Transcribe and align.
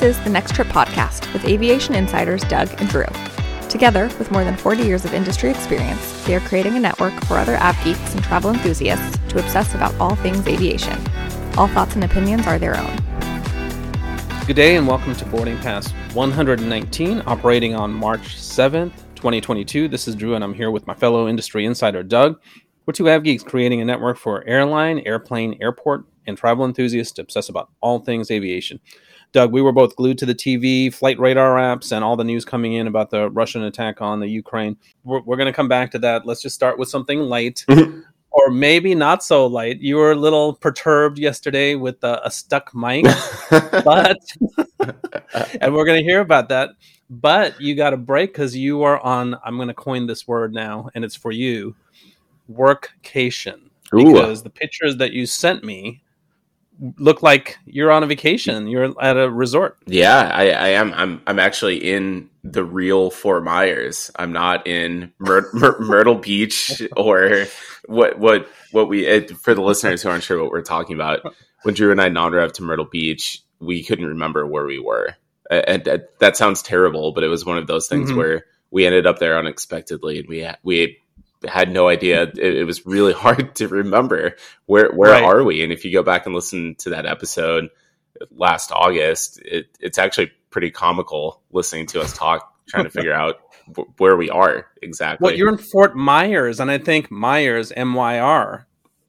This 0.00 0.16
is 0.16 0.24
the 0.24 0.30
Next 0.30 0.54
Trip 0.54 0.68
podcast 0.68 1.30
with 1.34 1.44
aviation 1.44 1.94
insiders 1.94 2.42
Doug 2.44 2.70
and 2.80 2.88
Drew. 2.88 3.04
Together, 3.68 4.04
with 4.18 4.30
more 4.30 4.44
than 4.44 4.56
40 4.56 4.82
years 4.82 5.04
of 5.04 5.12
industry 5.12 5.50
experience, 5.50 6.24
they 6.24 6.34
are 6.34 6.40
creating 6.40 6.74
a 6.74 6.80
network 6.80 7.12
for 7.24 7.36
other 7.36 7.58
av 7.58 7.76
geeks 7.84 8.14
and 8.14 8.24
travel 8.24 8.50
enthusiasts 8.50 9.18
to 9.28 9.38
obsess 9.38 9.74
about 9.74 9.94
all 10.00 10.14
things 10.16 10.48
aviation. 10.48 10.98
All 11.58 11.68
thoughts 11.68 11.96
and 11.96 12.04
opinions 12.04 12.46
are 12.46 12.58
their 12.58 12.78
own. 12.78 12.96
Good 14.46 14.56
day 14.56 14.76
and 14.76 14.88
welcome 14.88 15.14
to 15.16 15.26
Boarding 15.26 15.58
Pass 15.58 15.90
119, 16.14 17.22
operating 17.26 17.74
on 17.74 17.92
March 17.92 18.36
7th, 18.36 18.94
2022. 19.16 19.86
This 19.86 20.08
is 20.08 20.14
Drew 20.14 20.34
and 20.34 20.42
I'm 20.42 20.54
here 20.54 20.70
with 20.70 20.86
my 20.86 20.94
fellow 20.94 21.28
industry 21.28 21.66
insider 21.66 22.02
Doug. 22.02 22.40
We're 22.86 22.94
two 22.94 23.10
av 23.10 23.22
geeks 23.22 23.42
creating 23.42 23.82
a 23.82 23.84
network 23.84 24.16
for 24.16 24.48
airline, 24.48 25.02
airplane, 25.04 25.58
airport, 25.60 26.06
and 26.26 26.38
travel 26.38 26.64
enthusiasts 26.64 27.12
to 27.12 27.20
obsess 27.20 27.50
about 27.50 27.68
all 27.82 27.98
things 27.98 28.30
aviation. 28.30 28.80
Doug, 29.32 29.52
we 29.52 29.62
were 29.62 29.72
both 29.72 29.94
glued 29.96 30.18
to 30.18 30.26
the 30.26 30.34
TV, 30.34 30.92
flight 30.92 31.18
radar 31.18 31.56
apps, 31.56 31.92
and 31.92 32.04
all 32.04 32.16
the 32.16 32.24
news 32.24 32.44
coming 32.44 32.74
in 32.74 32.86
about 32.86 33.10
the 33.10 33.30
Russian 33.30 33.62
attack 33.62 34.02
on 34.02 34.20
the 34.20 34.26
Ukraine. 34.26 34.76
We're, 35.04 35.20
we're 35.20 35.36
going 35.36 35.46
to 35.46 35.52
come 35.52 35.68
back 35.68 35.92
to 35.92 35.98
that. 36.00 36.26
Let's 36.26 36.42
just 36.42 36.54
start 36.54 36.78
with 36.78 36.88
something 36.88 37.20
light. 37.20 37.64
Mm-hmm. 37.68 38.00
Or 38.32 38.50
maybe 38.50 38.94
not 38.94 39.24
so 39.24 39.46
light. 39.46 39.80
You 39.80 39.96
were 39.96 40.12
a 40.12 40.16
little 40.16 40.54
perturbed 40.54 41.18
yesterday 41.18 41.74
with 41.74 42.02
a, 42.04 42.24
a 42.24 42.30
stuck 42.30 42.72
mic, 42.74 43.04
but 43.50 44.18
and 45.60 45.74
we're 45.74 45.84
going 45.84 45.98
to 45.98 46.04
hear 46.04 46.20
about 46.20 46.48
that. 46.50 46.70
But 47.10 47.60
you 47.60 47.74
got 47.74 47.92
a 47.92 47.96
break 47.96 48.32
because 48.32 48.56
you 48.56 48.82
are 48.82 49.00
on. 49.00 49.36
I'm 49.44 49.56
going 49.56 49.66
to 49.66 49.74
coin 49.74 50.06
this 50.06 50.28
word 50.28 50.54
now, 50.54 50.90
and 50.94 51.04
it's 51.04 51.16
for 51.16 51.32
you 51.32 51.74
workcation 52.52 53.68
because 53.90 54.42
the 54.42 54.50
pictures 54.50 54.96
that 54.98 55.12
you 55.12 55.26
sent 55.26 55.64
me 55.64 56.00
look 56.98 57.22
like 57.22 57.58
you're 57.66 57.90
on 57.90 58.02
a 58.02 58.06
vacation. 58.06 58.66
You're 58.66 58.94
at 59.00 59.16
a 59.16 59.30
resort. 59.30 59.78
Yeah, 59.86 60.30
I, 60.32 60.50
I 60.50 60.68
am. 60.68 60.92
I'm 60.94 61.22
I'm 61.26 61.38
actually 61.38 61.76
in 61.76 62.30
the 62.42 62.64
real 62.64 63.10
Fort 63.10 63.44
Myers. 63.44 64.10
I'm 64.16 64.32
not 64.32 64.66
in 64.66 65.12
Myr- 65.18 65.50
Myr- 65.54 65.80
Myrtle 65.80 66.16
Beach 66.16 66.82
or 66.96 67.46
what 67.86 68.18
what 68.18 68.48
what 68.72 68.88
we 68.88 69.06
it, 69.06 69.36
for 69.36 69.54
the 69.54 69.62
listeners 69.62 70.02
who 70.02 70.08
aren't 70.08 70.24
sure 70.24 70.42
what 70.42 70.50
we're 70.50 70.62
talking 70.62 70.94
about. 70.94 71.20
When 71.62 71.74
Drew 71.74 71.90
and 71.90 72.00
I 72.00 72.08
non-rev 72.08 72.52
to 72.54 72.62
Myrtle 72.62 72.86
Beach, 72.86 73.42
we 73.58 73.82
couldn't 73.82 74.06
remember 74.06 74.46
where 74.46 74.64
we 74.64 74.78
were, 74.78 75.16
and, 75.50 75.86
and 75.86 76.02
that 76.18 76.38
sounds 76.38 76.62
terrible, 76.62 77.12
but 77.12 77.22
it 77.22 77.28
was 77.28 77.44
one 77.44 77.58
of 77.58 77.66
those 77.66 77.86
things 77.86 78.08
mm-hmm. 78.08 78.18
where 78.18 78.46
we 78.70 78.86
ended 78.86 79.06
up 79.06 79.18
there 79.18 79.38
unexpectedly, 79.38 80.20
and 80.20 80.28
we 80.28 80.48
we 80.62 80.98
had 81.48 81.70
no 81.70 81.88
idea. 81.88 82.24
It, 82.24 82.38
it, 82.38 82.64
was 82.64 82.86
really 82.86 83.12
hard 83.24 83.54
to 83.56 83.68
remember 83.68 84.36
where 84.66 84.90
where 84.92 85.12
right. 85.12 85.22
are 85.22 85.42
we. 85.44 85.62
And 85.62 85.72
if 85.72 85.84
you 85.84 85.92
go 85.92 86.02
back 86.02 86.26
and 86.26 86.34
listen 86.34 86.74
to 86.76 86.90
that 86.90 87.06
episode 87.06 87.70
last 88.30 88.72
August, 88.72 89.40
it, 89.44 89.66
it's 89.80 89.98
actually 89.98 90.32
pretty 90.50 90.70
comical 90.70 91.42
listening 91.52 91.86
to 91.86 92.00
us 92.00 92.16
talk, 92.16 92.52
trying 92.68 92.84
to 92.84 92.90
figure 92.90 93.14
out 93.14 93.36
where 93.98 94.16
we 94.16 94.30
are 94.30 94.66
exactly. 94.82 95.24
Well, 95.24 95.36
you're 95.36 95.48
in 95.48 95.58
Fort 95.58 95.96
Myers, 95.96 96.60
and 96.60 96.70
I 96.70 96.78
think 96.78 97.10
Myers 97.10 97.72
M 97.72 97.94
Y 97.94 98.18
R. 98.18 98.66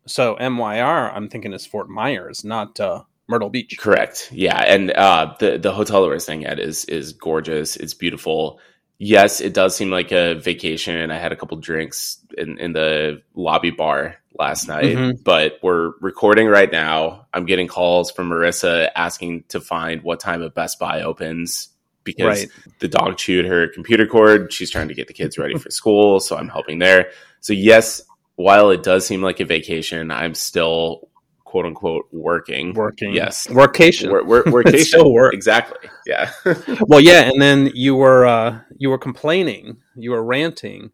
So 0.07 0.35
M 0.35 0.57
Y 0.57 0.79
R, 0.79 1.11
I'm 1.11 1.29
thinking 1.29 1.53
is 1.53 1.65
Fort 1.65 1.89
Myers, 1.89 2.43
not 2.43 2.79
uh, 2.79 3.03
Myrtle 3.27 3.49
Beach. 3.49 3.77
Correct. 3.77 4.29
Yeah, 4.31 4.57
and 4.57 4.91
uh, 4.91 5.35
the 5.39 5.57
the 5.57 5.71
hotel 5.71 6.01
that 6.01 6.07
we're 6.07 6.19
staying 6.19 6.45
at 6.45 6.59
is 6.59 6.85
is 6.85 7.13
gorgeous. 7.13 7.75
It's 7.75 7.93
beautiful 7.93 8.59
yes, 9.01 9.41
it 9.41 9.53
does 9.53 9.75
seem 9.75 9.89
like 9.89 10.11
a 10.11 10.35
vacation. 10.35 11.09
I 11.09 11.17
had 11.17 11.31
a 11.31 11.35
couple 11.35 11.57
drinks 11.57 12.20
in, 12.37 12.57
in 12.57 12.73
the 12.73 13.21
lobby 13.33 13.71
bar 13.71 14.17
last 14.37 14.67
night, 14.67 14.95
mm-hmm. 14.95 15.21
but 15.23 15.59
we're 15.61 15.93
recording 15.99 16.47
right 16.47 16.71
now. 16.71 17.27
I'm 17.33 17.45
getting 17.45 17.67
calls 17.67 18.11
from 18.11 18.29
Marissa 18.29 18.89
asking 18.95 19.43
to 19.49 19.61
find 19.61 20.03
what 20.03 20.19
time 20.19 20.41
of 20.41 20.53
Best 20.53 20.79
Buy 20.79 21.01
opens 21.01 21.69
because 22.03 22.41
right. 22.41 22.49
the 22.79 22.87
dog 22.87 23.17
chewed 23.17 23.45
her 23.45 23.67
computer 23.67 24.07
cord. 24.07 24.51
She's 24.51 24.71
trying 24.71 24.87
to 24.87 24.93
get 24.93 25.07
the 25.07 25.13
kids 25.13 25.37
ready 25.37 25.57
for 25.57 25.69
school, 25.69 26.19
so 26.19 26.37
I'm 26.37 26.49
helping 26.49 26.79
there. 26.79 27.11
So 27.41 27.53
yes, 27.53 28.01
while 28.35 28.69
it 28.69 28.83
does 28.83 29.05
seem 29.05 29.21
like 29.21 29.39
a 29.39 29.45
vacation, 29.45 30.11
I'm 30.11 30.33
still 30.33 31.09
quote 31.51 31.65
unquote 31.65 32.07
working. 32.11 32.73
Working. 32.73 33.13
Yes. 33.13 33.47
Workation. 33.47 34.09
Work, 34.09 34.25
work, 34.25 34.45
workation. 34.47 34.85
still 34.85 35.11
work. 35.11 35.33
Exactly. 35.33 35.89
Yeah. 36.05 36.31
well, 36.87 37.01
yeah. 37.01 37.29
And 37.29 37.41
then 37.41 37.71
you 37.73 37.95
were, 37.95 38.25
uh, 38.25 38.59
you 38.77 38.89
were 38.89 38.97
complaining, 38.97 39.77
you 39.95 40.11
were 40.11 40.23
ranting 40.23 40.91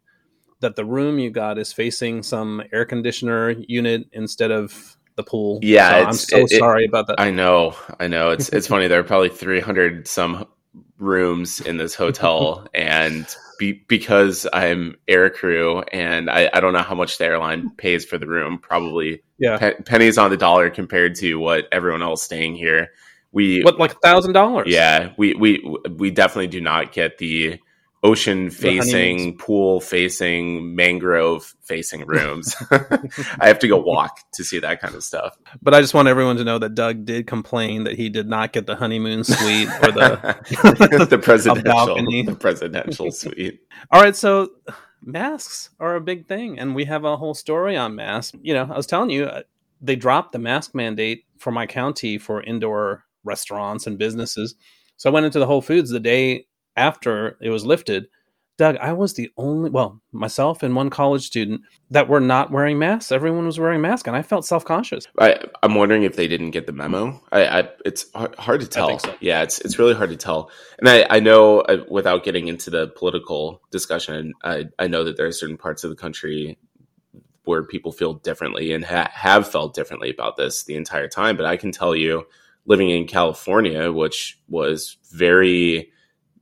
that 0.60 0.76
the 0.76 0.84
room 0.84 1.18
you 1.18 1.30
got 1.30 1.58
is 1.58 1.72
facing 1.72 2.22
some 2.22 2.62
air 2.72 2.84
conditioner 2.84 3.50
unit 3.50 4.08
instead 4.12 4.50
of 4.50 4.96
the 5.16 5.22
pool. 5.22 5.58
Yeah. 5.62 5.90
So 5.90 6.06
I'm 6.06 6.12
so 6.12 6.36
it, 6.38 6.50
sorry 6.50 6.86
about 6.86 7.06
that. 7.08 7.20
I 7.20 7.30
know. 7.30 7.76
I 8.00 8.06
know. 8.06 8.30
It's, 8.30 8.48
it's 8.48 8.66
funny. 8.66 8.88
There 8.88 9.00
are 9.00 9.04
probably 9.04 9.28
300 9.28 10.08
some 10.08 10.46
rooms 10.98 11.60
in 11.60 11.76
this 11.76 11.94
hotel 11.94 12.66
and 12.74 13.26
be, 13.58 13.84
because 13.88 14.46
I'm 14.52 14.96
air 15.08 15.30
crew 15.30 15.82
and 15.92 16.30
I, 16.30 16.48
I, 16.52 16.60
don't 16.60 16.72
know 16.72 16.82
how 16.82 16.94
much 16.94 17.18
the 17.18 17.24
airline 17.24 17.70
pays 17.70 18.04
for 18.04 18.18
the 18.18 18.26
room. 18.26 18.58
Probably 18.58 19.22
yeah. 19.38 19.58
Pe- 19.58 19.82
pennies 19.82 20.16
on 20.16 20.30
the 20.30 20.36
dollar 20.36 20.70
compared 20.70 21.16
to 21.16 21.36
what 21.36 21.66
everyone 21.72 22.02
else 22.02 22.22
staying 22.22 22.54
here. 22.54 22.92
We 23.32 23.60
what 23.62 23.78
like 23.78 23.92
a 23.92 23.98
thousand 23.98 24.32
dollars? 24.32 24.68
Yeah, 24.68 25.12
we 25.18 25.34
we 25.34 25.62
we 25.96 26.10
definitely 26.10 26.46
do 26.46 26.62
not 26.62 26.92
get 26.92 27.18
the 27.18 27.60
ocean 28.02 28.50
facing, 28.50 29.36
pool 29.36 29.80
facing, 29.80 30.74
mangrove 30.74 31.54
facing 31.62 32.06
rooms. 32.06 32.54
I 32.70 33.48
have 33.48 33.58
to 33.60 33.68
go 33.68 33.78
walk 33.78 34.20
to 34.34 34.44
see 34.44 34.58
that 34.60 34.80
kind 34.80 34.94
of 34.94 35.02
stuff. 35.02 35.36
But 35.60 35.74
I 35.74 35.80
just 35.80 35.94
want 35.94 36.08
everyone 36.08 36.36
to 36.36 36.44
know 36.44 36.58
that 36.58 36.74
Doug 36.74 37.04
did 37.04 37.26
complain 37.26 37.84
that 37.84 37.96
he 37.96 38.08
did 38.08 38.28
not 38.28 38.52
get 38.52 38.66
the 38.66 38.76
honeymoon 38.76 39.24
suite 39.24 39.68
or 39.82 39.92
the 39.92 41.06
the 41.10 41.18
presidential 41.18 41.96
the 42.24 42.36
presidential 42.38 43.10
suite. 43.10 43.60
All 43.90 44.00
right, 44.00 44.14
so 44.14 44.50
masks 45.02 45.70
are 45.80 45.96
a 45.96 46.00
big 46.00 46.26
thing 46.26 46.58
and 46.58 46.74
we 46.74 46.84
have 46.84 47.04
a 47.04 47.16
whole 47.16 47.34
story 47.34 47.76
on 47.76 47.96
masks. 47.96 48.36
You 48.42 48.54
know, 48.54 48.68
I 48.70 48.76
was 48.76 48.86
telling 48.86 49.10
you 49.10 49.24
uh, 49.24 49.42
they 49.80 49.96
dropped 49.96 50.32
the 50.32 50.38
mask 50.38 50.74
mandate 50.74 51.24
for 51.38 51.50
my 51.50 51.66
county 51.66 52.18
for 52.18 52.42
indoor 52.42 53.04
restaurants 53.24 53.86
and 53.86 53.98
businesses. 53.98 54.54
So 54.96 55.10
I 55.10 55.12
went 55.12 55.26
into 55.26 55.38
the 55.38 55.46
Whole 55.46 55.62
Foods 55.62 55.90
the 55.90 56.00
day 56.00 56.46
after 56.78 57.36
it 57.40 57.50
was 57.50 57.66
lifted, 57.66 58.08
Doug, 58.58 58.76
I 58.78 58.92
was 58.92 59.14
the 59.14 59.30
only, 59.36 59.70
well, 59.70 60.02
myself 60.10 60.64
and 60.64 60.74
one 60.74 60.90
college 60.90 61.24
student 61.24 61.60
that 61.92 62.08
were 62.08 62.18
not 62.18 62.50
wearing 62.50 62.76
masks. 62.76 63.12
Everyone 63.12 63.46
was 63.46 63.58
wearing 63.60 63.80
masks, 63.80 64.08
and 64.08 64.16
I 64.16 64.22
felt 64.22 64.44
self 64.44 64.64
conscious. 64.64 65.06
I, 65.20 65.38
am 65.62 65.76
wondering 65.76 66.02
if 66.02 66.16
they 66.16 66.26
didn't 66.26 66.50
get 66.50 66.66
the 66.66 66.72
memo. 66.72 67.22
I, 67.30 67.60
I 67.60 67.68
it's 67.84 68.06
hard 68.12 68.60
to 68.62 68.66
tell. 68.66 68.98
So. 68.98 69.14
Yeah, 69.20 69.42
it's 69.42 69.60
it's 69.60 69.78
really 69.78 69.94
hard 69.94 70.10
to 70.10 70.16
tell. 70.16 70.50
And 70.80 70.88
I, 70.88 71.06
I 71.08 71.20
know 71.20 71.60
uh, 71.60 71.84
without 71.88 72.24
getting 72.24 72.48
into 72.48 72.68
the 72.68 72.88
political 72.88 73.62
discussion, 73.70 74.32
I, 74.42 74.64
I 74.76 74.88
know 74.88 75.04
that 75.04 75.16
there 75.16 75.26
are 75.26 75.32
certain 75.32 75.56
parts 75.56 75.84
of 75.84 75.90
the 75.90 75.96
country 75.96 76.58
where 77.44 77.62
people 77.62 77.92
feel 77.92 78.14
differently 78.14 78.72
and 78.72 78.84
ha- 78.84 79.10
have 79.12 79.48
felt 79.48 79.72
differently 79.72 80.10
about 80.10 80.36
this 80.36 80.64
the 80.64 80.74
entire 80.74 81.08
time. 81.08 81.36
But 81.36 81.46
I 81.46 81.56
can 81.56 81.70
tell 81.70 81.94
you, 81.94 82.26
living 82.66 82.90
in 82.90 83.06
California, 83.06 83.92
which 83.92 84.40
was 84.48 84.96
very 85.12 85.92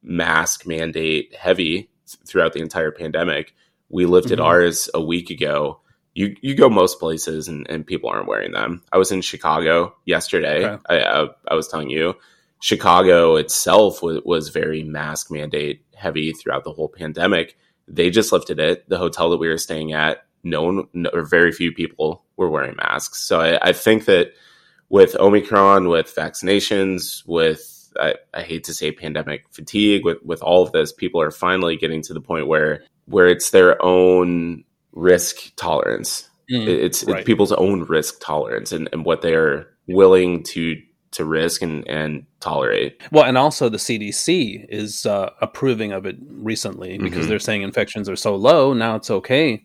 mask 0.06 0.66
mandate 0.66 1.34
heavy 1.34 1.90
throughout 2.24 2.52
the 2.52 2.62
entire 2.62 2.92
pandemic. 2.92 3.54
We 3.88 4.06
lifted 4.06 4.38
mm-hmm. 4.38 4.46
ours 4.46 4.88
a 4.94 5.02
week 5.02 5.28
ago. 5.30 5.80
You 6.14 6.34
you 6.40 6.54
go 6.54 6.70
most 6.70 6.98
places 6.98 7.48
and, 7.48 7.68
and 7.68 7.86
people 7.86 8.08
aren't 8.08 8.28
wearing 8.28 8.52
them. 8.52 8.82
I 8.90 8.96
was 8.96 9.12
in 9.12 9.20
Chicago 9.20 9.94
yesterday. 10.06 10.64
Okay. 10.64 10.82
I, 10.88 11.00
I, 11.00 11.28
I 11.48 11.54
was 11.54 11.68
telling 11.68 11.90
you, 11.90 12.14
Chicago 12.60 13.36
itself 13.36 14.02
was, 14.02 14.22
was 14.24 14.48
very 14.48 14.82
mask 14.82 15.30
mandate 15.30 15.84
heavy 15.94 16.32
throughout 16.32 16.64
the 16.64 16.72
whole 16.72 16.88
pandemic. 16.88 17.58
They 17.86 18.10
just 18.10 18.32
lifted 18.32 18.58
it. 18.58 18.88
The 18.88 18.98
hotel 18.98 19.30
that 19.30 19.36
we 19.38 19.48
were 19.48 19.58
staying 19.58 19.92
at, 19.92 20.24
no 20.42 20.62
one 20.62 20.88
no, 20.94 21.10
or 21.12 21.22
very 21.22 21.52
few 21.52 21.72
people 21.72 22.24
were 22.36 22.48
wearing 22.48 22.76
masks. 22.76 23.20
So 23.20 23.40
I, 23.40 23.68
I 23.68 23.72
think 23.72 24.06
that 24.06 24.32
with 24.88 25.16
Omicron, 25.16 25.88
with 25.88 26.14
vaccinations, 26.14 27.26
with 27.26 27.75
I, 28.00 28.14
I 28.34 28.42
hate 28.42 28.64
to 28.64 28.74
say 28.74 28.92
pandemic 28.92 29.44
fatigue 29.50 30.04
with 30.04 30.18
with 30.22 30.42
all 30.42 30.62
of 30.62 30.72
this 30.72 30.92
people 30.92 31.20
are 31.20 31.30
finally 31.30 31.76
getting 31.76 32.02
to 32.02 32.14
the 32.14 32.20
point 32.20 32.46
where 32.46 32.82
where 33.06 33.28
it's 33.28 33.50
their 33.50 33.82
own 33.84 34.64
risk 34.92 35.54
tolerance 35.56 36.28
mm, 36.50 36.66
it's, 36.66 37.04
right. 37.04 37.18
it's 37.18 37.26
people's 37.26 37.52
own 37.52 37.82
risk 37.84 38.20
tolerance 38.20 38.72
and, 38.72 38.88
and 38.92 39.04
what 39.04 39.22
they're 39.22 39.68
willing 39.86 40.42
to 40.42 40.76
to 41.12 41.24
risk 41.24 41.62
and, 41.62 41.86
and 41.88 42.26
tolerate. 42.40 43.00
Well, 43.10 43.24
and 43.24 43.38
also 43.38 43.70
the 43.70 43.78
CDC 43.78 44.66
is 44.68 45.06
uh, 45.06 45.30
approving 45.40 45.92
of 45.92 46.04
it 46.04 46.16
recently 46.28 46.98
because 46.98 47.20
mm-hmm. 47.20 47.28
they're 47.30 47.38
saying 47.38 47.62
infections 47.62 48.08
are 48.08 48.16
so 48.16 48.36
low 48.36 48.74
now 48.74 48.96
it's 48.96 49.10
okay 49.10 49.64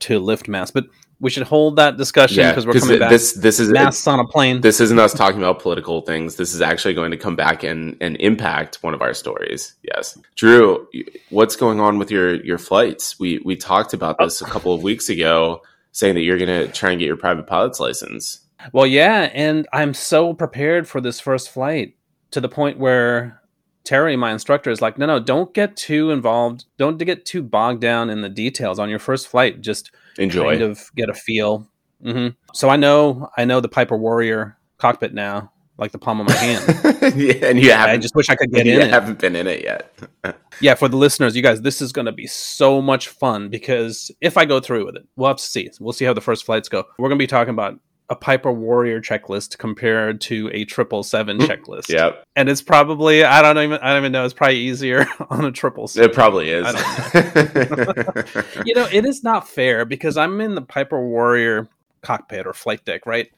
to 0.00 0.18
lift 0.18 0.48
masks. 0.48 0.72
But 0.72 0.86
we 1.20 1.30
should 1.30 1.42
hold 1.42 1.76
that 1.76 1.96
discussion 1.98 2.48
because 2.48 2.64
yeah, 2.64 2.72
we're 2.72 2.80
coming 2.80 2.98
back. 2.98 3.10
This 3.10 3.34
this 3.34 3.60
is 3.60 3.68
masks 3.68 4.06
on 4.06 4.18
a 4.18 4.26
plane. 4.26 4.62
This 4.62 4.80
isn't 4.80 4.98
us 4.98 5.12
talking 5.12 5.38
about 5.38 5.60
political 5.60 6.00
things. 6.00 6.36
This 6.36 6.54
is 6.54 6.62
actually 6.62 6.94
going 6.94 7.10
to 7.10 7.16
come 7.16 7.36
back 7.36 7.62
and 7.62 7.96
and 8.00 8.16
impact 8.16 8.82
one 8.82 8.94
of 8.94 9.02
our 9.02 9.12
stories. 9.12 9.74
Yes, 9.82 10.18
Drew, 10.34 10.88
what's 11.28 11.56
going 11.56 11.78
on 11.78 11.98
with 11.98 12.10
your 12.10 12.42
your 12.44 12.58
flights? 12.58 13.18
We 13.20 13.40
we 13.44 13.54
talked 13.56 13.92
about 13.92 14.16
this 14.18 14.40
a 14.40 14.46
couple 14.46 14.72
of 14.72 14.82
weeks 14.82 15.08
ago, 15.08 15.62
saying 15.92 16.14
that 16.14 16.22
you're 16.22 16.38
going 16.38 16.66
to 16.66 16.72
try 16.72 16.90
and 16.90 16.98
get 16.98 17.06
your 17.06 17.16
private 17.16 17.46
pilot's 17.46 17.78
license. 17.78 18.40
Well, 18.72 18.86
yeah, 18.86 19.30
and 19.32 19.66
I'm 19.72 19.94
so 19.94 20.34
prepared 20.34 20.88
for 20.88 21.00
this 21.00 21.20
first 21.20 21.50
flight. 21.50 21.96
to 22.30 22.40
the 22.40 22.48
point 22.48 22.78
where 22.78 23.40
Terry, 23.84 24.16
my 24.16 24.32
instructor, 24.32 24.70
is 24.70 24.80
like, 24.80 24.98
no, 24.98 25.06
no, 25.06 25.18
don't 25.18 25.52
get 25.54 25.76
too 25.76 26.10
involved. 26.10 26.66
Don't 26.78 26.96
get 26.98 27.24
too 27.24 27.42
bogged 27.42 27.80
down 27.80 28.10
in 28.10 28.20
the 28.20 28.28
details 28.28 28.78
on 28.78 28.88
your 28.88 28.98
first 28.98 29.28
flight. 29.28 29.60
Just 29.60 29.90
enjoy, 30.20 30.58
kind 30.58 30.62
of 30.62 30.90
get 30.94 31.08
a 31.08 31.14
feel. 31.14 31.68
Mm-hmm. 32.04 32.28
So 32.54 32.68
I 32.68 32.76
know, 32.76 33.28
I 33.36 33.44
know 33.44 33.60
the 33.60 33.68
Piper 33.68 33.96
Warrior 33.96 34.56
cockpit 34.78 35.12
now, 35.12 35.52
like 35.78 35.92
the 35.92 35.98
palm 35.98 36.20
of 36.20 36.26
my 36.26 36.34
hand. 36.34 37.16
yeah, 37.16 37.46
and 37.46 37.60
you 37.60 37.72
haven't. 37.72 37.94
I 37.94 37.96
just 37.98 38.14
wish 38.14 38.28
I 38.28 38.36
could 38.36 38.52
get 38.52 38.66
in. 38.66 38.80
You 38.80 38.86
haven't 38.86 39.18
been 39.18 39.36
in 39.36 39.46
it 39.46 39.62
yet. 39.62 39.92
yeah, 40.60 40.74
for 40.74 40.88
the 40.88 40.96
listeners, 40.96 41.34
you 41.34 41.42
guys, 41.42 41.62
this 41.62 41.80
is 41.82 41.92
going 41.92 42.06
to 42.06 42.12
be 42.12 42.26
so 42.26 42.80
much 42.80 43.08
fun 43.08 43.48
because 43.48 44.10
if 44.20 44.36
I 44.36 44.44
go 44.44 44.60
through 44.60 44.86
with 44.86 44.96
it, 44.96 45.06
we'll 45.16 45.28
have 45.28 45.38
to 45.38 45.42
see. 45.42 45.70
We'll 45.80 45.92
see 45.92 46.04
how 46.04 46.12
the 46.12 46.20
first 46.20 46.44
flights 46.44 46.68
go. 46.68 46.84
We're 46.98 47.08
going 47.08 47.18
to 47.18 47.22
be 47.22 47.26
talking 47.26 47.54
about 47.54 47.78
a 48.10 48.16
Piper 48.16 48.52
Warrior 48.52 49.00
checklist 49.00 49.56
compared 49.58 50.20
to 50.22 50.50
a 50.52 50.64
triple 50.64 51.04
seven 51.04 51.36
hmm. 51.38 51.44
checklist. 51.44 51.88
Yep. 51.88 52.24
And 52.34 52.48
it's 52.48 52.60
probably 52.60 53.22
I 53.24 53.40
don't 53.40 53.56
even 53.56 53.78
I 53.78 53.90
don't 53.90 54.02
even 54.02 54.12
know 54.12 54.24
it's 54.24 54.34
probably 54.34 54.58
easier 54.58 55.06
on 55.30 55.44
a 55.44 55.52
triple. 55.52 55.88
It 55.94 56.12
probably 56.12 56.50
is. 56.50 56.64
Know. 56.64 56.72
you 58.66 58.74
know, 58.74 58.88
it 58.92 59.06
is 59.06 59.22
not 59.22 59.48
fair 59.48 59.84
because 59.84 60.16
I'm 60.16 60.40
in 60.40 60.56
the 60.56 60.62
Piper 60.62 61.00
Warrior 61.00 61.68
cockpit 62.02 62.46
or 62.46 62.52
flight 62.52 62.84
deck, 62.84 63.06
right? 63.06 63.30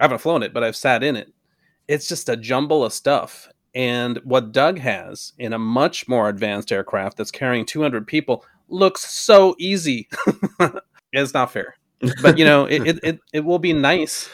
I 0.00 0.04
haven't 0.04 0.18
flown 0.18 0.42
it, 0.42 0.54
but 0.54 0.64
I've 0.64 0.76
sat 0.76 1.02
in 1.04 1.16
it. 1.16 1.32
It's 1.86 2.08
just 2.08 2.30
a 2.30 2.36
jumble 2.36 2.82
of 2.82 2.94
stuff. 2.94 3.48
And 3.74 4.18
what 4.24 4.52
Doug 4.52 4.78
has 4.78 5.34
in 5.38 5.52
a 5.52 5.58
much 5.58 6.08
more 6.08 6.28
advanced 6.28 6.72
aircraft 6.72 7.18
that's 7.18 7.30
carrying 7.30 7.66
200 7.66 8.06
people 8.06 8.44
looks 8.68 9.02
so 9.10 9.54
easy. 9.58 10.08
it's 11.12 11.34
not 11.34 11.52
fair 11.52 11.76
but 12.22 12.38
you 12.38 12.44
know, 12.44 12.64
it, 12.66 12.86
it, 12.86 13.00
it, 13.02 13.20
it 13.32 13.40
will 13.44 13.58
be 13.58 13.72
nice. 13.72 14.28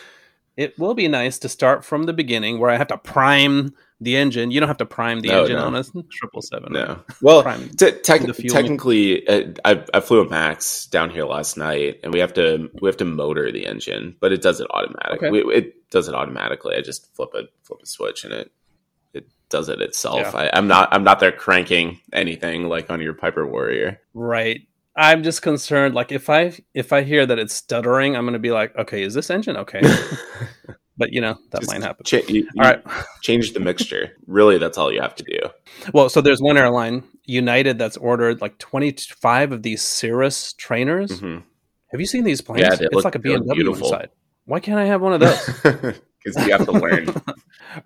It 0.56 0.78
will 0.78 0.94
be 0.94 1.08
nice 1.08 1.38
to 1.38 1.48
start 1.48 1.84
from 1.84 2.04
the 2.04 2.12
beginning 2.12 2.58
where 2.58 2.70
I 2.70 2.76
have 2.76 2.88
to 2.88 2.98
prime 2.98 3.72
the 4.00 4.16
engine. 4.16 4.50
You 4.50 4.60
don't 4.60 4.68
have 4.68 4.78
to 4.78 4.86
prime 4.86 5.20
the 5.20 5.28
no, 5.28 5.42
engine 5.42 5.56
no. 5.56 5.66
on 5.66 5.74
a 5.74 5.84
triple 6.10 6.42
seven. 6.42 6.72
No. 6.72 7.00
Well, 7.20 7.42
te- 7.76 7.92
te- 7.92 8.48
technically, 8.48 9.26
uh, 9.28 9.52
I, 9.64 9.84
I 9.92 10.00
flew 10.00 10.20
a 10.20 10.28
Max 10.28 10.86
down 10.86 11.10
here 11.10 11.24
last 11.24 11.56
night, 11.56 12.00
and 12.02 12.12
we 12.12 12.20
have 12.20 12.32
to 12.34 12.70
we 12.80 12.88
have 12.88 12.96
to 12.98 13.04
motor 13.04 13.52
the 13.52 13.66
engine, 13.66 14.16
but 14.20 14.32
it 14.32 14.42
does 14.42 14.60
it 14.60 14.66
automatically. 14.70 15.42
Okay. 15.42 15.56
It 15.56 15.90
does 15.90 16.08
it 16.08 16.14
automatically. 16.14 16.76
I 16.76 16.80
just 16.80 17.14
flip 17.14 17.30
a 17.34 17.42
flip 17.62 17.80
a 17.82 17.86
switch, 17.86 18.24
and 18.24 18.32
it 18.32 18.52
it 19.12 19.26
does 19.50 19.68
it 19.68 19.82
itself. 19.82 20.32
Yeah. 20.32 20.32
I, 20.34 20.50
I'm 20.54 20.66
not 20.66 20.88
I'm 20.92 21.04
not 21.04 21.20
there 21.20 21.32
cranking 21.32 22.00
anything 22.12 22.68
like 22.68 22.90
on 22.90 23.00
your 23.02 23.14
Piper 23.14 23.46
Warrior. 23.46 24.00
Right. 24.14 24.62
I'm 25.00 25.22
just 25.22 25.40
concerned. 25.40 25.94
Like 25.94 26.12
if 26.12 26.28
I 26.28 26.52
if 26.74 26.92
I 26.92 27.02
hear 27.02 27.24
that 27.24 27.38
it's 27.38 27.54
stuttering, 27.54 28.16
I'm 28.16 28.24
going 28.24 28.34
to 28.34 28.38
be 28.38 28.50
like, 28.50 28.76
okay, 28.76 29.02
is 29.02 29.14
this 29.14 29.30
engine 29.30 29.56
okay? 29.56 29.80
but 30.98 31.10
you 31.10 31.22
know 31.22 31.38
that 31.50 31.62
just 31.62 31.72
might 31.72 31.82
happen. 31.82 32.04
Cha- 32.04 32.20
you, 32.28 32.46
all 32.58 32.64
right, 32.64 32.82
change 33.22 33.54
the 33.54 33.60
mixture. 33.60 34.12
really, 34.26 34.58
that's 34.58 34.76
all 34.76 34.92
you 34.92 35.00
have 35.00 35.14
to 35.14 35.24
do. 35.24 35.38
Well, 35.94 36.10
so 36.10 36.20
there's 36.20 36.42
one 36.42 36.58
airline, 36.58 37.02
United, 37.24 37.78
that's 37.78 37.96
ordered 37.96 38.42
like 38.42 38.58
25 38.58 39.52
of 39.52 39.62
these 39.62 39.80
Cirrus 39.80 40.52
trainers. 40.52 41.12
Mm-hmm. 41.12 41.46
Have 41.92 42.00
you 42.00 42.06
seen 42.06 42.24
these 42.24 42.42
planes? 42.42 42.66
Yeah, 42.68 42.74
it's 42.74 42.94
look, 42.94 43.04
like 43.04 43.14
a 43.14 43.20
BMW 43.20 43.74
inside. 43.74 44.10
Why 44.44 44.60
can't 44.60 44.78
I 44.78 44.84
have 44.84 45.00
one 45.00 45.14
of 45.14 45.20
those? 45.20 46.00
Because 46.22 46.46
you 46.46 46.52
have 46.52 46.66
to 46.66 46.72
learn. 46.72 47.08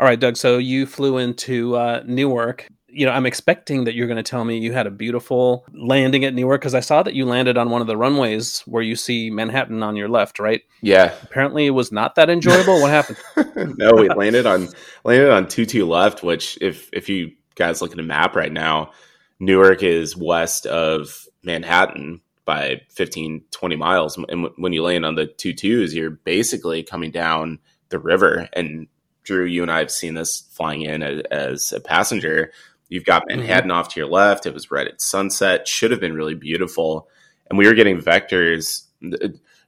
all 0.00 0.06
right, 0.06 0.18
Doug. 0.18 0.36
So 0.36 0.58
you 0.58 0.86
flew 0.86 1.18
into 1.18 1.76
uh, 1.76 2.02
Newark 2.04 2.68
you 2.94 3.04
know, 3.06 3.12
I'm 3.12 3.26
expecting 3.26 3.84
that 3.84 3.94
you're 3.94 4.06
going 4.06 4.16
to 4.16 4.22
tell 4.22 4.44
me 4.44 4.58
you 4.58 4.72
had 4.72 4.86
a 4.86 4.90
beautiful 4.90 5.66
landing 5.72 6.24
at 6.24 6.34
Newark 6.34 6.60
because 6.60 6.74
I 6.74 6.80
saw 6.80 7.02
that 7.02 7.14
you 7.14 7.26
landed 7.26 7.58
on 7.58 7.70
one 7.70 7.80
of 7.80 7.86
the 7.86 7.96
runways 7.96 8.60
where 8.60 8.82
you 8.82 8.96
see 8.96 9.30
Manhattan 9.30 9.82
on 9.82 9.96
your 9.96 10.08
left, 10.08 10.38
right? 10.38 10.62
Yeah. 10.80 11.14
Apparently, 11.22 11.66
it 11.66 11.70
was 11.70 11.90
not 11.90 12.14
that 12.14 12.30
enjoyable. 12.30 12.80
what 12.80 12.90
happened? 12.90 13.18
no, 13.78 13.92
we 13.94 14.08
landed 14.08 14.46
on 14.46 14.68
landed 15.04 15.30
on 15.30 15.48
two 15.48 15.66
two 15.66 15.86
left, 15.86 16.22
which 16.22 16.56
if 16.60 16.88
if 16.92 17.08
you 17.08 17.32
guys 17.56 17.82
look 17.82 17.92
at 17.92 17.98
a 17.98 18.02
map 18.02 18.36
right 18.36 18.52
now, 18.52 18.92
Newark 19.40 19.82
is 19.82 20.16
west 20.16 20.66
of 20.66 21.26
Manhattan 21.42 22.20
by 22.44 22.82
15 22.90 23.42
20 23.50 23.76
miles 23.76 24.18
and 24.28 24.48
when 24.58 24.74
you 24.74 24.82
land 24.82 25.06
on 25.06 25.14
the 25.14 25.24
two 25.24 25.54
twos 25.54 25.94
you're 25.94 26.10
basically 26.10 26.82
coming 26.82 27.10
down 27.10 27.58
the 27.88 27.98
river 27.98 28.50
and 28.52 28.86
Drew, 29.24 29.44
you 29.46 29.62
and 29.62 29.72
I 29.72 29.78
have 29.78 29.90
seen 29.90 30.14
this 30.14 30.42
flying 30.52 30.82
in 30.82 31.02
as, 31.02 31.22
as 31.30 31.72
a 31.72 31.80
passenger. 31.80 32.52
You've 32.94 33.04
got 33.04 33.22
mm-hmm. 33.22 33.40
Manhattan 33.40 33.70
mm-hmm. 33.70 33.78
off 33.78 33.88
to 33.88 34.00
your 34.00 34.08
left. 34.08 34.46
It 34.46 34.54
was 34.54 34.70
right 34.70 34.86
at 34.86 35.00
sunset. 35.00 35.66
Should 35.66 35.90
have 35.90 35.98
been 35.98 36.14
really 36.14 36.36
beautiful. 36.36 37.08
And 37.50 37.58
we 37.58 37.66
were 37.66 37.74
getting 37.74 38.00
vectors. 38.00 38.84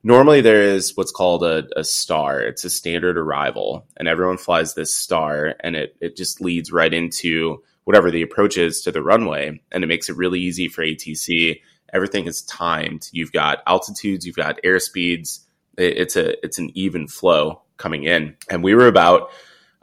Normally, 0.04 0.42
there 0.42 0.62
is 0.62 0.96
what's 0.96 1.10
called 1.10 1.42
a, 1.42 1.66
a 1.76 1.82
star. 1.82 2.40
It's 2.40 2.64
a 2.64 2.70
standard 2.70 3.18
arrival, 3.18 3.84
and 3.96 4.06
everyone 4.06 4.38
flies 4.38 4.74
this 4.74 4.94
star, 4.94 5.56
and 5.58 5.74
it, 5.74 5.96
it 6.00 6.16
just 6.16 6.40
leads 6.40 6.70
right 6.70 6.94
into 6.94 7.64
whatever 7.82 8.12
the 8.12 8.22
approach 8.22 8.56
is 8.56 8.82
to 8.82 8.92
the 8.92 9.02
runway. 9.02 9.60
And 9.72 9.82
it 9.82 9.88
makes 9.88 10.08
it 10.08 10.16
really 10.16 10.38
easy 10.38 10.68
for 10.68 10.84
ATC. 10.84 11.60
Everything 11.92 12.26
is 12.26 12.42
timed. 12.42 13.08
You've 13.10 13.32
got 13.32 13.64
altitudes, 13.66 14.24
you've 14.24 14.36
got 14.36 14.62
airspeeds. 14.62 15.40
It, 15.76 15.98
it's 15.98 16.14
a 16.14 16.44
it's 16.44 16.60
an 16.60 16.70
even 16.74 17.08
flow 17.08 17.62
coming 17.76 18.04
in. 18.04 18.36
And 18.48 18.62
we 18.62 18.76
were 18.76 18.86
about 18.86 19.30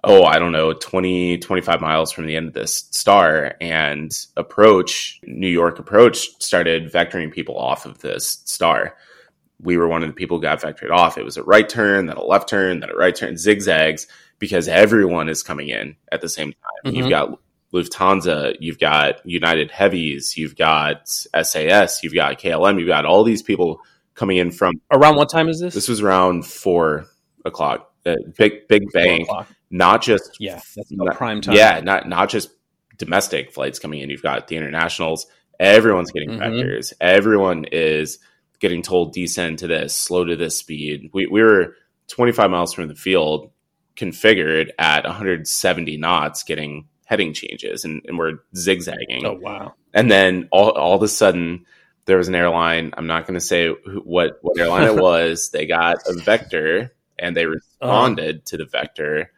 oh, 0.03 0.23
I 0.23 0.38
don't 0.38 0.51
know, 0.51 0.73
20, 0.73 1.38
25 1.38 1.81
miles 1.81 2.11
from 2.11 2.25
the 2.25 2.35
end 2.35 2.47
of 2.50 2.53
this 2.53 2.88
star 2.91 3.55
and 3.61 4.11
approach, 4.35 5.19
New 5.23 5.47
York 5.47 5.79
approach 5.79 6.29
started 6.44 6.91
vectoring 6.91 7.31
people 7.31 7.57
off 7.57 7.85
of 7.85 8.00
this 8.00 8.41
star. 8.45 8.97
We 9.61 9.77
were 9.77 9.88
one 9.88 10.03
of 10.03 10.09
the 10.09 10.13
people 10.13 10.38
who 10.38 10.44
got 10.44 10.61
vectored 10.61 10.91
off. 10.91 11.17
It 11.17 11.23
was 11.23 11.38
a 11.38 11.44
right 11.44 11.67
turn, 11.67 12.07
then 12.07 12.17
a 12.17 12.23
left 12.23 12.50
turn, 12.50 12.81
then 12.81 12.89
a 12.89 12.95
right 12.95 13.15
turn, 13.15 13.38
zigzags, 13.38 14.07
because 14.39 14.67
everyone 14.67 15.29
is 15.29 15.41
coming 15.41 15.69
in 15.69 15.95
at 16.11 16.19
the 16.19 16.27
same 16.27 16.51
time. 16.51 16.91
Mm-hmm. 16.91 16.95
You've 16.97 17.09
got 17.09 17.39
Lufthansa, 17.73 18.57
you've 18.59 18.79
got 18.79 19.25
United 19.25 19.71
Heavies, 19.71 20.38
you've 20.38 20.57
got 20.57 21.07
SAS, 21.07 22.03
you've 22.03 22.13
got 22.13 22.39
KLM, 22.39 22.77
you've 22.77 22.88
got 22.88 23.05
all 23.05 23.23
these 23.23 23.41
people 23.41 23.79
coming 24.15 24.38
in 24.38 24.51
from. 24.51 24.81
Around 24.91 25.15
what 25.15 25.29
time 25.29 25.47
is 25.47 25.61
this? 25.61 25.73
This 25.73 25.88
was 25.88 26.01
around 26.01 26.45
four 26.45 27.05
o'clock. 27.45 27.93
Uh, 28.05 28.15
big 28.38 28.67
Big 28.67 28.91
Bang 28.91 29.25
not 29.73 30.03
just 30.03 30.38
yeah, 30.39 30.61
that's 30.75 30.91
not, 30.91 31.17
prime 31.17 31.41
time. 31.41 31.55
Yeah, 31.55 31.81
not 31.81 32.07
not 32.07 32.29
just 32.29 32.51
domestic 32.97 33.51
flights 33.51 33.79
coming 33.79 34.00
in. 34.00 34.09
You've 34.09 34.21
got 34.21 34.47
the 34.47 34.55
internationals. 34.55 35.25
Everyone's 35.59 36.11
getting 36.11 36.29
mm-hmm. 36.29 36.41
vectors. 36.41 36.94
Everyone 37.01 37.65
is 37.65 38.19
getting 38.59 38.83
told 38.83 39.13
descend 39.13 39.59
to 39.59 39.67
this, 39.67 39.95
slow 39.95 40.24
to 40.24 40.36
this 40.36 40.57
speed. 40.57 41.10
We 41.12 41.25
we 41.25 41.41
were 41.41 41.75
25 42.10 42.51
miles 42.51 42.74
from 42.74 42.88
the 42.88 42.95
field, 42.95 43.51
configured 43.95 44.69
at 44.77 45.05
170 45.05 45.98
knots, 45.98 46.43
getting 46.43 46.88
heading 47.05 47.33
changes, 47.33 47.83
and, 47.83 48.03
and 48.05 48.17
we're 48.17 48.39
zigzagging. 48.55 49.25
Oh 49.25 49.39
wow! 49.41 49.74
And 49.91 50.10
then 50.10 50.50
all 50.51 50.69
all 50.69 50.95
of 50.95 51.01
a 51.01 51.07
sudden, 51.07 51.65
there 52.05 52.17
was 52.17 52.27
an 52.27 52.36
airline. 52.36 52.93
I'm 52.95 53.07
not 53.07 53.25
going 53.25 53.39
to 53.39 53.45
say 53.45 53.69
what 53.69 54.38
what 54.43 54.60
airline 54.60 54.83
it 54.83 54.95
was. 55.01 55.50
They 55.50 55.65
got 55.65 55.98
a 56.05 56.13
vector 56.13 56.93
and 57.24 57.36
they 57.36 57.46
uh-huh. 57.46 57.53
responded 57.53 58.36
uh-huh. 58.36 58.44
to 58.46 58.58
the 58.58 58.65
vector 58.65 59.32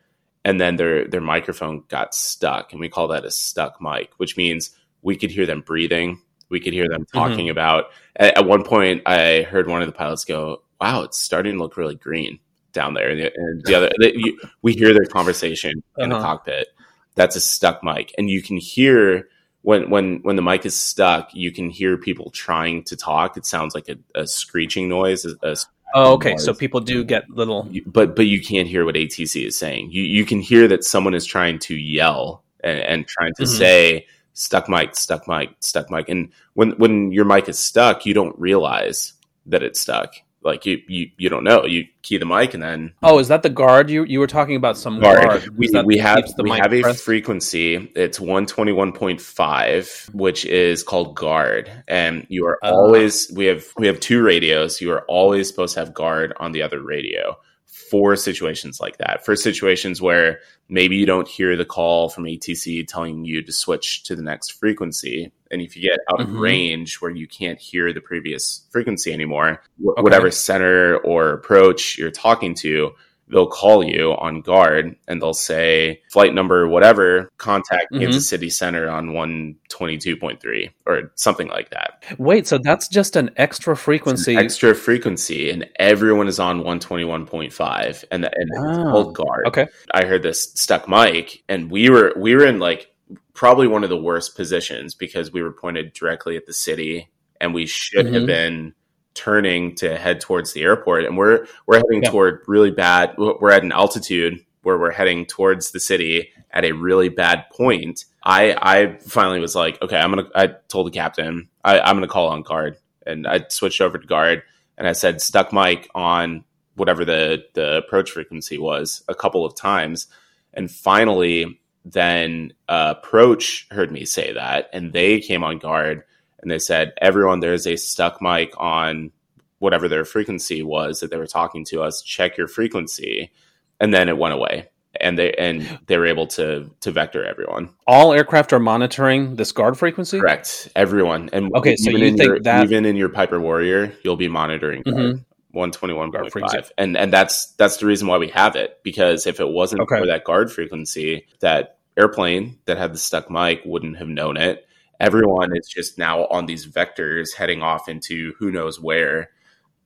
and 0.43 0.59
then 0.59 0.75
their 0.75 1.07
their 1.07 1.21
microphone 1.21 1.83
got 1.87 2.13
stuck 2.13 2.71
and 2.71 2.79
we 2.79 2.89
call 2.89 3.07
that 3.07 3.25
a 3.25 3.31
stuck 3.31 3.81
mic 3.81 4.11
which 4.17 4.35
means 4.35 4.71
we 5.01 5.15
could 5.15 5.31
hear 5.31 5.45
them 5.45 5.61
breathing 5.61 6.19
we 6.49 6.59
could 6.59 6.73
hear 6.73 6.87
them 6.87 7.03
mm-hmm. 7.03 7.17
talking 7.17 7.45
mm-hmm. 7.45 7.51
about 7.51 7.85
at, 8.15 8.37
at, 8.37 8.45
one 8.45 8.63
point 8.63 9.01
i 9.05 9.41
heard 9.43 9.67
one 9.67 9.81
of 9.81 9.87
the 9.87 9.93
pilots 9.93 10.25
go 10.25 10.61
wow 10.81 11.03
it's 11.03 11.19
starting 11.19 11.53
to 11.53 11.59
look 11.59 11.77
really 11.77 11.95
green 11.95 12.39
down 12.73 12.93
there 12.93 13.09
and 13.09 13.19
the, 13.19 13.31
and 13.35 13.63
the 13.65 13.75
other 13.75 13.89
you, 13.99 14.37
we 14.61 14.73
hear 14.73 14.93
their 14.93 15.05
conversation 15.05 15.71
uh-huh. 15.77 16.03
in 16.03 16.09
the 16.09 16.15
uh-huh. 16.15 16.25
cockpit 16.25 16.67
that's 17.15 17.35
a 17.35 17.41
stuck 17.41 17.83
mic 17.83 18.13
and 18.17 18.29
you 18.29 18.41
can 18.41 18.57
hear 18.57 19.27
when 19.61 19.89
when 19.89 20.19
when 20.21 20.35
the 20.35 20.41
mic 20.41 20.65
is 20.65 20.79
stuck 20.79 21.33
you 21.33 21.51
can 21.51 21.69
hear 21.69 21.97
people 21.97 22.29
trying 22.29 22.83
to 22.83 22.95
talk 22.95 23.37
it 23.37 23.45
sounds 23.45 23.73
like 23.73 23.89
a, 23.89 23.95
a 24.19 24.27
screeching 24.27 24.87
noise 24.87 25.25
a, 25.25 25.35
a 25.41 25.55
Oh, 25.97 26.13
okay. 26.15 26.35
So 26.35 26.53
people 26.53 26.81
do 26.81 27.05
get 27.05 27.29
little, 27.29 27.71
but 27.85 28.17
but 28.17 28.25
you 28.25 28.41
can't 28.41 28.67
hear 28.67 28.83
what 28.83 28.95
ATC 28.95 29.47
is 29.47 29.57
saying. 29.57 29.91
You 29.91 30.03
you 30.03 30.25
can 30.25 30.41
hear 30.41 30.67
that 30.67 30.83
someone 30.83 31.13
is 31.13 31.25
trying 31.25 31.57
to 31.59 31.75
yell 31.75 32.43
and, 32.61 32.79
and 32.79 33.07
trying 33.07 33.33
to 33.35 33.43
mm-hmm. 33.43 33.57
say 33.57 34.07
stuck 34.33 34.67
mic, 34.67 34.93
stuck 34.95 35.25
mic, 35.25 35.51
stuck 35.61 35.89
mic. 35.89 36.09
And 36.09 36.33
when 36.53 36.71
when 36.71 37.13
your 37.13 37.23
mic 37.23 37.47
is 37.47 37.57
stuck, 37.57 38.05
you 38.05 38.13
don't 38.13 38.37
realize 38.37 39.13
that 39.45 39.63
it's 39.63 39.79
stuck 39.79 40.15
like 40.45 40.65
you, 40.65 40.81
you 40.87 41.09
you 41.17 41.27
don't 41.27 41.43
know. 41.43 41.65
You 41.65 41.87
key 42.03 42.17
the 42.17 42.25
mic 42.25 42.53
and 42.53 42.61
then 42.61 42.93
oh, 43.01 43.17
is 43.19 43.27
that 43.29 43.41
the 43.43 43.49
guard 43.49 43.89
you 43.89 44.03
you 44.03 44.19
were 44.19 44.27
talking 44.27 44.55
about? 44.55 44.77
Some 44.77 44.99
guard. 44.99 45.27
guard. 45.27 45.57
We, 45.57 45.69
we 45.83 45.97
have 45.97 46.23
we 46.37 46.51
have 46.51 46.71
a 46.71 46.93
frequency. 46.93 47.91
It's 47.95 48.19
one 48.19 48.45
twenty 48.45 48.71
one 48.71 48.93
point 48.93 49.19
five, 49.19 50.09
which 50.13 50.45
is 50.45 50.83
called 50.83 51.15
guard, 51.15 51.69
and 51.87 52.27
you 52.29 52.45
are 52.45 52.59
uh. 52.63 52.71
always 52.71 53.31
we 53.35 53.45
have 53.45 53.65
we 53.77 53.87
have 53.87 53.99
two 53.99 54.23
radios. 54.23 54.79
You 54.79 54.91
are 54.91 55.01
always 55.07 55.47
supposed 55.49 55.73
to 55.73 55.79
have 55.81 55.93
guard 55.93 56.33
on 56.37 56.51
the 56.51 56.61
other 56.61 56.81
radio 56.81 57.37
for 57.75 58.15
situations 58.15 58.79
like 58.79 58.97
that. 58.99 59.25
For 59.25 59.35
situations 59.35 60.01
where 60.01 60.39
maybe 60.69 60.95
you 60.95 61.05
don't 61.05 61.27
hear 61.27 61.57
the 61.57 61.65
call 61.65 62.07
from 62.07 62.23
ATC 62.23 62.87
telling 62.87 63.25
you 63.25 63.41
to 63.43 63.51
switch 63.51 64.03
to 64.03 64.15
the 64.15 64.21
next 64.21 64.51
frequency. 64.51 65.31
And 65.51 65.61
if 65.61 65.75
you 65.75 65.83
get 65.83 65.99
out 66.09 66.19
mm-hmm. 66.19 66.35
of 66.35 66.41
range 66.41 67.01
where 67.01 67.11
you 67.11 67.27
can't 67.27 67.59
hear 67.59 67.91
the 67.91 67.99
previous 67.99 68.65
frequency 68.71 69.11
anymore, 69.11 69.61
okay. 69.85 70.01
whatever 70.01 70.31
center 70.31 70.97
or 70.97 71.33
approach 71.33 71.97
you're 71.97 72.11
talking 72.11 72.55
to, 72.55 72.91
they'll 73.29 73.47
call 73.47 73.83
you 73.83 74.11
on 74.11 74.41
guard 74.41 74.95
and 75.07 75.21
they'll 75.21 75.33
say 75.33 76.01
flight 76.11 76.33
number 76.33 76.67
whatever 76.67 77.31
contact 77.37 77.91
mm-hmm. 77.91 78.03
Kansas 78.03 78.29
City 78.29 78.49
Center 78.49 78.89
on 78.89 79.09
122.3 79.09 80.71
or 80.85 81.11
something 81.15 81.47
like 81.47 81.69
that. 81.71 82.03
Wait, 82.17 82.47
so 82.47 82.57
that's 82.57 82.87
just 82.87 83.15
an 83.15 83.31
extra 83.37 83.75
frequency. 83.75 84.33
An 84.33 84.45
extra 84.45 84.75
frequency 84.75 85.49
and 85.49 85.67
everyone 85.77 86.27
is 86.27 86.39
on 86.39 86.61
121.5 86.61 88.03
and, 88.11 88.25
and 88.25 88.49
oh, 88.57 88.89
hold 88.89 89.15
guard. 89.15 89.47
Okay. 89.47 89.67
I 89.91 90.05
heard 90.05 90.23
this 90.23 90.51
stuck 90.53 90.87
mic 90.87 91.43
and 91.49 91.71
we 91.71 91.89
were 91.89 92.13
we 92.15 92.35
were 92.35 92.45
in 92.45 92.59
like 92.59 92.91
probably 93.33 93.67
one 93.67 93.83
of 93.83 93.89
the 93.89 93.97
worst 93.97 94.35
positions 94.35 94.95
because 94.95 95.31
we 95.31 95.41
were 95.41 95.51
pointed 95.51 95.93
directly 95.93 96.37
at 96.37 96.45
the 96.45 96.53
city 96.53 97.09
and 97.41 97.53
we 97.53 97.65
should 97.65 98.05
mm-hmm. 98.05 98.15
have 98.15 98.25
been 98.25 98.73
turning 99.15 99.73
to 99.75 99.97
head 99.97 100.21
towards 100.21 100.53
the 100.53 100.61
airport 100.61 101.05
and 101.05 101.17
we're 101.17 101.47
we're 101.65 101.77
heading 101.77 102.03
yeah. 102.03 102.09
toward 102.09 102.43
really 102.47 102.71
bad 102.71 103.15
we're 103.17 103.51
at 103.51 103.63
an 103.63 103.71
altitude 103.71 104.45
where 104.61 104.77
we're 104.77 104.91
heading 104.91 105.25
towards 105.25 105.71
the 105.71 105.79
city 105.79 106.29
at 106.51 106.65
a 106.65 106.71
really 106.71 107.09
bad 107.09 107.45
point. 107.51 108.05
I 108.23 108.55
i 108.59 108.97
finally 108.99 109.39
was 109.39 109.55
like 109.55 109.81
okay 109.81 109.97
i'm 109.97 110.09
gonna 110.09 110.29
i 110.35 110.47
told 110.67 110.87
the 110.87 110.91
captain 110.91 111.49
I, 111.63 111.79
i'm 111.79 111.95
gonna 111.95 112.07
call 112.07 112.29
on 112.29 112.41
guard. 112.41 112.77
And 113.05 113.27
i 113.27 113.45
switched 113.49 113.81
over 113.81 113.97
to 113.97 114.07
guard 114.07 114.43
and 114.77 114.87
i 114.87 114.93
said 114.93 115.21
stuck 115.21 115.53
mic 115.53 115.87
on 115.93 116.43
whatever 116.75 117.05
the 117.05 117.45
the 117.53 117.77
approach 117.77 118.11
frequency 118.11 118.57
was 118.57 119.03
a 119.07 119.15
couple 119.15 119.45
of 119.45 119.55
times. 119.55 120.07
And 120.53 120.71
finally 120.71 121.59
then 121.85 122.53
uh, 122.67 122.95
approach 122.97 123.67
heard 123.69 123.91
me 123.91 124.05
say 124.05 124.33
that 124.33 124.69
and 124.73 124.91
they 124.91 125.19
came 125.19 125.43
on 125.43 125.59
guard 125.59 126.03
and 126.41 126.51
they 126.51 126.59
said, 126.59 126.93
everyone, 127.01 127.39
there's 127.39 127.67
a 127.67 127.75
stuck 127.75 128.21
mic 128.21 128.53
on 128.57 129.11
whatever 129.59 129.87
their 129.87 130.05
frequency 130.05 130.61
was 130.61 130.99
that 130.99 131.09
they 131.09 131.17
were 131.17 131.27
talking 131.27 131.65
to 131.65 131.81
us. 131.81 132.01
Check 132.01 132.37
your 132.37 132.47
frequency, 132.47 133.31
and 133.79 133.93
then 133.93 134.09
it 134.09 134.17
went 134.17 134.33
away. 134.33 134.69
And 135.01 135.19
they 135.19 135.33
and 135.33 135.79
they 135.87 135.97
were 135.97 136.05
able 136.05 136.27
to 136.27 136.71
to 136.79 136.91
vector 136.91 137.25
everyone. 137.25 137.69
All 137.85 138.13
aircraft 138.13 138.53
are 138.53 138.59
monitoring 138.59 139.35
this 139.35 139.51
guard 139.51 139.77
frequency. 139.77 140.19
Correct, 140.19 140.69
everyone. 140.73 141.29
And 141.33 141.53
okay, 141.53 141.75
so 141.75 141.89
you 141.89 142.11
think 142.11 142.21
your, 142.21 142.39
that 142.41 142.63
even 142.63 142.85
in 142.85 142.95
your 142.95 143.09
Piper 143.09 143.37
Warrior, 143.37 143.91
you'll 144.03 144.15
be 144.15 144.29
monitoring 144.29 144.83
mm-hmm. 144.83 145.21
121.5 145.55 146.71
and 146.77 146.97
and 146.97 147.13
that's 147.13 147.53
that's 147.53 147.77
the 147.77 147.85
reason 147.85 148.07
why 148.07 148.17
we 148.17 148.27
have 148.27 148.55
it 148.55 148.79
because 148.83 149.25
if 149.25 149.39
it 149.39 149.47
wasn't 149.47 149.81
okay. 149.81 149.99
for 149.99 150.05
that 150.05 150.25
guard 150.25 150.51
frequency 150.51 151.25
that 151.39 151.77
airplane 151.97 152.57
that 152.65 152.77
had 152.77 152.93
the 152.93 152.97
stuck 152.97 153.31
mic 153.31 153.61
wouldn't 153.63 153.97
have 153.97 154.09
known 154.09 154.35
it 154.35 154.67
everyone 154.99 155.55
is 155.55 155.67
just 155.67 155.97
now 155.97 156.25
on 156.27 156.45
these 156.45 156.67
vectors 156.67 157.33
heading 157.35 157.61
off 157.61 157.87
into 157.89 158.33
who 158.39 158.51
knows 158.51 158.79
where. 158.79 159.29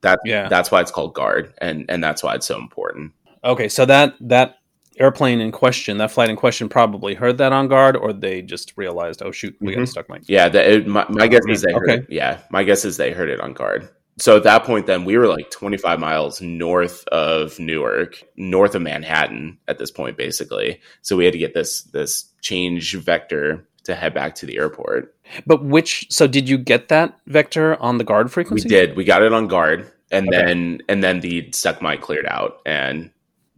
That 0.02 0.20
yeah. 0.24 0.48
that's 0.48 0.72
why 0.72 0.80
it's 0.80 0.92
called 0.92 1.14
guard, 1.14 1.54
and 1.58 1.86
and 1.90 2.02
that's 2.04 2.24
why 2.24 2.36
it's 2.36 2.48
so 2.48 2.58
important. 2.58 3.12
Okay, 3.44 3.68
so 3.68 3.86
that 3.86 4.16
that 4.22 4.60
airplane 4.98 5.40
in 5.40 5.52
question, 5.52 5.98
that 5.98 6.12
flight 6.12 6.30
in 6.30 6.36
question, 6.36 6.70
probably 6.70 7.16
heard 7.16 7.38
that 7.38 7.54
on 7.54 7.68
guard, 7.68 7.96
or 7.96 8.14
they 8.14 8.42
just 8.42 8.74
realized, 8.78 9.22
oh 9.22 9.32
shoot, 9.32 9.56
we 9.60 9.72
mm-hmm. 9.72 9.82
got 9.82 9.90
stuck 9.90 10.10
mic. 10.10 10.24
Yeah, 10.28 10.50
the, 10.50 10.74
it, 10.76 10.88
my, 10.88 11.06
my, 11.10 11.28
guess 11.28 11.42
is 11.48 11.62
they 11.62 11.74
heard 11.74 11.90
okay. 11.90 12.04
it. 12.04 12.08
Yeah, 12.10 12.40
my 12.50 12.64
guess 12.64 12.86
is 12.86 12.98
they 12.98 13.12
heard 13.12 13.30
it 13.30 13.40
on 13.40 13.54
guard. 13.54 13.90
So 14.20 14.36
at 14.36 14.44
that 14.44 14.66
point, 14.66 14.86
then 14.86 15.06
we 15.06 15.18
were 15.18 15.28
like 15.28 15.50
25 15.50 15.98
miles 15.98 16.42
north 16.42 17.08
of 17.08 17.58
Newark, 17.58 18.22
north 18.36 18.76
of 18.76 18.82
Manhattan 18.82 19.58
at 19.70 19.78
this 19.78 19.92
point, 19.92 20.18
basically. 20.18 20.82
So 21.02 21.16
we 21.16 21.24
had 21.24 21.32
to 21.32 21.40
get 21.40 21.54
this 21.54 21.84
this 21.84 22.26
change 22.42 22.96
vector 22.96 23.66
to 23.90 23.96
head 23.96 24.14
back 24.14 24.36
to 24.36 24.46
the 24.46 24.58
airport. 24.58 25.16
But 25.46 25.64
which 25.64 26.08
so 26.10 26.26
did 26.26 26.50
you 26.50 26.58
get 26.58 26.88
that 26.88 27.20
vector 27.28 27.76
on 27.82 27.98
the 27.98 28.04
guard 28.04 28.32
frequency? 28.32 28.68
We 28.68 28.70
did. 28.70 28.96
We 28.96 29.04
got 29.04 29.22
it 29.22 29.34
on 29.34 29.48
guard 29.48 29.92
and 30.12 30.28
okay. 30.28 30.46
then 30.46 30.80
and 30.90 31.04
then 31.04 31.20
the 31.20 31.52
stuck 31.52 31.82
mic 31.82 32.02
cleared 32.02 32.26
out 32.26 32.62
and 32.66 33.12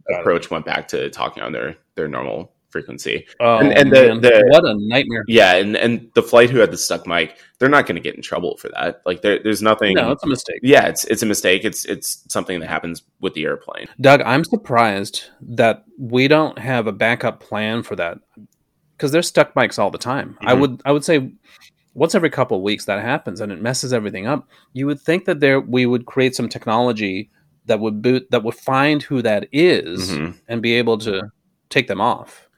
got 0.08 0.20
approach 0.20 0.46
it. 0.46 0.50
went 0.50 0.64
back 0.64 0.88
to 0.88 1.10
talking 1.10 1.42
on 1.42 1.52
their 1.52 1.76
their 1.94 2.08
normal 2.08 2.52
frequency. 2.72 3.26
Oh, 3.38 3.58
and, 3.58 3.70
and 3.76 3.92
the, 3.92 4.18
the, 4.18 4.44
what 4.48 4.64
a 4.64 4.74
nightmare. 4.74 5.24
Yeah, 5.28 5.56
and 5.56 5.76
and 5.76 6.10
the 6.14 6.22
flight 6.22 6.50
who 6.50 6.58
had 6.58 6.70
the 6.70 6.78
stuck 6.78 7.06
mic, 7.06 7.38
they're 7.58 7.68
not 7.68 7.86
going 7.86 7.96
to 7.96 8.02
get 8.02 8.16
in 8.16 8.22
trouble 8.22 8.56
for 8.56 8.70
that. 8.70 9.02
Like 9.04 9.22
there, 9.22 9.40
there's 9.42 9.62
nothing. 9.62 9.94
No, 9.94 10.10
it's 10.10 10.24
a 10.24 10.28
mistake. 10.28 10.60
Yeah, 10.62 10.86
it's 10.86 11.04
it's 11.04 11.22
a 11.22 11.26
mistake. 11.26 11.64
It's 11.64 11.84
it's 11.84 12.24
something 12.28 12.60
that 12.60 12.68
happens 12.68 13.02
with 13.20 13.34
the 13.34 13.44
airplane. 13.44 13.88
Doug, 14.00 14.22
I'm 14.22 14.44
surprised 14.44 15.24
that 15.42 15.84
we 15.98 16.28
don't 16.28 16.58
have 16.58 16.86
a 16.86 16.92
backup 16.92 17.40
plan 17.40 17.82
for 17.82 17.94
that 17.96 18.18
because 19.02 19.10
there's 19.10 19.26
stuck 19.26 19.52
mics 19.54 19.80
all 19.80 19.90
the 19.90 19.98
time. 19.98 20.34
Mm-hmm. 20.34 20.48
I 20.48 20.54
would 20.54 20.82
I 20.84 20.92
would 20.92 21.04
say 21.04 21.32
once 21.92 22.14
every 22.14 22.30
couple 22.30 22.56
of 22.56 22.62
weeks 22.62 22.84
that 22.84 23.02
happens 23.02 23.40
and 23.40 23.50
it 23.50 23.60
messes 23.60 23.92
everything 23.92 24.28
up. 24.28 24.48
You 24.72 24.86
would 24.86 25.00
think 25.00 25.24
that 25.24 25.40
there 25.40 25.60
we 25.60 25.86
would 25.86 26.06
create 26.06 26.36
some 26.36 26.48
technology 26.48 27.28
that 27.66 27.80
would 27.80 28.00
boot 28.00 28.30
that 28.30 28.44
would 28.44 28.54
find 28.54 29.02
who 29.02 29.20
that 29.22 29.48
is 29.50 30.12
mm-hmm. 30.12 30.38
and 30.46 30.62
be 30.62 30.74
able 30.74 30.98
to 30.98 31.32
take 31.68 31.88
them 31.88 32.00
off. 32.00 32.48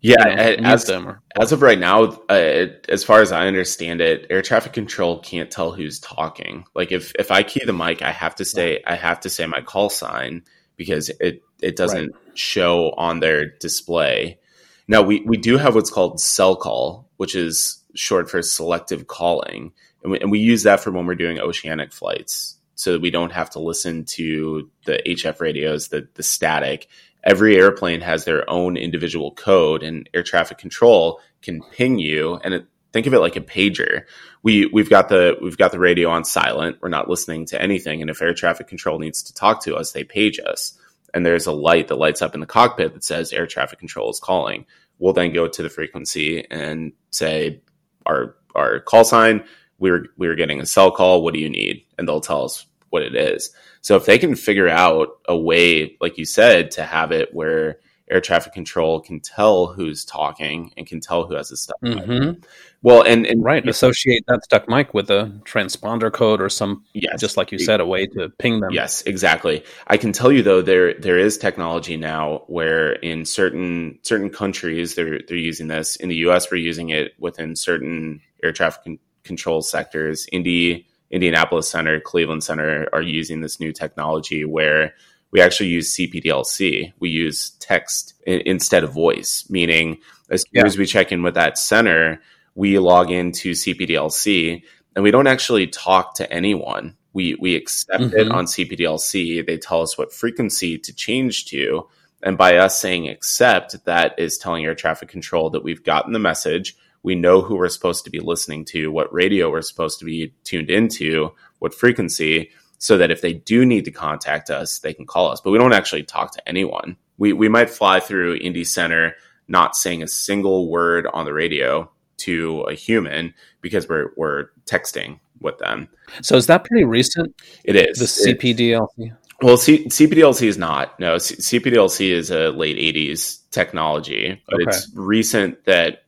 Yeah, 0.00 0.28
you 0.28 0.60
know, 0.60 0.68
as, 0.68 0.90
or, 0.90 1.22
as 1.40 1.52
of 1.52 1.62
right 1.62 1.78
now, 1.78 2.02
uh, 2.28 2.66
as 2.88 3.02
far 3.02 3.22
as 3.22 3.32
I 3.32 3.46
understand 3.46 4.00
it, 4.00 4.26
air 4.28 4.42
traffic 4.42 4.72
control 4.72 5.20
can't 5.20 5.50
tell 5.50 5.72
who's 5.72 6.00
talking. 6.00 6.64
Like 6.74 6.90
if 6.90 7.12
if 7.16 7.30
I 7.30 7.44
key 7.44 7.64
the 7.64 7.72
mic, 7.72 8.02
I 8.02 8.10
have 8.10 8.34
to 8.36 8.44
say 8.44 8.82
I 8.84 8.96
have 8.96 9.20
to 9.20 9.30
say 9.30 9.46
my 9.46 9.60
call 9.60 9.88
sign 9.88 10.42
because 10.76 11.10
it 11.20 11.42
it 11.62 11.76
doesn't 11.76 12.12
right. 12.12 12.38
show 12.38 12.90
on 12.96 13.20
their 13.20 13.46
display. 13.58 14.40
Now 14.88 15.02
we, 15.02 15.20
we 15.20 15.36
do 15.36 15.56
have 15.56 15.74
what's 15.74 15.90
called 15.90 16.18
SELCAL, 16.18 17.04
which 17.16 17.34
is 17.34 17.82
short 17.94 18.30
for 18.30 18.42
selective 18.42 19.06
calling. 19.06 19.72
And 20.02 20.12
we, 20.12 20.20
and 20.20 20.30
we 20.30 20.38
use 20.38 20.62
that 20.62 20.80
for 20.80 20.90
when 20.92 21.06
we're 21.06 21.14
doing 21.14 21.40
oceanic 21.40 21.92
flights 21.92 22.56
so 22.76 22.92
that 22.92 23.00
we 23.00 23.10
don't 23.10 23.32
have 23.32 23.50
to 23.50 23.58
listen 23.58 24.04
to 24.04 24.70
the 24.84 25.02
HF 25.06 25.40
radios, 25.40 25.88
the, 25.88 26.08
the 26.14 26.22
static. 26.22 26.88
Every 27.24 27.56
airplane 27.56 28.02
has 28.02 28.24
their 28.24 28.48
own 28.48 28.76
individual 28.76 29.32
code 29.32 29.82
and 29.82 30.08
air 30.14 30.22
traffic 30.22 30.58
control 30.58 31.20
can 31.42 31.62
ping 31.72 31.98
you 31.98 32.36
and 32.44 32.54
it, 32.54 32.66
think 32.92 33.06
of 33.06 33.14
it 33.14 33.18
like 33.18 33.36
a 33.36 33.40
pager. 33.40 34.04
We 34.42 34.66
we've 34.66 34.90
got 34.90 35.08
the 35.08 35.36
we've 35.42 35.56
got 35.56 35.72
the 35.72 35.78
radio 35.78 36.08
on 36.10 36.24
silent. 36.24 36.78
We're 36.80 36.88
not 36.88 37.08
listening 37.08 37.46
to 37.46 37.60
anything 37.60 38.00
and 38.00 38.10
if 38.10 38.22
air 38.22 38.32
traffic 38.34 38.68
control 38.68 38.98
needs 38.98 39.24
to 39.24 39.34
talk 39.34 39.64
to 39.64 39.74
us, 39.74 39.92
they 39.92 40.04
page 40.04 40.38
us 40.38 40.78
and 41.16 41.24
there's 41.24 41.46
a 41.46 41.52
light 41.52 41.88
that 41.88 41.96
lights 41.96 42.20
up 42.20 42.34
in 42.34 42.40
the 42.40 42.46
cockpit 42.46 42.92
that 42.92 43.02
says 43.02 43.32
air 43.32 43.46
traffic 43.46 43.78
control 43.78 44.10
is 44.10 44.20
calling. 44.20 44.66
We'll 44.98 45.14
then 45.14 45.32
go 45.32 45.48
to 45.48 45.62
the 45.62 45.70
frequency 45.70 46.44
and 46.50 46.92
say 47.10 47.62
our 48.04 48.36
our 48.54 48.80
call 48.80 49.02
sign. 49.02 49.44
We 49.78 49.90
were 49.90 50.08
we 50.18 50.28
were 50.28 50.34
getting 50.34 50.60
a 50.60 50.64
SELCAL. 50.64 51.22
What 51.22 51.32
do 51.32 51.40
you 51.40 51.48
need? 51.48 51.86
And 51.96 52.06
they'll 52.06 52.20
tell 52.20 52.44
us 52.44 52.66
what 52.90 53.02
it 53.02 53.14
is. 53.14 53.50
So 53.80 53.96
if 53.96 54.04
they 54.04 54.18
can 54.18 54.34
figure 54.34 54.68
out 54.68 55.08
a 55.26 55.34
way, 55.34 55.96
like 56.02 56.18
you 56.18 56.26
said, 56.26 56.72
to 56.72 56.82
have 56.82 57.12
it 57.12 57.32
where 57.32 57.80
air 58.10 58.20
traffic 58.20 58.52
control 58.52 59.00
can 59.00 59.20
tell 59.20 59.66
who's 59.66 60.04
talking 60.04 60.72
and 60.76 60.86
can 60.86 61.00
tell 61.00 61.26
who 61.26 61.34
has 61.34 61.50
a 61.50 61.56
stuck 61.56 61.80
mm-hmm. 61.82 62.26
mic. 62.26 62.46
Well, 62.82 63.02
and, 63.02 63.26
and 63.26 63.42
right, 63.42 63.66
associate 63.68 64.24
that 64.28 64.44
stuck 64.44 64.68
mic 64.68 64.94
with 64.94 65.10
a 65.10 65.32
transponder 65.44 66.12
code 66.12 66.40
or 66.40 66.48
some, 66.48 66.84
yes, 66.92 67.20
just 67.20 67.36
like 67.36 67.50
you 67.50 67.58
said, 67.58 67.80
a 67.80 67.86
way 67.86 68.06
to 68.06 68.28
ping 68.38 68.60
them. 68.60 68.72
Yes, 68.72 69.02
exactly. 69.02 69.64
I 69.88 69.96
can 69.96 70.12
tell 70.12 70.30
you 70.30 70.42
though, 70.42 70.62
there 70.62 70.94
there 70.94 71.18
is 71.18 71.36
technology 71.36 71.96
now 71.96 72.44
where 72.46 72.92
in 72.92 73.24
certain 73.24 73.98
certain 74.02 74.30
countries 74.30 74.94
they're 74.94 75.20
they're 75.26 75.36
using 75.36 75.66
this. 75.66 75.96
In 75.96 76.08
the 76.08 76.16
U.S., 76.16 76.50
we're 76.50 76.58
using 76.58 76.90
it 76.90 77.12
within 77.18 77.56
certain 77.56 78.20
air 78.42 78.52
traffic 78.52 78.84
con- 78.84 78.98
control 79.24 79.62
sectors. 79.62 80.26
Indy, 80.30 80.86
Indianapolis 81.10 81.68
Center, 81.68 81.98
Cleveland 81.98 82.44
Center 82.44 82.88
are 82.92 83.02
using 83.02 83.40
this 83.40 83.58
new 83.58 83.72
technology 83.72 84.44
where 84.44 84.94
we 85.30 85.40
actually 85.40 85.68
use 85.68 85.94
CPDLC. 85.94 86.92
We 86.98 87.10
use 87.10 87.50
text 87.60 88.14
in, 88.26 88.42
instead 88.46 88.84
of 88.84 88.92
voice, 88.92 89.44
meaning 89.50 89.98
as 90.30 90.42
soon 90.42 90.60
yeah. 90.60 90.66
as 90.66 90.78
we 90.78 90.86
check 90.86 91.12
in 91.12 91.22
with 91.22 91.34
that 91.34 91.58
center, 91.58 92.20
we 92.54 92.78
log 92.78 93.10
into 93.10 93.52
CPDLC 93.52 94.62
and 94.94 95.02
we 95.02 95.10
don't 95.10 95.26
actually 95.26 95.66
talk 95.66 96.14
to 96.14 96.32
anyone. 96.32 96.96
We, 97.12 97.34
we 97.36 97.54
accept 97.54 98.02
mm-hmm. 98.02 98.18
it 98.18 98.30
on 98.30 98.46
CPDLC. 98.46 99.46
They 99.46 99.58
tell 99.58 99.82
us 99.82 99.96
what 99.96 100.12
frequency 100.12 100.78
to 100.78 100.94
change 100.94 101.46
to. 101.46 101.86
And 102.22 102.38
by 102.38 102.56
us 102.56 102.80
saying 102.80 103.08
accept, 103.08 103.84
that 103.84 104.18
is 104.18 104.38
telling 104.38 104.64
air 104.64 104.74
traffic 104.74 105.08
control 105.08 105.50
that 105.50 105.62
we've 105.62 105.84
gotten 105.84 106.12
the 106.12 106.18
message. 106.18 106.76
We 107.02 107.14
know 107.14 107.40
who 107.40 107.56
we're 107.56 107.68
supposed 107.68 108.04
to 108.04 108.10
be 108.10 108.20
listening 108.20 108.64
to, 108.66 108.90
what 108.90 109.12
radio 109.12 109.50
we're 109.50 109.62
supposed 109.62 109.98
to 110.00 110.04
be 110.04 110.34
tuned 110.44 110.70
into, 110.70 111.32
what 111.58 111.74
frequency 111.74 112.50
so 112.78 112.98
that 112.98 113.10
if 113.10 113.20
they 113.20 113.32
do 113.32 113.64
need 113.64 113.84
to 113.86 113.90
contact 113.90 114.50
us, 114.50 114.78
they 114.80 114.92
can 114.92 115.06
call 115.06 115.30
us. 115.30 115.40
But 115.40 115.50
we 115.50 115.58
don't 115.58 115.72
actually 115.72 116.02
talk 116.02 116.32
to 116.32 116.48
anyone. 116.48 116.96
We 117.18 117.32
we 117.32 117.48
might 117.48 117.70
fly 117.70 118.00
through 118.00 118.36
Indy 118.36 118.64
Center 118.64 119.14
not 119.48 119.76
saying 119.76 120.02
a 120.02 120.08
single 120.08 120.68
word 120.68 121.06
on 121.12 121.24
the 121.24 121.32
radio 121.32 121.90
to 122.18 122.62
a 122.62 122.74
human 122.74 123.34
because 123.60 123.88
we're 123.88 124.10
we're 124.16 124.48
texting 124.66 125.20
with 125.40 125.58
them. 125.58 125.88
So 126.22 126.36
is 126.36 126.46
that 126.46 126.64
pretty 126.64 126.84
recent? 126.84 127.34
It 127.64 127.76
is 127.76 127.98
the 127.98 128.34
CPDLC. 128.34 129.16
Well, 129.42 129.58
C- 129.58 129.84
CPDLC 129.84 130.46
is 130.46 130.56
not. 130.56 130.98
No, 130.98 131.18
C- 131.18 131.36
CPDLC 131.36 132.10
is 132.10 132.30
a 132.30 132.50
late 132.50 132.76
'80s 132.76 133.40
technology, 133.50 134.42
but 134.48 134.62
okay. 134.62 134.64
it's 134.68 134.90
recent 134.94 135.64
that 135.66 136.04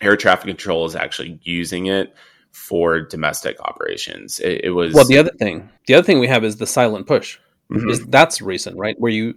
air 0.00 0.16
traffic 0.16 0.46
control 0.46 0.86
is 0.86 0.94
actually 0.94 1.40
using 1.42 1.86
it 1.86 2.14
for 2.52 3.00
domestic 3.00 3.60
operations. 3.60 4.40
It, 4.40 4.64
it, 4.64 4.70
was 4.70 4.94
well. 4.94 5.04
The 5.04 5.18
other 5.18 5.32
thing, 5.38 5.68
the 5.86 5.94
other 5.94 6.04
thing 6.04 6.18
we 6.18 6.28
have 6.28 6.44
is 6.44 6.56
the 6.56 6.66
silent 6.66 7.06
push. 7.06 7.38
Mm-hmm. 7.70 7.90
Is 7.90 8.06
that's 8.06 8.40
recent, 8.40 8.78
right? 8.78 8.96
Where 8.98 9.12
you 9.12 9.34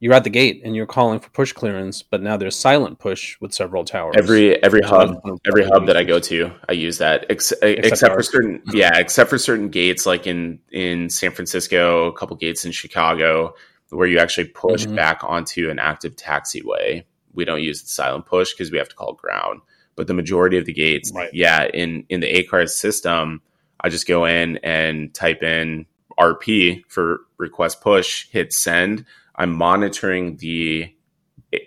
you're 0.00 0.14
at 0.14 0.24
the 0.24 0.30
gate 0.30 0.62
and 0.64 0.74
you're 0.74 0.86
calling 0.86 1.20
for 1.20 1.30
push 1.30 1.52
clearance, 1.52 2.02
but 2.02 2.22
now 2.22 2.36
there's 2.36 2.56
silent 2.56 2.98
push 2.98 3.38
with 3.40 3.52
several 3.52 3.84
towers. 3.84 4.14
Every 4.16 4.62
every 4.62 4.80
hub 4.82 5.20
every 5.46 5.64
hub 5.64 5.86
that 5.86 5.96
I 5.96 6.04
go 6.04 6.18
to, 6.20 6.52
I 6.68 6.72
use 6.72 6.98
that 6.98 7.26
ex- 7.30 7.52
except, 7.62 7.86
except 7.86 8.14
for 8.14 8.22
certain 8.22 8.62
yeah, 8.72 8.98
except 8.98 9.30
for 9.30 9.38
certain 9.38 9.68
gates 9.68 10.06
like 10.06 10.26
in 10.26 10.58
in 10.70 11.10
San 11.10 11.32
Francisco, 11.32 12.06
a 12.06 12.12
couple 12.12 12.36
gates 12.36 12.64
in 12.64 12.72
Chicago 12.72 13.54
where 13.90 14.08
you 14.08 14.18
actually 14.18 14.46
push 14.46 14.84
mm-hmm. 14.84 14.94
back 14.94 15.22
onto 15.24 15.68
an 15.68 15.78
active 15.78 16.16
taxiway. 16.16 17.04
We 17.32 17.44
don't 17.44 17.62
use 17.62 17.82
the 17.82 17.88
silent 17.88 18.26
push 18.26 18.52
because 18.52 18.70
we 18.70 18.78
have 18.78 18.88
to 18.88 18.94
call 18.94 19.14
ground. 19.14 19.60
But 20.00 20.06
the 20.06 20.14
majority 20.14 20.56
of 20.56 20.64
the 20.64 20.72
gates, 20.72 21.12
right. 21.14 21.28
yeah, 21.34 21.66
in 21.66 22.06
in 22.08 22.20
the 22.20 22.26
ACARS 22.26 22.70
system, 22.70 23.42
I 23.78 23.90
just 23.90 24.08
go 24.08 24.24
in 24.24 24.56
and 24.62 25.12
type 25.12 25.42
in 25.42 25.84
RP 26.18 26.84
for 26.88 27.20
request 27.36 27.82
push, 27.82 28.26
hit 28.30 28.54
send 28.54 29.04
I'm 29.34 29.54
monitoring 29.54 30.36
the 30.38 30.90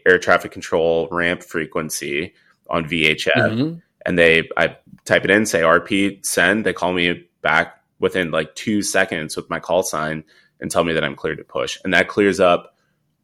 air 0.07 0.17
traffic 0.17 0.51
control 0.51 1.07
ramp 1.11 1.43
frequency 1.43 2.33
on 2.71 2.85
VHF, 2.85 3.33
mm-hmm. 3.35 3.79
and 4.03 4.17
they 4.17 4.49
I 4.57 4.77
type 5.05 5.25
it 5.25 5.29
in, 5.29 5.45
say 5.45 5.61
RP 5.61 6.25
send. 6.25 6.65
They 6.65 6.73
call 6.73 6.93
me 6.93 7.27
back 7.43 7.83
within 7.99 8.31
like 8.31 8.55
two 8.55 8.81
seconds 8.81 9.35
with 9.35 9.47
my 9.51 9.59
call 9.59 9.83
sign 9.83 10.23
and 10.59 10.71
tell 10.71 10.83
me 10.83 10.93
that 10.93 11.03
I'm 11.03 11.15
cleared 11.15 11.37
to 11.37 11.43
push, 11.43 11.79
and 11.83 11.93
that 11.93 12.07
clears 12.07 12.39
up 12.39 12.72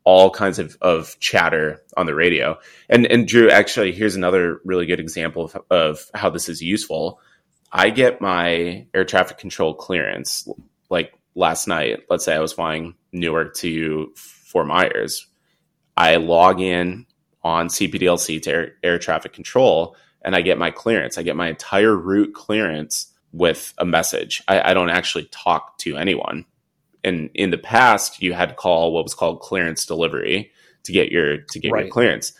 all 0.09 0.31
kinds 0.31 0.57
of, 0.57 0.75
of 0.81 1.19
chatter 1.19 1.83
on 1.95 2.07
the 2.07 2.15
radio. 2.15 2.57
And 2.89 3.05
and 3.05 3.27
Drew, 3.27 3.51
actually, 3.51 3.91
here's 3.91 4.15
another 4.15 4.59
really 4.65 4.87
good 4.87 4.99
example 4.99 5.45
of, 5.45 5.57
of 5.69 6.11
how 6.15 6.31
this 6.31 6.49
is 6.49 6.61
useful. 6.61 7.19
I 7.71 7.91
get 7.91 8.19
my 8.19 8.87
air 8.93 9.05
traffic 9.05 9.37
control 9.37 9.75
clearance 9.75 10.47
like 10.89 11.13
last 11.35 11.67
night. 11.67 11.99
Let's 12.09 12.25
say 12.25 12.35
I 12.35 12.39
was 12.39 12.53
flying 12.53 12.95
Newark 13.11 13.53
to 13.57 14.11
Fort 14.15 14.65
Myers, 14.65 15.27
I 15.95 16.15
log 16.15 16.59
in 16.59 17.05
on 17.43 17.67
CPDLC 17.67 18.41
to 18.43 18.51
air, 18.51 18.71
air 18.83 18.99
traffic 18.99 19.33
control 19.33 19.95
and 20.23 20.35
I 20.35 20.41
get 20.41 20.57
my 20.57 20.71
clearance. 20.71 21.17
I 21.17 21.23
get 21.23 21.35
my 21.35 21.49
entire 21.49 21.95
route 21.95 22.33
clearance 22.33 23.13
with 23.31 23.73
a 23.77 23.85
message. 23.85 24.41
I, 24.47 24.71
I, 24.71 24.73
don't 24.73 24.89
actually 24.89 25.25
talk 25.25 25.77
to 25.79 25.97
anyone. 25.97 26.45
And 27.03 27.29
in 27.33 27.51
the 27.51 27.57
past, 27.57 28.21
you 28.21 28.33
had 28.33 28.49
to 28.49 28.55
call 28.55 28.93
what 28.93 29.03
was 29.03 29.13
called 29.13 29.39
clearance 29.39 29.85
delivery 29.85 30.51
to 30.83 30.91
get 30.91 31.11
your 31.11 31.37
to 31.37 31.59
get 31.59 31.71
right. 31.71 31.85
your 31.85 31.91
clearance. 31.91 32.33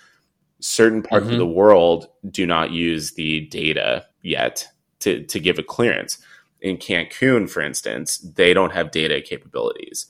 Certain 0.60 1.02
parts 1.02 1.26
mm-hmm. 1.26 1.34
of 1.34 1.40
the 1.40 1.46
world 1.46 2.08
do 2.30 2.46
not 2.46 2.72
use 2.72 3.14
the 3.14 3.42
data 3.48 4.06
yet 4.22 4.68
to 5.00 5.24
to 5.26 5.40
give 5.40 5.60
a 5.60 5.64
clearance. 5.64 6.18
In 6.62 6.78
Cancun, 6.78 7.50
for 7.50 7.62
instance, 7.62 8.18
they 8.18 8.54
don't 8.54 8.74
have 8.74 8.92
data 8.92 9.22
capabilities. 9.22 10.08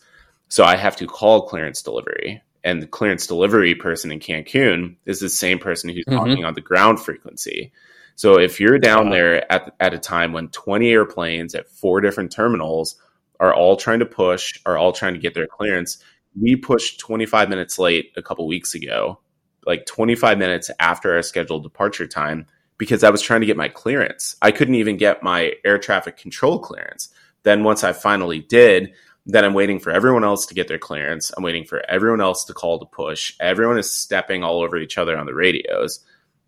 So 0.48 0.64
I 0.64 0.76
have 0.76 0.96
to 0.98 1.06
call 1.06 1.48
clearance 1.48 1.82
delivery. 1.84 2.42
And 2.64 2.82
the 2.82 2.88
clearance 2.88 3.28
delivery 3.28 3.76
person 3.76 4.12
in 4.12 4.20
Cancun 4.20 4.96
is 5.06 5.20
the 5.20 5.30
same 5.30 5.60
person 5.60 5.90
who's 5.90 6.06
mm-hmm. 6.06 6.18
talking 6.18 6.46
on 6.46 6.56
the 6.56 6.62
ground 6.62 7.00
frequency. 7.00 7.72
So 8.16 8.38
if 8.38 8.60
you're 8.60 8.80
down 8.80 9.12
there 9.12 9.50
at, 9.50 9.74
at 9.80 9.94
a 9.94 9.98
time 10.00 10.34
when 10.34 10.50
20 10.50 10.90
airplanes 10.90 11.56
at 11.56 11.70
four 11.70 12.02
different 12.02 12.34
terminals 12.34 12.96
are 13.40 13.54
all 13.54 13.76
trying 13.76 14.00
to 14.00 14.06
push, 14.06 14.60
are 14.66 14.78
all 14.78 14.92
trying 14.92 15.14
to 15.14 15.20
get 15.20 15.34
their 15.34 15.48
clearance, 15.48 16.04
we 16.40 16.56
pushed 16.56 17.00
25 17.00 17.50
minutes 17.50 17.80
late 17.80 18.12
a 18.16 18.22
couple 18.22 18.48
weeks 18.48 18.76
ago, 18.76 19.20
like 19.66 19.86
25 19.86 20.38
minutes 20.38 20.70
after 20.80 21.16
our 21.16 21.22
scheduled 21.22 21.64
departure 21.64 22.08
time, 22.08 22.46
because 22.78 23.04
I 23.04 23.10
was 23.10 23.22
trying 23.22 23.42
to 23.42 23.48
get 23.48 23.58
my 23.58 23.68
clearance. 23.68 24.36
I 24.42 24.52
couldn't 24.52 24.76
even 24.76 24.98
get 24.98 25.24
my 25.24 25.54
air 25.66 25.78
traffic 25.78 26.18
control 26.18 26.60
clearance. 26.60 27.10
Then 27.44 27.64
once 27.64 27.84
I 27.84 27.94
finally 27.94 28.40
did, 28.40 28.94
then 29.26 29.46
I'm 29.46 29.54
waiting 29.54 29.80
for 29.80 29.92
everyone 29.92 30.24
else 30.24 30.46
to 30.48 30.54
get 30.54 30.68
their 30.68 30.78
clearance. 30.78 31.32
I'm 31.36 31.44
waiting 31.44 31.66
for 31.66 31.84
everyone 31.90 32.22
else 32.22 32.46
to 32.46 32.54
call 32.54 32.80
to 32.80 32.86
push. 32.86 33.36
Everyone 33.40 33.78
is 33.78 33.92
stepping 33.92 34.44
all 34.44 34.62
over 34.62 34.78
each 34.78 34.98
other 34.98 35.18
on 35.18 35.26
the 35.26 35.36
radios. 35.36 36.00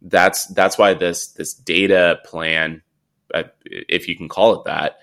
That's 0.01 0.47
that's 0.47 0.77
why 0.77 0.95
this 0.95 1.27
this 1.33 1.53
data 1.53 2.19
plan, 2.25 2.81
uh, 3.33 3.43
if 3.65 4.07
you 4.07 4.15
can 4.15 4.29
call 4.29 4.59
it 4.59 4.65
that, 4.65 4.99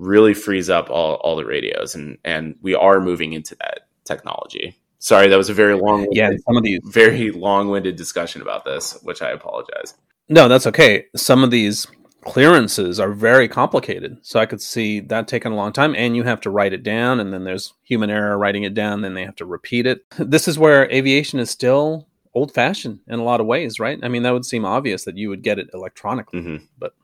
really 0.00 0.34
frees 0.34 0.70
up 0.70 0.90
all, 0.90 1.14
all 1.16 1.36
the 1.36 1.44
radios, 1.44 1.94
and 1.94 2.18
and 2.24 2.56
we 2.62 2.74
are 2.74 3.00
moving 3.00 3.32
into 3.32 3.54
that 3.56 3.86
technology. 4.04 4.76
Sorry, 4.98 5.28
that 5.28 5.36
was 5.36 5.48
a 5.48 5.54
very 5.54 5.74
long, 5.74 6.08
yeah, 6.10 6.30
some 6.46 6.56
of 6.56 6.62
these 6.62 6.80
very 6.84 7.30
long-winded 7.30 7.96
discussion 7.96 8.42
about 8.42 8.64
this, 8.64 8.98
which 9.02 9.22
I 9.22 9.30
apologize. 9.30 9.94
No, 10.28 10.46
that's 10.46 10.66
okay. 10.66 11.06
Some 11.16 11.42
of 11.42 11.50
these 11.50 11.86
clearances 12.22 13.00
are 13.00 13.12
very 13.12 13.48
complicated. 13.48 14.18
So 14.22 14.38
I 14.38 14.46
could 14.46 14.60
see 14.60 15.00
that 15.00 15.26
taking 15.26 15.52
a 15.52 15.56
long 15.56 15.72
time. 15.72 15.94
And 15.94 16.14
you 16.14 16.24
have 16.24 16.40
to 16.42 16.50
write 16.50 16.74
it 16.74 16.82
down, 16.82 17.18
and 17.18 17.32
then 17.32 17.44
there's 17.44 17.72
human 17.82 18.10
error 18.10 18.36
writing 18.36 18.62
it 18.62 18.74
down, 18.74 19.00
then 19.00 19.14
they 19.14 19.24
have 19.24 19.36
to 19.36 19.46
repeat 19.46 19.86
it. 19.86 20.04
This 20.18 20.46
is 20.46 20.58
where 20.58 20.90
aviation 20.90 21.40
is 21.40 21.50
still 21.50 22.06
old 22.34 22.52
fashioned 22.52 23.00
in 23.08 23.18
a 23.18 23.24
lot 23.24 23.40
of 23.40 23.46
ways, 23.46 23.80
right? 23.80 23.98
I 24.02 24.08
mean, 24.08 24.22
that 24.22 24.32
would 24.32 24.44
seem 24.44 24.64
obvious 24.64 25.04
that 25.04 25.16
you 25.16 25.28
would 25.30 25.42
get 25.42 25.58
it 25.58 25.70
electronically, 25.74 26.40
mm-hmm. 26.40 26.64
but 26.78 26.94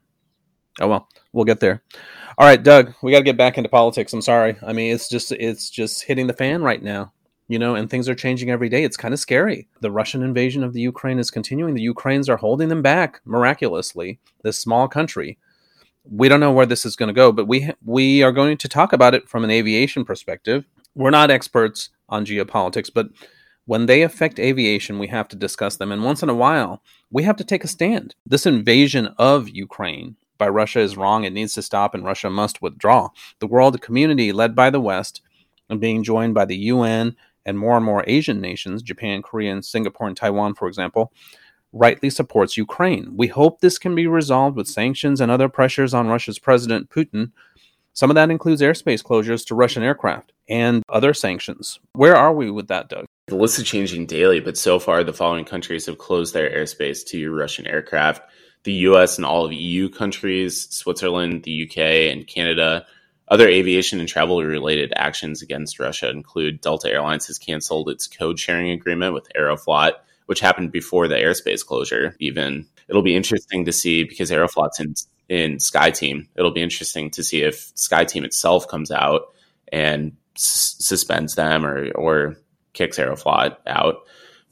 oh 0.81 0.89
well, 0.89 1.09
we'll 1.33 1.45
get 1.45 1.61
there. 1.61 1.83
All 2.39 2.47
right, 2.47 2.63
Doug, 2.63 2.95
we 3.03 3.13
got 3.13 3.19
to 3.19 3.25
get 3.25 3.37
back 3.39 3.57
into 3.57 3.71
politics. 3.71 4.13
I'm 4.13 4.23
sorry. 4.23 4.57
I 4.67 4.73
mean, 4.73 4.95
it's 4.95 5.09
just 5.09 5.33
it's 5.33 5.71
just 5.71 6.05
hitting 6.05 6.27
the 6.27 6.35
fan 6.35 6.63
right 6.63 6.83
now 6.83 7.13
you 7.49 7.59
know, 7.59 7.75
and 7.75 7.89
things 7.89 8.09
are 8.09 8.15
changing 8.15 8.51
every 8.51 8.69
day. 8.69 8.83
It's 8.83 8.97
kind 8.97 9.15
of 9.15 9.21
scary. 9.21 9.69
The 9.81 9.91
Russian 9.91 10.23
invasion 10.23 10.65
of 10.65 10.73
the 10.73 10.81
Ukraine 10.81 11.19
is 11.19 11.31
continuing. 11.31 11.75
The 11.75 11.83
Ukrainians 11.83 12.29
are 12.29 12.37
holding 12.37 12.69
them 12.69 12.83
back 12.83 13.21
miraculously. 13.25 14.19
This 14.43 14.59
small 14.59 14.89
country. 14.89 15.39
We 16.05 16.29
don't 16.29 16.41
know 16.41 16.53
where 16.53 16.67
this 16.67 16.85
is 16.85 16.97
going 16.97 17.09
to 17.09 17.13
go, 17.13 17.33
but 17.33 17.49
we 17.49 17.71
we 17.85 18.23
are 18.23 18.33
going 18.33 18.59
to 18.59 18.69
talk 18.69 18.93
about 18.93 19.15
it 19.15 19.29
from 19.29 19.45
an 19.45 19.51
aviation 19.51 20.05
perspective. 20.05 20.65
We're 20.95 21.11
not 21.11 21.31
experts 21.31 21.91
on 22.09 22.25
geopolitics, 22.27 22.91
but 22.93 23.09
when 23.65 23.87
they 23.87 24.03
affect 24.03 24.39
aviation, 24.39 24.99
we 24.99 25.09
have 25.09 25.29
to 25.29 25.37
discuss 25.37 25.77
them. 25.77 25.91
And 25.91 26.05
once 26.05 26.23
in 26.23 26.29
a 26.29 26.35
while, 26.35 26.83
we 27.11 27.25
have 27.25 27.37
to 27.37 27.45
take 27.45 27.65
a 27.65 27.69
stand. 27.69 28.15
This 28.25 28.47
invasion 28.47 29.09
of 29.19 29.49
Ukraine 29.49 30.17
by 30.39 30.49
Russia 30.49 30.81
is 30.81 30.97
wrong. 30.97 31.25
It 31.25 31.33
needs 31.33 31.55
to 31.55 31.63
stop, 31.63 31.95
and 31.95 32.05
Russia 32.05 32.31
must 32.31 32.63
withdraw. 32.63 33.11
The 33.41 33.47
world 33.47 33.81
community, 33.81 34.33
led 34.33 34.55
by 34.55 34.71
the 34.71 34.81
West, 34.81 35.23
and 35.69 35.81
being 35.81 36.03
joined 36.03 36.35
by 36.35 36.45
the 36.45 36.57
UN 36.57 37.17
and 37.45 37.59
more 37.59 37.77
and 37.77 37.85
more 37.85 38.05
Asian 38.07 38.41
nations, 38.41 38.83
Japan, 38.83 39.23
Korea, 39.23 39.53
and 39.53 39.65
Singapore 39.65 40.09
and 40.09 40.17
Taiwan, 40.17 40.55
for 40.55 40.69
example, 40.69 41.13
rightly 41.73 42.11
supports 42.11 42.57
Ukraine. 42.57 43.17
We 43.17 43.29
hope 43.29 43.61
this 43.61 43.79
can 43.79 43.95
be 43.95 44.07
resolved 44.07 44.57
with 44.57 44.67
sanctions 44.67 45.21
and 45.21 45.31
other 45.31 45.49
pressures 45.49 45.95
on 45.95 46.09
Russia's 46.09 46.39
President 46.39 46.91
Putin. 46.91 47.33
Some 47.93 48.11
of 48.11 48.15
that 48.15 48.31
includes 48.31 48.61
airspace 48.61 49.03
closures 49.03 49.47
to 49.47 49.55
Russian 49.55 49.83
aircraft 49.83 50.33
and 50.49 50.83
other 50.89 51.15
sanctions. 51.15 51.81
Where 51.93 52.17
are 52.17 52.33
we 52.33 52.51
with 52.51 52.69
that, 52.69 52.89
Doug? 52.89 53.07
The 53.29 53.37
list 53.37 53.59
is 53.59 53.65
changing 53.65 54.07
daily, 54.07 54.41
but 54.41 54.57
so 54.57 54.79
far 54.79 55.03
the 55.03 55.13
following 55.13 55.45
countries 55.45 55.87
have 55.87 55.99
closed 55.99 56.35
their 56.35 56.51
airspace 56.51 57.05
to 57.07 57.33
Russian 57.33 57.67
aircraft 57.67 58.23
the 58.67 58.73
US 58.73 59.17
and 59.17 59.25
all 59.25 59.47
of 59.47 59.53
EU 59.53 59.89
countries, 59.89 60.69
Switzerland, 60.71 61.45
the 61.45 61.67
UK, 61.67 61.79
and 62.13 62.27
Canada 62.27 62.87
other 63.29 63.49
aviation 63.49 63.99
and 63.99 64.09
travel 64.09 64.43
related 64.43 64.93
actions 64.95 65.43
against 65.43 65.81
Russia 65.81 66.11
include 66.11 66.61
Delta 66.61 66.91
Airlines 66.91 67.27
has 67.27 67.39
canceled 67.39 67.89
its 67.89 68.07
code 68.07 68.39
sharing 68.39 68.71
agreement 68.71 69.15
with 69.15 69.29
Aeroflot, 69.37 69.93
which 70.27 70.41
happened 70.41 70.71
before 70.71 71.09
the 71.09 71.17
airspace 71.17 71.67
closure, 71.67 72.15
even. 72.21 72.67
It'll 72.89 73.03
be 73.03 73.17
interesting 73.17 73.65
to 73.65 73.73
see 73.73 74.05
because 74.05 74.31
Aeroflot's 74.31 74.79
in, 74.79 74.95
in 75.29 75.57
SkyTeam. 75.57 76.29
It'll 76.37 76.53
be 76.53 76.63
interesting 76.63 77.11
to 77.13 77.25
see 77.25 77.43
if 77.43 77.75
SkyTeam 77.75 78.25
itself 78.25 78.69
comes 78.69 78.93
out 78.93 79.35
and 79.73 80.13
s- 80.37 80.77
suspends 80.79 81.35
them 81.35 81.67
or, 81.67 81.91
or 81.97 82.37
kicks 82.75 82.99
Aeroflot 82.99 83.57
out. 83.67 84.05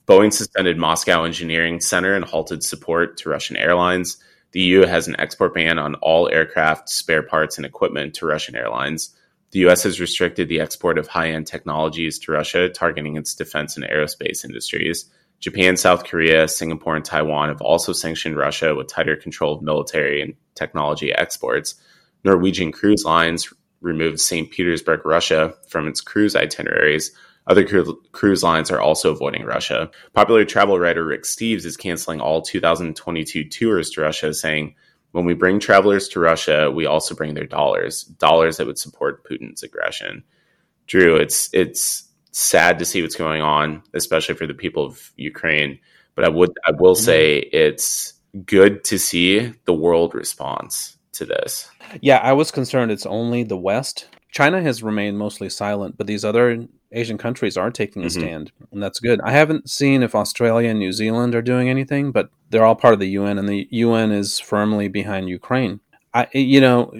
Boeing 0.06 0.32
suspended 0.32 0.76
Moscow 0.76 1.24
Engineering 1.24 1.80
Center 1.80 2.14
and 2.14 2.24
halted 2.24 2.62
support 2.62 3.16
to 3.18 3.30
Russian 3.30 3.56
airlines. 3.56 4.18
The 4.52 4.60
EU 4.60 4.84
has 4.84 5.08
an 5.08 5.18
export 5.18 5.54
ban 5.54 5.78
on 5.78 5.94
all 5.96 6.28
aircraft, 6.28 6.90
spare 6.90 7.22
parts, 7.22 7.56
and 7.56 7.64
equipment 7.64 8.14
to 8.14 8.26
Russian 8.26 8.54
airlines. 8.54 9.16
The 9.52 9.60
US 9.66 9.84
has 9.84 10.00
restricted 10.00 10.48
the 10.48 10.60
export 10.60 10.98
of 10.98 11.06
high 11.06 11.30
end 11.30 11.46
technologies 11.46 12.18
to 12.20 12.32
Russia, 12.32 12.68
targeting 12.68 13.16
its 13.16 13.34
defense 13.34 13.76
and 13.76 13.86
aerospace 13.86 14.44
industries. 14.44 15.06
Japan, 15.40 15.76
South 15.76 16.04
Korea, 16.04 16.48
Singapore, 16.48 16.96
and 16.96 17.04
Taiwan 17.04 17.48
have 17.48 17.62
also 17.62 17.92
sanctioned 17.92 18.36
Russia 18.36 18.74
with 18.74 18.88
tighter 18.88 19.16
control 19.16 19.54
of 19.54 19.62
military 19.62 20.20
and 20.20 20.34
technology 20.54 21.12
exports. 21.14 21.76
Norwegian 22.24 22.72
Cruise 22.72 23.04
Lines 23.04 23.52
removed 23.80 24.20
St. 24.20 24.50
Petersburg, 24.50 25.04
Russia 25.04 25.54
from 25.68 25.88
its 25.88 26.00
cruise 26.00 26.36
itineraries, 26.36 27.10
other 27.46 27.66
cru- 27.66 28.00
cruise 28.12 28.42
lines 28.42 28.70
are 28.70 28.80
also 28.80 29.10
avoiding 29.10 29.44
Russia. 29.44 29.90
Popular 30.14 30.44
travel 30.44 30.78
writer 30.78 31.04
Rick 31.04 31.24
Steves 31.24 31.64
is 31.64 31.76
canceling 31.76 32.20
all 32.20 32.42
2022 32.42 33.44
tours 33.48 33.90
to 33.90 34.00
Russia, 34.00 34.32
saying, 34.32 34.74
when 35.14 35.24
we 35.24 35.34
bring 35.34 35.60
travelers 35.60 36.08
to 36.08 36.20
Russia, 36.20 36.72
we 36.72 36.86
also 36.86 37.14
bring 37.14 37.34
their 37.34 37.46
dollars, 37.46 38.02
dollars 38.02 38.56
that 38.56 38.66
would 38.66 38.78
support 38.78 39.24
Putin's 39.24 39.62
aggression. 39.62 40.24
Drew, 40.88 41.14
it's 41.14 41.50
it's 41.52 42.08
sad 42.32 42.80
to 42.80 42.84
see 42.84 43.00
what's 43.00 43.14
going 43.14 43.40
on, 43.40 43.84
especially 43.94 44.34
for 44.34 44.48
the 44.48 44.54
people 44.54 44.84
of 44.84 45.12
Ukraine. 45.16 45.78
But 46.16 46.24
I 46.24 46.30
would 46.30 46.50
I 46.66 46.72
will 46.72 46.96
mm-hmm. 46.96 47.04
say 47.04 47.38
it's 47.38 48.14
good 48.44 48.82
to 48.84 48.98
see 48.98 49.52
the 49.66 49.72
world 49.72 50.16
response 50.16 50.98
to 51.12 51.24
this. 51.24 51.70
Yeah, 52.00 52.18
I 52.18 52.32
was 52.32 52.50
concerned 52.50 52.90
it's 52.90 53.06
only 53.06 53.44
the 53.44 53.56
West. 53.56 54.08
China 54.34 54.60
has 54.60 54.82
remained 54.82 55.16
mostly 55.16 55.48
silent, 55.48 55.96
but 55.96 56.08
these 56.08 56.24
other 56.24 56.66
Asian 56.90 57.16
countries 57.16 57.56
are 57.56 57.70
taking 57.70 58.02
a 58.02 58.06
mm-hmm. 58.06 58.20
stand, 58.20 58.52
and 58.72 58.82
that's 58.82 58.98
good. 58.98 59.20
I 59.20 59.30
haven't 59.30 59.70
seen 59.70 60.02
if 60.02 60.16
Australia 60.16 60.70
and 60.70 60.78
New 60.80 60.92
Zealand 60.92 61.36
are 61.36 61.42
doing 61.42 61.68
anything, 61.68 62.10
but 62.10 62.30
they're 62.50 62.64
all 62.64 62.74
part 62.74 62.94
of 62.94 62.98
the 62.98 63.10
UN, 63.10 63.38
and 63.38 63.48
the 63.48 63.68
UN 63.70 64.10
is 64.10 64.40
firmly 64.40 64.88
behind 64.88 65.28
Ukraine. 65.28 65.78
I, 66.12 66.26
you 66.32 66.60
know, 66.60 66.92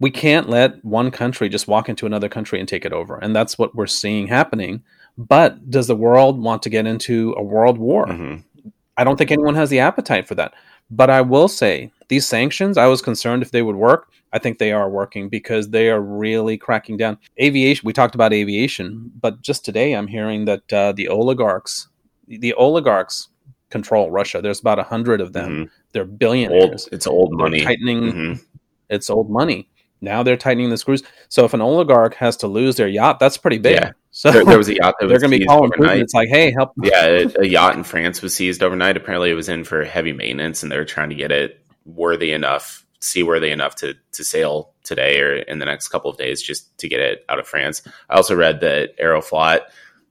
we 0.00 0.10
can't 0.10 0.48
let 0.48 0.84
one 0.84 1.12
country 1.12 1.48
just 1.48 1.68
walk 1.68 1.88
into 1.88 2.06
another 2.06 2.28
country 2.28 2.58
and 2.58 2.68
take 2.68 2.84
it 2.84 2.92
over, 2.92 3.14
and 3.14 3.34
that's 3.34 3.56
what 3.56 3.76
we're 3.76 3.86
seeing 3.86 4.26
happening. 4.26 4.82
But 5.16 5.70
does 5.70 5.86
the 5.86 5.94
world 5.94 6.42
want 6.42 6.62
to 6.64 6.70
get 6.70 6.88
into 6.88 7.34
a 7.36 7.42
world 7.42 7.78
war? 7.78 8.06
Mm-hmm. 8.06 8.68
I 8.96 9.04
don't 9.04 9.16
think 9.16 9.30
anyone 9.30 9.54
has 9.54 9.70
the 9.70 9.78
appetite 9.78 10.26
for 10.26 10.34
that. 10.34 10.54
But 10.90 11.08
I 11.08 11.20
will 11.20 11.46
say 11.46 11.92
these 12.08 12.26
sanctions, 12.26 12.76
I 12.76 12.86
was 12.86 13.00
concerned 13.00 13.42
if 13.42 13.52
they 13.52 13.62
would 13.62 13.76
work. 13.76 14.08
I 14.32 14.38
think 14.38 14.58
they 14.58 14.72
are 14.72 14.88
working 14.88 15.28
because 15.28 15.70
they 15.70 15.90
are 15.90 16.00
really 16.00 16.56
cracking 16.56 16.96
down. 16.96 17.18
Aviation, 17.40 17.86
we 17.86 17.92
talked 17.92 18.14
about 18.14 18.32
aviation, 18.32 19.10
but 19.20 19.42
just 19.42 19.64
today 19.64 19.92
I'm 19.92 20.06
hearing 20.06 20.46
that 20.46 20.72
uh, 20.72 20.92
the 20.92 21.08
oligarchs, 21.08 21.88
the 22.26 22.54
oligarchs 22.54 23.28
control 23.70 24.10
Russia. 24.10 24.40
There's 24.40 24.60
about 24.60 24.78
a 24.78 24.84
hundred 24.84 25.20
of 25.20 25.32
them. 25.32 25.50
Mm-hmm. 25.50 25.64
They're 25.92 26.04
billionaires. 26.04 26.84
Old, 26.84 26.88
it's 26.92 27.06
old 27.06 27.32
They're 27.32 27.38
money. 27.38 27.60
Tightening. 27.62 28.02
Mm-hmm. 28.02 28.42
It's 28.88 29.10
old 29.10 29.30
money. 29.30 29.68
Now 30.02 30.22
they're 30.22 30.36
tightening 30.36 30.70
the 30.70 30.76
screws. 30.76 31.02
So 31.28 31.44
if 31.44 31.54
an 31.54 31.60
oligarch 31.60 32.14
has 32.14 32.36
to 32.38 32.48
lose 32.48 32.76
their 32.76 32.88
yacht, 32.88 33.20
that's 33.20 33.38
pretty 33.38 33.58
big. 33.58 33.76
Yeah. 33.76 33.92
So 34.14 34.30
there, 34.30 34.44
there 34.44 34.58
was 34.58 34.68
a 34.68 34.74
yacht 34.74 34.96
that 35.00 35.06
they're 35.06 35.18
going 35.18 35.30
to 35.30 35.38
be 35.38 35.46
calling 35.46 35.70
Putin. 35.70 36.02
It's 36.02 36.12
like, 36.12 36.28
hey, 36.28 36.50
help. 36.50 36.72
Yeah, 36.82 37.06
a, 37.06 37.40
a, 37.40 37.46
yacht 37.46 37.76
in 37.76 37.82
France 37.82 38.20
was 38.20 38.34
seized 38.34 38.62
overnight. 38.62 38.94
Apparently, 38.94 39.30
it 39.30 39.34
was 39.34 39.48
in 39.48 39.64
for 39.64 39.84
heavy 39.84 40.12
maintenance, 40.12 40.62
and 40.62 40.70
they 40.70 40.76
were 40.76 40.84
trying 40.84 41.08
to 41.08 41.14
get 41.14 41.32
it 41.32 41.64
worthy 41.86 42.32
enough, 42.32 42.84
seaworthy 43.02 43.50
enough 43.50 43.74
to 43.76 43.94
to 44.12 44.24
sail 44.24 44.72
today 44.84 45.20
or 45.20 45.36
in 45.36 45.58
the 45.58 45.64
next 45.64 45.88
couple 45.88 46.10
of 46.10 46.16
days, 46.16 46.40
just 46.42 46.76
to 46.78 46.88
get 46.88 47.00
it 47.00 47.24
out 47.28 47.38
of 47.38 47.46
France. 47.46 47.82
I 48.08 48.16
also 48.16 48.34
read 48.34 48.60
that 48.60 48.96
Aeroflot, 48.98 49.60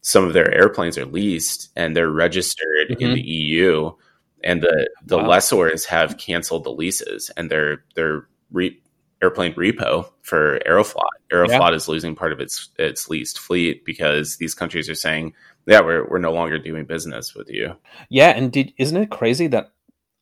some 0.01 0.25
of 0.25 0.33
their 0.33 0.53
airplanes 0.53 0.97
are 0.97 1.05
leased 1.05 1.69
and 1.75 1.95
they're 1.95 2.11
registered 2.11 2.89
mm-hmm. 2.89 3.01
in 3.01 3.13
the 3.13 3.21
EU, 3.21 3.91
and 4.43 4.61
the 4.61 4.89
the 5.05 5.17
wow. 5.17 5.27
lessors 5.27 5.85
have 5.85 6.17
canceled 6.17 6.63
the 6.63 6.71
leases, 6.71 7.31
and 7.35 7.49
they're 7.49 7.83
they're 7.95 8.27
re- 8.51 8.81
airplane 9.21 9.53
repo 9.53 10.09
for 10.21 10.59
Aeroflot. 10.65 11.05
Aeroflot 11.31 11.71
yeah. 11.71 11.75
is 11.75 11.87
losing 11.87 12.15
part 12.15 12.33
of 12.33 12.39
its 12.39 12.69
its 12.77 13.09
leased 13.09 13.39
fleet 13.39 13.85
because 13.85 14.37
these 14.37 14.53
countries 14.53 14.89
are 14.89 14.95
saying, 14.95 15.33
"Yeah, 15.65 15.81
we're 15.81 16.07
we're 16.07 16.19
no 16.19 16.33
longer 16.33 16.57
doing 16.59 16.85
business 16.85 17.33
with 17.35 17.49
you." 17.49 17.75
Yeah, 18.09 18.29
and 18.29 18.51
did, 18.51 18.73
isn't 18.77 18.97
it 18.97 19.09
crazy 19.09 19.47
that 19.47 19.71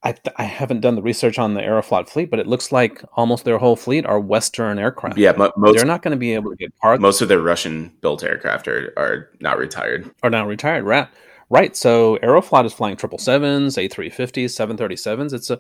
I 0.04 0.16
I 0.38 0.44
haven't 0.44 0.80
done 0.80 0.96
the 0.96 1.02
research 1.02 1.38
on 1.38 1.56
the 1.56 1.62
Aeroflot 1.62 2.08
fleet, 2.08 2.30
but 2.30 2.40
it 2.40 2.48
looks 2.48 2.72
like 2.72 3.04
almost 3.14 3.44
their 3.44 3.58
whole 3.58 3.76
fleet 3.76 4.06
are 4.06 4.20
Western 4.20 4.80
aircraft. 4.80 5.18
Yeah, 5.18 5.34
most, 5.34 5.76
they're 5.76 5.86
not 5.86 6.02
going 6.02 6.12
to 6.12 6.18
be 6.18 6.34
able 6.34 6.52
to 6.52 6.56
get 6.56 6.76
parts. 6.78 7.02
Most 7.02 7.22
of 7.22 7.28
their 7.28 7.42
Russian 7.42 7.92
built 8.02 8.24
aircraft 8.24 8.68
are 8.68 8.94
are 8.98 9.30
not 9.42 9.58
retired. 9.58 10.10
Are 10.24 10.30
now 10.30 10.48
retired, 10.48 10.86
right? 10.86 11.08
Right. 11.50 11.76
So 11.76 12.18
Aeroflot 12.24 12.66
is 12.66 12.74
flying 12.74 12.96
triple 12.96 13.18
sevens, 13.18 13.78
A 13.78 13.88
three 13.88 14.10
fifties, 14.10 14.56
seven 14.56 14.78
thirty 14.78 14.96
sevens. 14.96 15.34
It's 15.34 15.50
a 15.50 15.60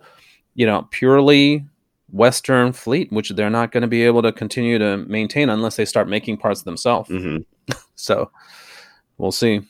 you 0.55 0.65
know 0.65 0.87
purely 0.91 1.65
Western 2.11 2.71
fleet, 2.71 3.11
which 3.11 3.31
they're 3.31 3.49
not 3.49 3.71
going 3.73 3.81
to 3.81 3.87
be 3.87 4.03
able 4.03 4.21
to 4.21 4.31
continue 4.31 4.79
to 4.79 4.97
maintain 4.97 5.49
unless 5.49 5.75
they 5.75 5.85
start 5.85 6.07
making 6.07 6.37
parts 6.37 6.61
themselves. 6.61 7.09
Mm-hmm. 7.09 7.73
so 7.95 8.31
we'll 9.17 9.33
see. 9.33 9.61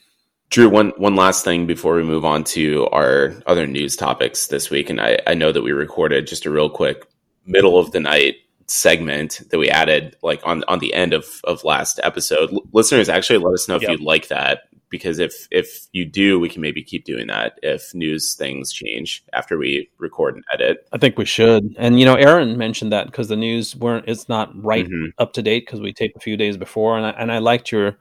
Drew, 0.50 0.68
one 0.68 0.94
one 0.98 1.16
last 1.16 1.44
thing 1.44 1.68
before 1.68 1.96
we 1.96 2.04
move 2.04 2.26
on 2.26 2.44
to 2.46 2.88
our 2.88 3.36
other 3.46 3.68
news 3.68 3.96
topics 3.96 4.48
this 4.48 4.70
week, 4.70 4.90
and 4.90 5.00
I, 5.00 5.20
I 5.28 5.36
know 5.36 5.52
that 5.52 5.62
we 5.62 5.72
recorded 5.72 6.26
just 6.26 6.46
a 6.46 6.50
real 6.50 6.70
quick 6.70 7.06
middle 7.46 7.78
of 7.78 7.92
the 7.92 8.00
night 8.00 8.36
segment 8.66 9.42
that 9.50 9.58
we 9.58 9.70
added 9.70 10.16
like 10.22 10.42
on 10.44 10.64
on 10.68 10.80
the 10.80 10.94
end 10.94 11.14
of 11.14 11.26
of 11.44 11.64
last 11.64 12.00
episode. 12.04 12.52
L- 12.52 12.64
listeners, 12.74 13.10
actually, 13.10 13.38
let 13.40 13.54
us 13.54 13.68
know 13.68 13.76
if 13.76 13.84
yep. 13.84 13.92
you'd 13.92 14.02
like 14.02 14.30
that 14.30 14.64
because 14.90 15.20
if 15.20 15.48
if 15.52 15.88
you 15.92 16.04
do, 16.04 16.40
we 16.40 16.50
can 16.50 16.62
maybe 16.62 16.84
keep 16.84 17.06
doing 17.06 17.28
that 17.28 17.60
if 17.62 17.94
news 17.94 18.34
things 18.34 18.72
change 18.72 19.24
after 19.34 19.56
we 19.58 19.88
record 20.00 20.36
and 20.36 20.44
edit. 20.52 20.88
I 20.92 20.98
think 20.98 21.18
we 21.18 21.26
should. 21.26 21.76
And 21.78 22.00
you 22.00 22.06
know, 22.06 22.16
Aaron 22.16 22.58
mentioned 22.58 22.92
that 22.92 23.06
because 23.06 23.28
the 23.28 23.36
news 23.36 23.76
weren't 23.76 24.08
it's 24.08 24.28
not 24.28 24.52
right 24.64 24.86
mm-hmm. 24.86 25.10
up 25.20 25.34
to 25.34 25.44
date 25.44 25.66
because 25.66 25.80
we 25.80 25.94
taped 25.94 26.18
a 26.18 26.22
few 26.22 26.38
days 26.38 26.58
before, 26.58 26.98
and 26.98 27.06
I, 27.06 27.12
and 27.12 27.32
I 27.32 27.38
liked 27.38 27.72
your 27.72 27.98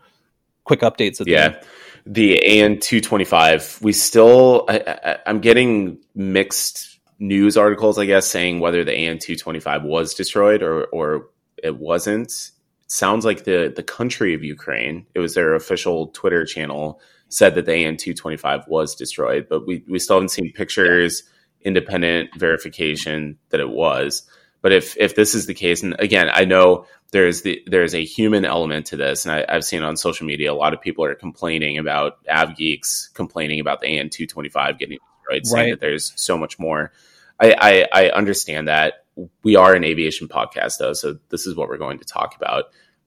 quick 0.65 0.81
updates. 0.81 1.23
yeah. 1.27 1.61
The 2.11 2.61
AN 2.63 2.81
two 2.81 3.03
twenty 3.03 3.27
five. 3.27 3.79
We 3.83 3.93
still. 3.93 4.65
I, 4.69 5.19
I'm 5.27 5.41
getting 5.41 5.99
mixed 6.15 6.99
news 7.19 7.57
articles, 7.59 7.99
I 7.99 8.07
guess, 8.07 8.27
saying 8.27 8.61
whether 8.61 8.83
the 8.83 8.95
AN 8.95 9.19
two 9.19 9.37
twenty 9.37 9.61
five 9.61 9.83
was 9.83 10.15
destroyed 10.15 10.63
or 10.63 10.85
or 10.87 11.29
it 11.63 11.77
wasn't 11.77 12.51
sounds 12.87 13.25
like 13.27 13.45
the 13.45 13.71
the 13.75 13.83
country 13.83 14.35
of 14.35 14.43
Ukraine, 14.43 15.07
it 15.15 15.21
was 15.21 15.35
their 15.35 15.55
official 15.55 16.07
Twitter 16.09 16.45
channel, 16.47 17.01
said 17.29 17.55
that 17.55 17.67
the 17.67 17.85
AN 17.85 17.99
two 17.99 18.15
twenty 18.15 18.39
five 18.39 18.67
was 18.67 18.95
destroyed, 18.95 19.47
but 19.49 19.67
we 19.67 19.85
we 19.87 19.99
still 19.99 20.17
haven't 20.17 20.31
seen 20.31 20.51
pictures, 20.53 21.23
independent 21.61 22.31
verification 22.37 23.39
that 23.51 23.61
it 23.61 23.71
was. 23.71 24.23
But 24.61 24.73
if 24.73 24.97
if 24.97 25.15
this 25.15 25.35
is 25.35 25.47
the 25.47 25.55
case, 25.55 25.83
and 25.83 25.97
again, 25.99 26.29
I 26.33 26.45
know 26.45 26.87
there's 27.11 27.43
the 27.43 27.63
there's 27.67 27.95
a 27.95 28.05
human 28.05 28.45
element 28.45 28.87
to 28.87 28.97
this, 28.97 29.25
and 29.25 29.35
I, 29.49 29.53
have 29.53 29.65
seen 29.65 29.83
on 29.83 29.97
social 29.97 30.27
media 30.27 30.53
a 30.53 30.55
lot 30.55 30.75
of 30.75 30.81
people 30.81 31.05
are 31.05 31.15
complaining 31.15 31.79
about 31.79 32.25
AvGeeks 32.27 33.15
complaining 33.15 33.61
about 33.61 33.81
the 33.81 33.99
AN 33.99 34.11
two 34.11 34.27
twenty 34.27 34.49
five 34.49 34.79
getting 34.79 34.99
destroyed, 35.21 35.47
saying 35.47 35.65
right. 35.65 35.71
that 35.73 35.81
there's 35.81 36.13
so 36.17 36.37
much 36.37 36.59
more. 36.59 36.93
I, 37.41 37.87
I, 37.93 38.07
I 38.07 38.11
understand 38.11 38.67
that 38.67 39.05
we 39.45 39.55
are 39.55 39.75
an 39.75 39.85
aviation 39.85 40.29
podcast 40.29 40.79
though, 40.79 40.93
so 40.93 41.19
this 41.29 41.47
is 41.47 41.55
what 41.55 41.69
we're 41.69 41.79
going 41.79 41.99
to 42.01 42.05
talk 42.05 42.35
about. 42.37 42.65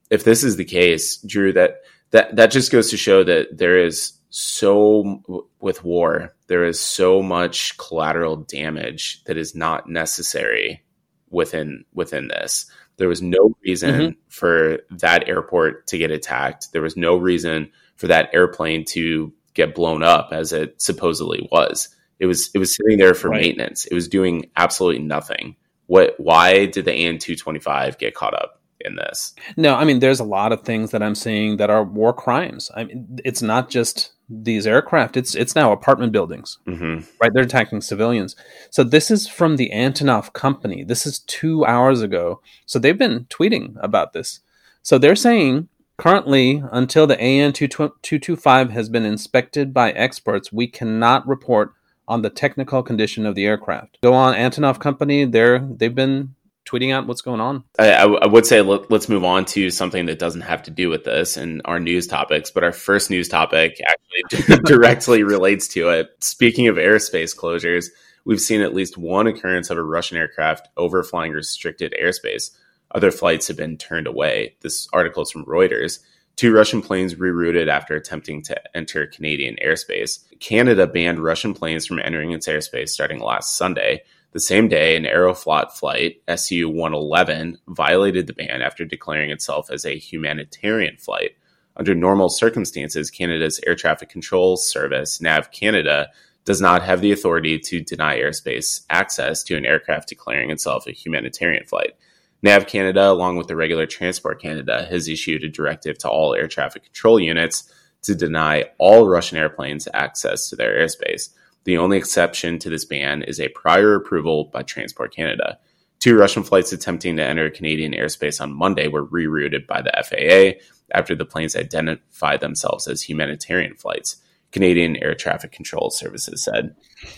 If 0.09 0.23
this 0.23 0.43
is 0.43 0.55
the 0.55 0.65
case, 0.65 1.17
Drew, 1.17 1.53
that 1.53 1.81
that 2.11 2.35
that 2.37 2.51
just 2.51 2.71
goes 2.71 2.89
to 2.91 2.97
show 2.97 3.23
that 3.23 3.57
there 3.57 3.77
is 3.77 4.13
so 4.29 5.21
with 5.59 5.83
war, 5.83 6.33
there 6.47 6.63
is 6.63 6.79
so 6.79 7.21
much 7.21 7.77
collateral 7.77 8.37
damage 8.37 9.23
that 9.25 9.37
is 9.37 9.53
not 9.53 9.89
necessary 9.89 10.83
within 11.31 11.85
within 11.93 12.27
this. 12.27 12.65
There 12.97 13.09
was 13.09 13.21
no 13.21 13.55
reason 13.63 13.91
mm-hmm. 13.91 14.19
for 14.29 14.79
that 14.91 15.27
airport 15.27 15.87
to 15.87 15.97
get 15.97 16.11
attacked. 16.11 16.71
There 16.71 16.83
was 16.83 16.95
no 16.95 17.17
reason 17.17 17.71
for 17.95 18.07
that 18.07 18.29
airplane 18.33 18.85
to 18.85 19.33
get 19.53 19.73
blown 19.73 20.03
up 20.03 20.29
as 20.31 20.53
it 20.53 20.81
supposedly 20.81 21.47
was. 21.51 21.89
It 22.19 22.27
was 22.27 22.51
it 22.53 22.59
was 22.59 22.75
sitting 22.75 22.99
there 22.99 23.15
for 23.15 23.29
right. 23.29 23.41
maintenance. 23.41 23.85
It 23.85 23.93
was 23.95 24.07
doing 24.07 24.51
absolutely 24.55 25.01
nothing 25.01 25.55
what 25.91 26.17
why 26.17 26.67
did 26.67 26.85
the 26.85 26.93
AN 26.93 27.17
225 27.17 27.97
get 27.97 28.15
caught 28.15 28.33
up 28.33 28.61
in 28.85 28.95
this? 28.95 29.33
No, 29.57 29.75
I 29.75 29.83
mean 29.83 29.99
there's 29.99 30.19
a 30.19 30.25
lot 30.25 30.51
of 30.51 30.61
things 30.61 30.91
that 30.91 31.03
I'm 31.03 31.15
seeing 31.15 31.57
that 31.57 31.69
are 31.69 31.83
war 31.83 32.13
crimes. 32.13 32.71
I 32.75 32.85
mean 32.85 33.19
it's 33.23 33.41
not 33.41 33.69
just 33.69 34.13
these 34.29 34.65
aircraft, 34.65 35.17
it's 35.17 35.35
it's 35.35 35.55
now 35.55 35.71
apartment 35.71 36.13
buildings. 36.13 36.57
Mm-hmm. 36.65 37.05
Right? 37.21 37.31
They're 37.33 37.43
attacking 37.43 37.81
civilians. 37.81 38.35
So 38.69 38.83
this 38.83 39.11
is 39.11 39.27
from 39.27 39.57
the 39.57 39.69
Antonov 39.73 40.33
company. 40.33 40.83
This 40.83 41.05
is 41.05 41.19
2 41.19 41.65
hours 41.65 42.01
ago. 42.01 42.41
So 42.65 42.79
they've 42.79 42.97
been 42.97 43.25
tweeting 43.25 43.75
about 43.81 44.13
this. 44.13 44.39
So 44.83 44.97
they're 44.97 45.15
saying 45.15 45.67
currently 45.97 46.63
until 46.71 47.05
the 47.05 47.19
AN 47.19 47.53
225 47.53 48.71
has 48.71 48.89
been 48.89 49.05
inspected 49.05 49.73
by 49.73 49.91
experts, 49.91 50.51
we 50.51 50.65
cannot 50.65 51.27
report 51.27 51.73
on 52.07 52.21
the 52.23 52.29
technical 52.29 52.81
condition 52.83 53.25
of 53.25 53.35
the 53.35 53.45
aircraft. 53.45 53.99
Go 54.01 54.13
on 54.13 54.33
Antonov 54.33 54.79
Company. 54.79 55.25
They're 55.25 55.59
they've 55.59 55.93
been 55.93 56.35
tweeting 56.71 56.93
out 56.93 57.07
what's 57.07 57.21
going 57.21 57.41
on. 57.41 57.63
I, 57.77 58.03
I 58.03 58.27
would 58.27 58.45
say 58.45 58.62
let, 58.62 58.91
us 58.91 59.10
move 59.10 59.23
on 59.23 59.45
to 59.45 59.69
something 59.69 60.05
that 60.05 60.19
doesn't 60.19 60.41
have 60.41 60.63
to 60.63 60.71
do 60.71 60.89
with 60.89 61.03
this 61.03 61.38
and 61.38 61.62
our 61.65 61.79
news 61.79 62.07
topics, 62.07 62.51
but 62.51 62.63
our 62.63 62.71
first 62.71 63.10
news 63.10 63.27
topic 63.27 63.81
actually 63.88 64.60
directly 64.65 65.23
relates 65.23 65.67
to 65.69 65.89
it. 65.89 66.12
Speaking 66.19 66.67
of 66.67 66.75
airspace 66.75 67.36
closures, 67.36 67.88
we've 68.25 68.39
seen 68.39 68.62
at 68.62 68.73
least 68.73 68.97
one 68.97 69.27
occurrence 69.27 69.69
of 69.69 69.77
a 69.77 69.84
Russian 69.84 70.17
aircraft 70.17 70.69
overflying 70.77 71.34
restricted 71.34 71.93
airspace. 72.01 72.51
Other 72.93 73.12
flights 73.12 73.47
have 73.47 73.57
been 73.57 73.77
turned 73.77 74.07
away. 74.07 74.55
This 74.62 74.88
article 74.93 75.23
is 75.23 75.31
from 75.31 75.45
Reuters. 75.45 75.99
Two 76.38 76.53
Russian 76.53 76.81
planes 76.81 77.15
rerouted 77.15 77.67
after 77.67 77.95
attempting 77.95 78.41
to 78.43 78.60
enter 78.75 79.05
Canadian 79.05 79.57
airspace. 79.63 80.19
Canada 80.39 80.88
banned 80.88 81.19
Russian 81.19 81.53
planes 81.53 81.86
from 81.86 81.99
entering 81.99 82.31
its 82.31 82.47
airspace 82.47 82.89
starting 82.89 83.19
last 83.19 83.57
Sunday. 83.57 84.03
The 84.33 84.39
same 84.39 84.69
day, 84.69 84.95
an 84.95 85.03
Aeroflot 85.03 85.73
flight, 85.73 86.21
SU 86.27 86.69
111, 86.69 87.57
violated 87.67 88.27
the 88.27 88.33
ban 88.33 88.61
after 88.61 88.85
declaring 88.85 89.29
itself 89.29 89.69
as 89.69 89.85
a 89.85 89.97
humanitarian 89.97 90.95
flight. 90.95 91.31
Under 91.75 91.93
normal 91.93 92.29
circumstances, 92.29 93.11
Canada's 93.11 93.59
Air 93.67 93.75
Traffic 93.75 94.07
Control 94.07 94.55
Service, 94.55 95.19
NAV 95.19 95.51
Canada, 95.51 96.09
does 96.45 96.61
not 96.61 96.81
have 96.81 97.01
the 97.01 97.11
authority 97.11 97.59
to 97.59 97.81
deny 97.81 98.17
airspace 98.19 98.85
access 98.89 99.43
to 99.43 99.57
an 99.57 99.65
aircraft 99.65 100.07
declaring 100.07 100.49
itself 100.49 100.87
a 100.87 100.91
humanitarian 100.91 101.65
flight. 101.65 101.95
NAV 102.41 102.67
Canada, 102.67 103.09
along 103.09 103.35
with 103.35 103.47
the 103.47 103.55
regular 103.55 103.85
Transport 103.85 104.41
Canada, 104.41 104.87
has 104.89 105.09
issued 105.09 105.43
a 105.43 105.49
directive 105.49 105.97
to 105.99 106.09
all 106.09 106.33
air 106.33 106.47
traffic 106.47 106.83
control 106.83 107.19
units 107.19 107.71
to 108.03 108.15
deny 108.15 108.65
all 108.79 109.07
Russian 109.07 109.37
airplanes 109.37 109.87
access 109.93 110.49
to 110.49 110.55
their 110.55 110.79
airspace. 110.79 111.29
The 111.63 111.78
only 111.78 111.97
exception 111.97 112.60
to 112.60 112.69
this 112.69 112.86
ban 112.86 113.24
is 113.24 113.39
a 113.39 113.50
prior 113.50 113.95
approval 113.95 114.45
by 114.45 114.63
Transport 114.63 115.13
Canada. 115.13 115.60
Two 116.00 116.17
Russian 116.17 116.43
flights 116.43 116.74
attempting 116.74 117.17
to 117.17 117.24
enter 117.24 117.50
Canadian 117.52 117.93
airspace 117.93 118.41
on 118.41 118.54
Monday 118.54 118.88
were 118.88 119.06
rerouted 119.06 119.67
by 119.67 119.82
the 119.82 119.91
FAA 119.91 120.60
after 120.97 121.15
the 121.15 121.26
planes 121.26 121.56
identified 121.56 122.39
themselves 122.39 122.88
as 122.88 123.04
humanitarian 123.04 123.76
flights. 123.76 124.17
Canadian 124.52 124.97
Air 124.97 125.15
Traffic 125.15 125.52
Control 125.52 125.89
Services 125.89 126.43
said. 126.43 126.76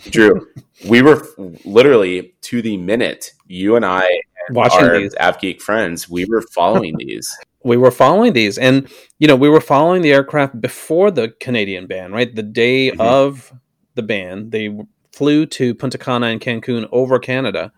Drew, 0.10 0.48
we 0.88 1.02
were 1.02 1.26
literally 1.66 2.34
to 2.42 2.62
the 2.62 2.78
minute, 2.78 3.32
you 3.48 3.76
and 3.76 3.86
I 3.86 4.08
and 4.48 4.56
Watching 4.56 4.84
our 4.84 5.00
these. 5.00 5.16
AvGeek 5.16 5.62
friends, 5.62 6.10
we 6.10 6.26
were 6.26 6.42
following 6.42 6.98
these. 6.98 7.36
We 7.66 7.78
were 7.78 7.92
following 7.92 8.34
these. 8.34 8.58
And, 8.58 8.90
you 9.20 9.28
know, 9.30 9.38
we 9.38 9.48
were 9.48 9.62
following 9.62 10.02
the 10.02 10.12
aircraft 10.12 10.60
before 10.60 11.12
the 11.12 11.30
Canadian 11.40 11.88
ban, 11.88 12.12
right? 12.12 12.36
The 12.36 12.44
day 12.44 12.90
mm-hmm. 12.90 13.00
of 13.00 13.54
the 13.96 14.04
ban, 14.04 14.50
they 14.50 14.76
flew 15.12 15.46
to 15.46 15.76
Punta 15.76 15.98
Cana 15.98 16.28
and 16.28 16.42
Cancun 16.42 16.88
over 16.92 17.20
Canada. 17.20 17.72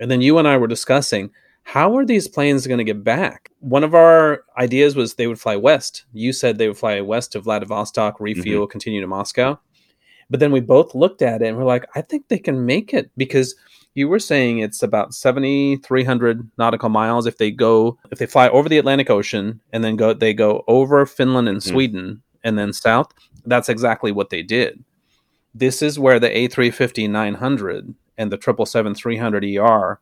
And 0.00 0.10
then 0.10 0.20
you 0.20 0.38
and 0.38 0.48
I 0.48 0.56
were 0.56 0.66
discussing 0.66 1.30
how 1.62 1.96
are 1.96 2.04
these 2.04 2.26
planes 2.26 2.66
going 2.66 2.78
to 2.78 2.84
get 2.84 3.04
back? 3.04 3.50
One 3.60 3.84
of 3.84 3.94
our 3.94 4.44
ideas 4.58 4.96
was 4.96 5.14
they 5.14 5.26
would 5.26 5.40
fly 5.40 5.56
west. 5.56 6.04
You 6.12 6.32
said 6.32 6.58
they 6.58 6.68
would 6.68 6.78
fly 6.78 7.00
west 7.00 7.32
to 7.32 7.40
Vladivostok, 7.40 8.18
refuel, 8.18 8.64
mm-hmm. 8.64 8.70
continue 8.70 9.00
to 9.00 9.06
Moscow. 9.06 9.58
But 10.30 10.40
then 10.40 10.52
we 10.52 10.60
both 10.60 10.94
looked 10.94 11.22
at 11.22 11.42
it 11.42 11.46
and 11.46 11.56
we're 11.56 11.64
like, 11.64 11.86
I 11.94 12.00
think 12.00 12.28
they 12.28 12.38
can 12.38 12.64
make 12.64 12.94
it 12.94 13.10
because 13.16 13.54
you 13.94 14.08
were 14.08 14.18
saying 14.18 14.58
it's 14.58 14.82
about 14.82 15.14
7300 15.14 16.50
nautical 16.56 16.88
miles 16.88 17.26
if 17.26 17.38
they 17.38 17.50
go 17.50 17.98
if 18.10 18.18
they 18.18 18.26
fly 18.26 18.48
over 18.48 18.68
the 18.68 18.78
Atlantic 18.78 19.10
Ocean 19.10 19.60
and 19.72 19.82
then 19.82 19.96
go 19.96 20.14
they 20.14 20.32
go 20.32 20.64
over 20.68 21.04
Finland 21.04 21.48
and 21.48 21.58
mm-hmm. 21.58 21.70
Sweden 21.70 22.22
and 22.44 22.58
then 22.58 22.72
south. 22.72 23.12
That's 23.44 23.68
exactly 23.68 24.12
what 24.12 24.30
they 24.30 24.42
did. 24.42 24.82
This 25.54 25.82
is 25.82 25.98
where 25.98 26.20
the 26.20 26.28
A350 26.28 27.10
900 27.10 27.94
and 28.16 28.30
the 28.30 28.38
777-300ER. 28.38 29.96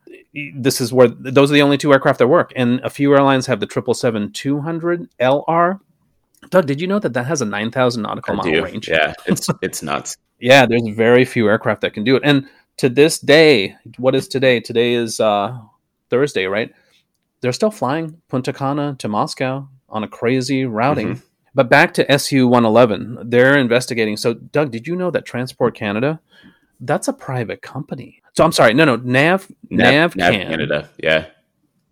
This 0.56 0.80
is 0.80 0.92
where 0.92 1.08
those 1.08 1.50
are 1.50 1.54
the 1.54 1.62
only 1.62 1.78
two 1.78 1.92
aircraft 1.92 2.18
that 2.18 2.26
work, 2.26 2.52
and 2.56 2.80
a 2.80 2.90
few 2.90 3.14
airlines 3.14 3.46
have 3.46 3.60
the 3.60 3.66
777-200LR. 3.66 5.80
Doug, 6.50 6.66
did 6.66 6.80
you 6.80 6.86
know 6.86 6.98
that 6.98 7.14
that 7.14 7.26
has 7.26 7.40
a 7.40 7.44
9,000 7.44 8.02
nautical 8.02 8.34
mile 8.34 8.62
range? 8.62 8.88
Yeah, 8.88 9.14
it's 9.26 9.48
it's 9.62 9.82
nuts. 9.82 10.16
yeah, 10.40 10.66
there's 10.66 10.88
very 10.88 11.24
few 11.24 11.48
aircraft 11.48 11.82
that 11.82 11.94
can 11.94 12.04
do 12.04 12.16
it, 12.16 12.22
and 12.24 12.48
to 12.78 12.88
this 12.88 13.18
day, 13.18 13.76
what 13.98 14.14
is 14.14 14.28
today? 14.28 14.60
Today 14.60 14.94
is 14.94 15.20
uh, 15.20 15.58
Thursday, 16.10 16.46
right? 16.46 16.72
They're 17.40 17.52
still 17.52 17.70
flying 17.70 18.20
Punta 18.28 18.52
Cana 18.52 18.96
to 18.98 19.08
Moscow 19.08 19.68
on 19.88 20.02
a 20.02 20.08
crazy 20.08 20.64
routing. 20.64 21.14
Mm-hmm. 21.14 21.24
But 21.54 21.68
back 21.68 21.94
to 21.94 22.10
SU 22.12 22.46
111, 22.46 23.30
they're 23.30 23.58
investigating. 23.58 24.16
So, 24.16 24.34
Doug, 24.34 24.70
did 24.70 24.86
you 24.86 24.96
know 24.96 25.10
that 25.10 25.24
Transport 25.24 25.74
Canada 25.74 26.20
that's 26.80 27.08
a 27.08 27.12
private 27.12 27.62
company. 27.62 28.22
So 28.34 28.44
I'm 28.44 28.52
sorry, 28.52 28.74
no, 28.74 28.84
no, 28.84 28.96
Nav 28.96 29.50
Nav, 29.70 30.14
Nav, 30.16 30.32
Canada, 30.32 30.88
yeah, 30.98 31.26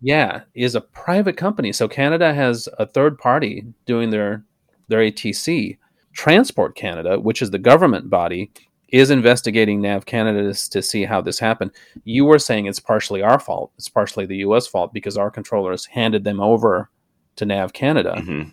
yeah, 0.01 0.41
is 0.53 0.75
a 0.75 0.81
private 0.81 1.37
company. 1.37 1.73
So 1.73 1.87
Canada 1.87 2.33
has 2.33 2.69
a 2.77 2.85
third 2.85 3.17
party 3.17 3.65
doing 3.85 4.09
their 4.09 4.43
their 4.87 4.99
ATC. 4.99 5.77
Transport 6.13 6.75
Canada, 6.75 7.19
which 7.19 7.43
is 7.43 7.51
the 7.51 7.59
government 7.59 8.09
body, 8.09 8.49
is 8.87 9.11
investigating 9.11 9.81
Nav 9.81 10.05
Canada 10.05 10.51
to 10.53 10.81
see 10.81 11.03
how 11.03 11.21
this 11.21 11.37
happened. 11.37 11.71
You 12.05 12.25
were 12.25 12.39
saying 12.39 12.65
it's 12.65 12.79
partially 12.79 13.21
our 13.21 13.39
fault. 13.39 13.71
It's 13.77 13.89
partially 13.89 14.25
the 14.25 14.37
U.S. 14.37 14.65
fault 14.65 14.93
because 14.93 15.15
our 15.15 15.29
controllers 15.29 15.85
handed 15.85 16.23
them 16.23 16.39
over 16.39 16.89
to 17.35 17.45
Nav 17.45 17.73
Canada. 17.73 18.15
Mm-hmm. 18.17 18.49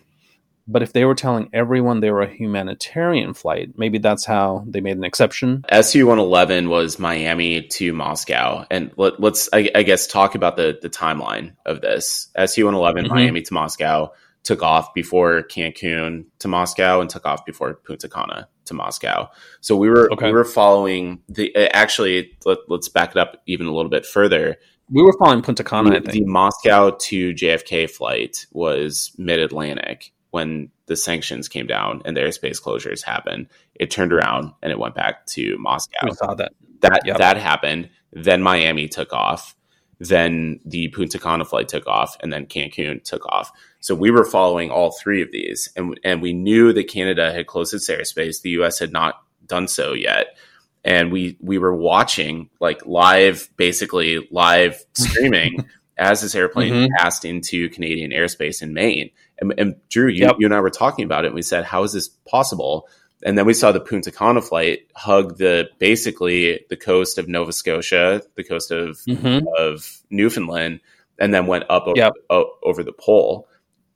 But 0.67 0.81
if 0.81 0.93
they 0.93 1.05
were 1.05 1.15
telling 1.15 1.49
everyone 1.53 1.99
they 1.99 2.09
were 2.09 2.21
a 2.21 2.33
humanitarian 2.33 3.33
flight, 3.33 3.77
maybe 3.77 3.99
that's 3.99 4.25
how 4.25 4.63
they 4.67 4.81
made 4.81 4.97
an 4.97 5.03
exception. 5.03 5.63
SU 5.69 6.07
111 6.07 6.69
was 6.69 6.97
Miami 6.97 7.61
to 7.61 7.93
Moscow. 7.93 8.65
And 8.71 8.91
let, 8.97 9.23
us 9.23 9.47
I, 9.53 9.69
I, 9.75 9.83
guess, 9.83 10.07
talk 10.07 10.33
about 10.33 10.57
the, 10.57 10.79
the 10.81 10.89
timeline 10.89 11.53
of 11.65 11.81
this. 11.81 12.29
SU 12.35 12.65
111, 12.65 13.05
mm-hmm. 13.05 13.13
Miami 13.13 13.41
to 13.43 13.53
Moscow, 13.53 14.11
took 14.45 14.63
off 14.63 14.93
before 14.93 15.43
Cancun 15.43 16.25
to 16.39 16.47
Moscow 16.47 17.01
and 17.01 17.09
took 17.09 17.25
off 17.25 17.45
before 17.45 17.73
Punta 17.73 18.07
Cana 18.07 18.47
to 18.65 18.73
Moscow. 18.73 19.29
So 19.59 19.75
we 19.75 19.89
were 19.89 20.11
okay. 20.13 20.27
we 20.27 20.31
were 20.31 20.45
following 20.45 21.19
the 21.27 21.55
actually 21.75 22.37
let, 22.45 22.59
us 22.69 22.87
back 22.87 23.11
it 23.11 23.17
up 23.17 23.41
even 23.47 23.67
a 23.67 23.73
little 23.73 23.89
bit 23.89 24.05
further. 24.05 24.57
We 24.89 25.01
were 25.01 25.13
following 25.17 25.41
Punta 25.41 25.63
Cana. 25.63 25.99
The, 25.99 26.11
the 26.11 26.25
Moscow 26.25 26.91
to 26.91 27.33
JFK 27.33 27.89
flight 27.89 28.45
was 28.51 29.11
mid 29.17 29.39
Atlantic, 29.39 30.13
when 30.35 30.69
the 30.87 30.97
sanctions 30.97 31.47
came 31.47 31.65
down 31.65 32.01
and 32.03 32.15
the 32.15 32.19
airspace 32.19 32.61
closures 32.61 33.01
happened, 33.01 33.47
it 33.73 33.89
turned 33.89 34.11
around 34.11 34.51
and 34.61 34.69
it 34.69 34.77
went 34.77 34.93
back 34.93 35.25
to 35.27 35.57
Moscow. 35.57 35.97
We 36.03 36.11
saw 36.11 36.33
that. 36.33 36.51
That 36.81 37.03
yep. 37.05 37.19
that 37.19 37.37
happened. 37.37 37.89
Then 38.11 38.43
Miami 38.43 38.89
took 38.89 39.13
off. 39.13 39.55
Then 39.97 40.59
the 40.65 40.89
Punta 40.89 41.19
Cana 41.19 41.45
flight 41.45 41.69
took 41.69 41.87
off, 41.87 42.17
and 42.19 42.33
then 42.33 42.47
Cancun 42.47 43.01
took 43.01 43.25
off. 43.27 43.49
So 43.79 43.95
we 43.95 44.11
were 44.11 44.25
following 44.25 44.69
all 44.69 44.91
three 44.91 45.21
of 45.21 45.31
these, 45.31 45.69
and 45.77 45.97
and 46.03 46.21
we 46.21 46.33
knew 46.33 46.73
that 46.73 46.89
Canada 46.89 47.31
had 47.31 47.47
closed 47.47 47.73
its 47.73 47.89
airspace. 47.89 48.41
The 48.41 48.49
U.S. 48.59 48.77
had 48.77 48.91
not 48.91 49.21
done 49.47 49.69
so 49.69 49.93
yet, 49.93 50.37
and 50.83 51.13
we 51.13 51.37
we 51.39 51.57
were 51.57 51.73
watching 51.73 52.49
like 52.59 52.85
live, 52.85 53.49
basically 53.55 54.27
live 54.31 54.83
streaming 54.95 55.69
as 55.97 56.21
this 56.21 56.35
airplane 56.35 56.73
mm-hmm. 56.73 56.93
passed 56.97 57.23
into 57.23 57.69
Canadian 57.69 58.11
airspace 58.11 58.61
in 58.61 58.73
Maine. 58.73 59.11
And, 59.39 59.53
and 59.57 59.75
Drew, 59.89 60.07
you, 60.07 60.25
yep. 60.25 60.35
you, 60.39 60.47
and 60.47 60.53
I 60.55 60.61
were 60.61 60.69
talking 60.69 61.05
about 61.05 61.25
it. 61.25 61.27
And 61.27 61.35
we 61.35 61.41
said, 61.41 61.65
how 61.65 61.83
is 61.83 61.93
this 61.93 62.07
possible? 62.07 62.87
And 63.23 63.37
then 63.37 63.45
we 63.45 63.53
saw 63.53 63.71
the 63.71 63.79
Punta 63.79 64.11
Cana 64.11 64.41
flight 64.41 64.87
hug 64.95 65.37
the 65.37 65.69
basically 65.79 66.65
the 66.69 66.75
coast 66.75 67.17
of 67.17 67.27
Nova 67.27 67.51
Scotia, 67.51 68.21
the 68.35 68.43
coast 68.43 68.71
of 68.71 68.97
mm-hmm. 69.07 69.45
of 69.57 70.01
Newfoundland, 70.09 70.81
and 71.17 71.33
then 71.33 71.47
went 71.47 71.65
up 71.69 71.87
over, 71.87 71.97
yep. 71.97 72.13
over 72.29 72.83
the 72.83 72.93
pole. 72.93 73.47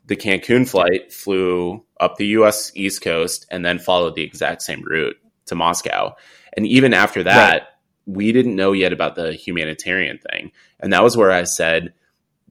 The 0.06 0.16
Cancun 0.16 0.68
flight 0.68 1.14
flew 1.14 1.86
up 2.00 2.16
the 2.16 2.28
U.S. 2.28 2.72
East 2.76 3.02
Coast 3.04 3.46
and 3.52 3.64
then 3.64 3.78
followed 3.78 4.16
the 4.16 4.24
exact 4.24 4.64
same 4.64 4.82
route 4.82 5.18
to 5.46 5.56
Moscow. 5.56 6.16
And 6.54 6.66
even 6.66 6.94
after 6.94 7.24
that, 7.24 7.52
right. 7.52 7.68
we 8.06 8.32
didn't 8.32 8.56
know 8.56 8.72
yet 8.72 8.94
about 8.94 9.16
the 9.16 9.34
humanitarian 9.34 10.18
thing. 10.18 10.52
And 10.80 10.94
that 10.94 11.04
was 11.04 11.16
where 11.16 11.32
I 11.32 11.44
said, 11.44 11.94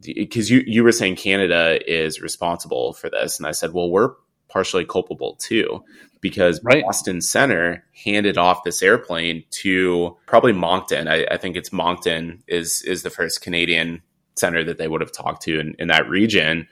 because 0.02 0.50
you 0.50 0.62
you 0.66 0.84
were 0.84 0.92
saying 0.92 1.16
Canada 1.16 1.78
is 1.90 2.20
responsible 2.20 2.92
for 2.92 3.10
this, 3.10 3.38
and 3.38 3.46
I 3.46 3.52
said, 3.52 3.72
well, 3.72 3.90
we're 3.90 4.14
partially 4.48 4.84
culpable 4.84 5.36
too, 5.36 5.84
because 6.20 6.62
right. 6.62 6.82
Boston 6.82 7.20
Center 7.20 7.84
handed 8.04 8.38
off 8.38 8.64
this 8.64 8.82
airplane 8.82 9.44
to 9.50 10.16
probably 10.26 10.52
Moncton. 10.52 11.08
I, 11.08 11.26
I, 11.30 11.36
think 11.36 11.56
it's 11.56 11.72
Moncton 11.72 12.42
is 12.46 12.82
is 12.82 13.02
the 13.02 13.10
first 13.10 13.42
Canadian 13.42 14.02
center 14.36 14.64
that 14.64 14.78
they 14.78 14.88
would 14.88 15.00
have 15.00 15.12
talked 15.12 15.42
to 15.42 15.60
in, 15.60 15.74
in 15.78 15.88
that 15.88 16.08
region. 16.08 16.68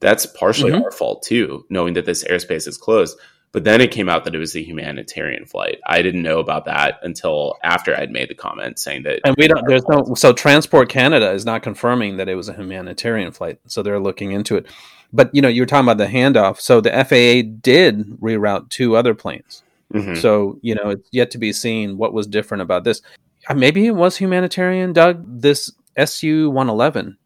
That's 0.00 0.26
partially 0.26 0.72
mm-hmm. 0.72 0.82
our 0.82 0.90
fault 0.90 1.22
too, 1.22 1.64
knowing 1.70 1.94
that 1.94 2.06
this 2.06 2.24
airspace 2.24 2.66
is 2.66 2.76
closed. 2.76 3.18
But 3.52 3.64
then 3.64 3.82
it 3.82 3.90
came 3.90 4.08
out 4.08 4.24
that 4.24 4.34
it 4.34 4.38
was 4.38 4.56
a 4.56 4.62
humanitarian 4.62 5.44
flight. 5.44 5.78
I 5.86 6.00
didn't 6.00 6.22
know 6.22 6.38
about 6.38 6.64
that 6.64 6.98
until 7.02 7.58
after 7.62 7.94
I'd 7.94 8.10
made 8.10 8.30
the 8.30 8.34
comment 8.34 8.78
saying 8.78 9.02
that. 9.02 9.20
And 9.24 9.36
we 9.36 9.46
don't. 9.46 9.62
There's 9.68 9.86
no. 9.88 10.14
So 10.14 10.32
Transport 10.32 10.88
Canada 10.88 11.30
is 11.32 11.44
not 11.44 11.62
confirming 11.62 12.16
that 12.16 12.30
it 12.30 12.34
was 12.34 12.48
a 12.48 12.54
humanitarian 12.54 13.30
flight. 13.30 13.60
So 13.66 13.82
they're 13.82 14.00
looking 14.00 14.32
into 14.32 14.56
it. 14.56 14.66
But 15.12 15.34
you 15.34 15.42
know, 15.42 15.48
you 15.48 15.62
were 15.62 15.66
talking 15.66 15.84
about 15.84 15.98
the 15.98 16.06
handoff. 16.06 16.60
So 16.60 16.80
the 16.80 16.90
FAA 16.90 17.56
did 17.60 18.18
reroute 18.20 18.70
two 18.70 18.96
other 18.96 19.14
planes. 19.14 19.62
Mm-hmm. 19.92 20.14
So 20.14 20.58
you 20.62 20.74
know, 20.74 20.90
it's 20.90 21.08
yet 21.12 21.30
to 21.32 21.38
be 21.38 21.52
seen 21.52 21.98
what 21.98 22.14
was 22.14 22.26
different 22.26 22.62
about 22.62 22.84
this. 22.84 23.02
Uh, 23.48 23.54
maybe 23.54 23.86
it 23.86 23.94
was 23.94 24.16
humanitarian, 24.16 24.94
Doug. 24.94 25.24
This 25.26 25.70
SU 25.96 26.48
111 26.48 27.18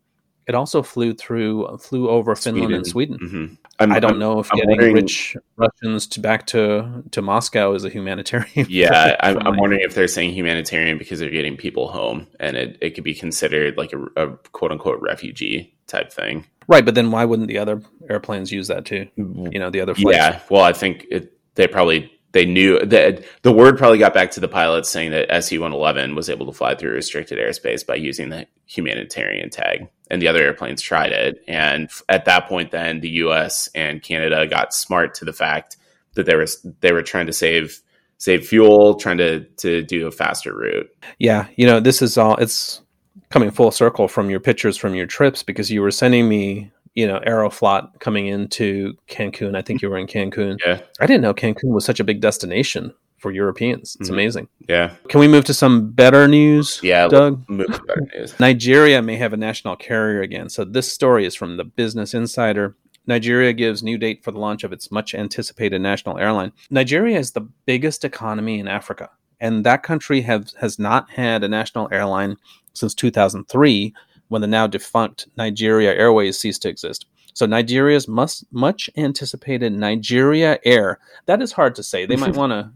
it 0.46 0.54
also 0.54 0.82
flew 0.82 1.14
through 1.14 1.78
flew 1.78 2.09
over 2.09 2.35
Sweden. 2.35 2.61
Finland 2.61 2.74
and 2.74 2.87
Sweden. 2.87 3.18
Mm-hmm. 3.18 3.54
I'm, 3.78 3.92
I 3.92 4.00
do 4.00 4.09
not 4.09 4.18
know 4.18 4.38
if 4.38 4.50
I'm 4.52 4.59
getting 4.59 4.94
rich 4.94 5.37
Russians 5.56 6.06
to 6.09 6.20
back 6.20 6.46
to 6.48 7.02
to 7.11 7.22
Moscow 7.22 7.74
is 7.74 7.85
a 7.85 7.90
humanitarian. 7.90 8.66
Yeah, 8.68 9.16
I'm, 9.20 9.38
I'm, 9.46 9.56
wondering 9.56 9.82
if 9.82 9.94
they're 9.94 10.09
saying 10.09 10.32
humanitarian 10.32 10.98
because 10.98 11.20
they're 11.20 11.30
getting 11.30 11.56
people 11.56 11.88
home, 11.88 12.26
and 12.40 12.56
it, 12.56 12.78
it 12.80 12.90
could 12.94 13.04
be 13.04 13.14
considered 13.14 13.76
like 13.76 13.92
a, 13.92 14.02
a 14.16 14.37
quote 14.52 14.72
unquote 14.72 15.00
refugee 15.02 15.74
type 15.87 16.12
thing. 16.12 16.46
Right, 16.68 16.85
but 16.85 16.94
then 16.94 17.11
why 17.11 17.24
wouldn't 17.24 17.48
the 17.48 17.59
other 17.59 17.82
airplanes 18.09 18.50
use 18.50 18.68
that 18.68 18.87
too? 18.87 19.09
You 19.16 19.59
know, 19.59 19.70
the 19.70 19.80
other 19.80 19.94
flights. 19.94 20.16
Yeah, 20.16 20.40
well, 20.48 20.62
I 20.62 20.72
think 20.72 21.06
it, 21.11 21.38
they 21.54 21.66
probably 21.68 22.11
they 22.32 22.44
knew 22.44 22.78
that 22.80 23.24
the 23.42 23.52
word 23.52 23.78
probably 23.78 23.98
got 23.98 24.12
back 24.12 24.32
to 24.32 24.40
the 24.40 24.48
pilots 24.48 24.90
saying 24.90 25.11
that 25.12 25.30
SU 25.30 25.61
111 25.61 26.14
was 26.14 26.28
able 26.28 26.46
to 26.46 26.52
fly 26.52 26.74
through 26.74 26.92
restricted 26.92 27.38
airspace 27.38 27.87
by 27.87 27.94
using 27.94 28.28
the 28.30 28.46
humanitarian 28.66 29.48
tag. 29.48 29.88
And 30.11 30.23
the 30.23 30.29
other 30.29 30.42
airplanes 30.42 30.81
tried 30.81 31.12
it. 31.12 31.42
And 31.49 31.90
at 32.09 32.25
that 32.27 32.49
point, 32.49 32.71
then 32.71 33.01
the 33.01 33.11
US 33.11 33.69
and 33.75 34.03
Canada 34.03 34.47
got 34.47 34.73
smart 34.73 35.14
to 35.14 35.25
the 35.25 35.33
fact 35.33 35.77
that 36.14 36.27
they 36.27 36.37
were, 36.37 36.47
they 36.81 36.92
were 36.92 37.03
trying 37.03 37.27
to 37.27 37.33
save 37.33 37.81
save 38.19 38.47
fuel, 38.47 38.95
trying 38.95 39.19
to, 39.19 39.40
to 39.59 39.83
do 39.83 40.07
a 40.07 40.11
faster 40.11 40.57
route. 40.57 40.88
Yeah. 41.19 41.49
You 41.57 41.66
know, 41.66 41.81
this 41.81 42.01
is 42.01 42.16
all, 42.16 42.37
it's 42.37 42.81
coming 43.29 43.51
full 43.51 43.71
circle 43.71 44.09
from 44.09 44.31
your 44.31 44.40
pictures 44.40 44.77
from 44.77 44.95
your 44.95 45.07
trips 45.07 45.42
because 45.42 45.71
you 45.71 45.83
were 45.83 45.90
sending 45.90 46.29
me 46.29 46.71
you 46.95 47.07
know 47.07 47.21
Aeroflot 47.27 48.01
coming 48.01 48.27
into 48.27 48.95
Cancun. 49.09 49.55
I 49.57 49.62
think 49.62 49.83
you 49.83 49.90
were 49.90 49.99
in 49.99 50.07
Cancun. 50.07 50.57
Yeah, 50.64 50.81
I 50.99 51.07
didn't 51.07 51.23
know 51.23 51.35
Cancun 51.35 51.75
was 51.75 51.85
such 51.85 52.01
a 52.01 52.05
big 52.05 52.21
destination 52.21 52.92
for 53.27 53.33
Europeans. 53.33 53.97
It's 53.99 54.09
mm-hmm. 54.09 54.15
amazing. 54.15 54.49
Yeah. 54.69 54.95
Can 55.09 55.19
we 55.19 55.27
move 55.27 55.45
to 55.47 55.55
some 55.55 55.91
better 55.91 56.29
news? 56.29 56.79
Yeah, 56.81 57.09
Doug. 57.09 57.45
Move 57.49 57.67
to 57.67 57.83
better 57.83 58.09
news. 58.15 58.39
Nigeria 58.41 59.03
may 59.03 59.17
have 59.17 59.33
a 59.33 59.37
national 59.37 59.75
carrier 59.75 60.23
again. 60.23 60.49
So 60.49 60.65
this 60.65 60.93
story 60.93 61.27
is 61.27 61.35
from 61.35 61.57
the 61.57 61.65
Business 61.65 62.15
Insider. 62.15 62.77
Nigeria 63.05 63.53
gives 63.53 63.83
new 63.83 63.99
date 63.99 64.23
for 64.23 64.31
the 64.31 64.39
launch 64.39 64.62
of 64.62 64.73
its 64.73 64.93
much 64.93 65.12
anticipated 65.12 65.81
national 65.81 66.19
airline. 66.19 66.53
Nigeria 66.71 67.19
is 67.19 67.33
the 67.33 67.49
biggest 67.67 68.05
economy 68.05 68.61
in 68.61 68.69
Africa, 68.69 69.11
and 69.41 69.67
that 69.67 69.83
country 69.83 70.21
have, 70.21 70.53
has 70.61 70.79
not 70.79 71.11
had 71.11 71.43
a 71.43 71.49
national 71.49 71.89
airline 71.91 72.37
since 72.75 72.95
2003 72.95 73.93
when 74.29 74.41
the 74.41 74.47
now 74.47 74.69
defunct 74.69 75.27
Nigeria 75.37 75.93
Airways 75.93 76.39
ceased 76.39 76.62
to 76.62 76.69
exist. 76.69 77.07
So 77.35 77.45
Nigeria's 77.45 78.07
must, 78.07 78.47
much 78.53 78.89
anticipated 78.97 79.73
Nigeria 79.73 80.61
Air. 80.65 81.01
That 81.27 81.43
is 81.43 81.53
hard 81.53 81.75
to 81.75 81.83
say. 81.83 82.07
They 82.07 82.15
might 82.15 82.37
want 82.43 82.53
to 82.53 82.71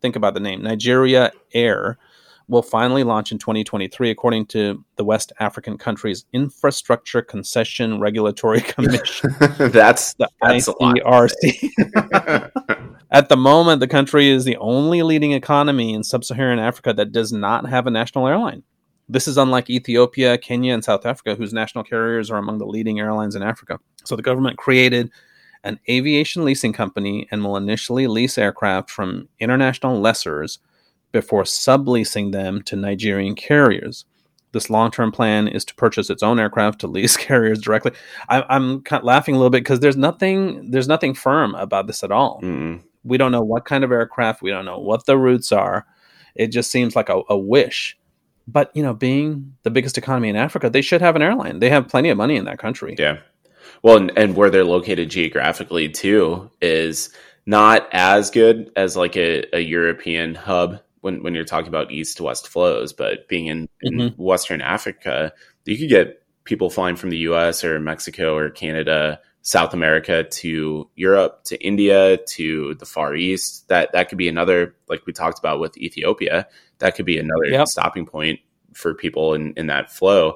think 0.00 0.16
about 0.16 0.34
the 0.34 0.40
name 0.40 0.62
Nigeria 0.62 1.32
Air 1.52 1.98
will 2.50 2.62
finally 2.62 3.04
launch 3.04 3.30
in 3.30 3.38
2023, 3.38 4.10
according 4.10 4.44
to 4.44 4.84
the 4.96 5.04
West 5.04 5.32
African 5.38 5.78
country's 5.78 6.24
Infrastructure 6.32 7.22
Concession 7.22 8.00
Regulatory 8.00 8.60
Commission. 8.72 9.30
that's 9.58 10.14
the 10.14 10.28
that's 10.42 10.68
ICRC. 10.68 11.70
At 13.12 13.28
the 13.28 13.36
moment, 13.36 13.80
the 13.80 13.88
country 13.88 14.28
is 14.28 14.44
the 14.44 14.56
only 14.56 15.02
leading 15.02 15.32
economy 15.32 15.94
in 15.94 16.02
sub-Saharan 16.04 16.58
Africa 16.58 16.92
that 16.92 17.12
does 17.12 17.32
not 17.32 17.68
have 17.68 17.86
a 17.86 17.90
national 17.90 18.26
airline. 18.26 18.62
This 19.08 19.26
is 19.26 19.36
unlike 19.36 19.68
Ethiopia, 19.70 20.38
Kenya, 20.38 20.74
and 20.74 20.84
South 20.84 21.04
Africa, 21.06 21.34
whose 21.34 21.52
national 21.52 21.82
carriers 21.82 22.30
are 22.30 22.38
among 22.38 22.58
the 22.58 22.66
leading 22.66 23.00
airlines 23.00 23.34
in 23.34 23.42
Africa. 23.42 23.80
So 24.04 24.14
the 24.14 24.22
government 24.22 24.58
created 24.58 25.10
an 25.64 25.78
aviation 25.88 26.44
leasing 26.44 26.72
company 26.72 27.28
and 27.30 27.44
will 27.44 27.56
initially 27.56 28.06
lease 28.06 28.38
aircraft 28.38 28.90
from 28.90 29.28
international 29.38 30.00
lessors 30.00 30.58
before 31.12 31.42
subleasing 31.42 32.32
them 32.32 32.62
to 32.62 32.76
Nigerian 32.76 33.34
carriers. 33.34 34.04
This 34.52 34.70
long 34.70 34.90
term 34.90 35.12
plan 35.12 35.46
is 35.48 35.64
to 35.66 35.74
purchase 35.74 36.10
its 36.10 36.22
own 36.22 36.40
aircraft 36.40 36.80
to 36.80 36.86
lease 36.86 37.16
carriers 37.28 37.60
directly. 37.60 37.92
I, 38.28 38.44
am 38.54 38.82
kind 38.82 39.00
of 39.00 39.04
laughing 39.04 39.34
a 39.34 39.38
little 39.38 39.50
bit 39.50 39.62
because 39.62 39.80
there's 39.80 39.96
nothing 39.96 40.70
there's 40.70 40.88
nothing 40.88 41.14
firm 41.14 41.54
about 41.54 41.86
this 41.86 42.02
at 42.02 42.10
all. 42.10 42.40
Mm. 42.42 42.82
We 43.04 43.16
don't 43.16 43.32
know 43.32 43.42
what 43.42 43.64
kind 43.64 43.84
of 43.84 43.92
aircraft. 43.92 44.42
We 44.42 44.50
don't 44.50 44.64
know 44.64 44.78
what 44.78 45.06
the 45.06 45.16
routes 45.16 45.52
are. 45.52 45.86
It 46.34 46.48
just 46.48 46.70
seems 46.70 46.96
like 46.96 47.08
a, 47.08 47.22
a 47.28 47.38
wish 47.38 47.96
but 48.52 48.70
you 48.74 48.82
know, 48.82 48.94
being 48.94 49.54
the 49.62 49.70
biggest 49.70 49.98
economy 49.98 50.28
in 50.28 50.36
Africa, 50.36 50.70
they 50.70 50.82
should 50.82 51.00
have 51.00 51.16
an 51.16 51.22
airline. 51.22 51.60
They 51.60 51.70
have 51.70 51.88
plenty 51.88 52.08
of 52.08 52.16
money 52.16 52.36
in 52.36 52.44
that 52.44 52.58
country. 52.58 52.94
Yeah. 52.98 53.18
Well, 53.82 53.96
and, 53.96 54.12
and 54.16 54.36
where 54.36 54.50
they're 54.50 54.64
located 54.64 55.10
geographically 55.10 55.88
too 55.88 56.50
is 56.60 57.10
not 57.46 57.88
as 57.92 58.30
good 58.30 58.70
as 58.76 58.96
like 58.96 59.16
a, 59.16 59.44
a 59.56 59.60
European 59.60 60.34
hub 60.34 60.80
when, 61.00 61.22
when 61.22 61.34
you're 61.34 61.44
talking 61.44 61.68
about 61.68 61.90
east 61.90 62.18
to 62.18 62.24
west 62.24 62.48
flows, 62.48 62.92
but 62.92 63.26
being 63.28 63.46
in, 63.46 63.68
in 63.80 63.94
mm-hmm. 63.94 64.22
Western 64.22 64.60
Africa, 64.60 65.32
you 65.64 65.78
could 65.78 65.88
get 65.88 66.22
people 66.44 66.68
flying 66.68 66.96
from 66.96 67.10
the 67.10 67.18
US 67.18 67.64
or 67.64 67.80
Mexico 67.80 68.36
or 68.36 68.50
Canada, 68.50 69.20
South 69.42 69.72
America 69.72 70.24
to 70.24 70.90
Europe, 70.96 71.44
to 71.44 71.58
India, 71.64 72.18
to 72.28 72.74
the 72.74 72.84
Far 72.84 73.14
East. 73.14 73.68
That 73.68 73.92
that 73.92 74.10
could 74.10 74.18
be 74.18 74.28
another, 74.28 74.74
like 74.88 75.06
we 75.06 75.14
talked 75.14 75.38
about 75.38 75.60
with 75.60 75.78
Ethiopia 75.78 76.46
that 76.80 76.96
could 76.96 77.06
be 77.06 77.18
another 77.18 77.46
yep. 77.46 77.68
stopping 77.68 78.04
point 78.04 78.40
for 78.74 78.94
people 78.94 79.34
in, 79.34 79.54
in 79.56 79.68
that 79.68 79.92
flow. 79.92 80.34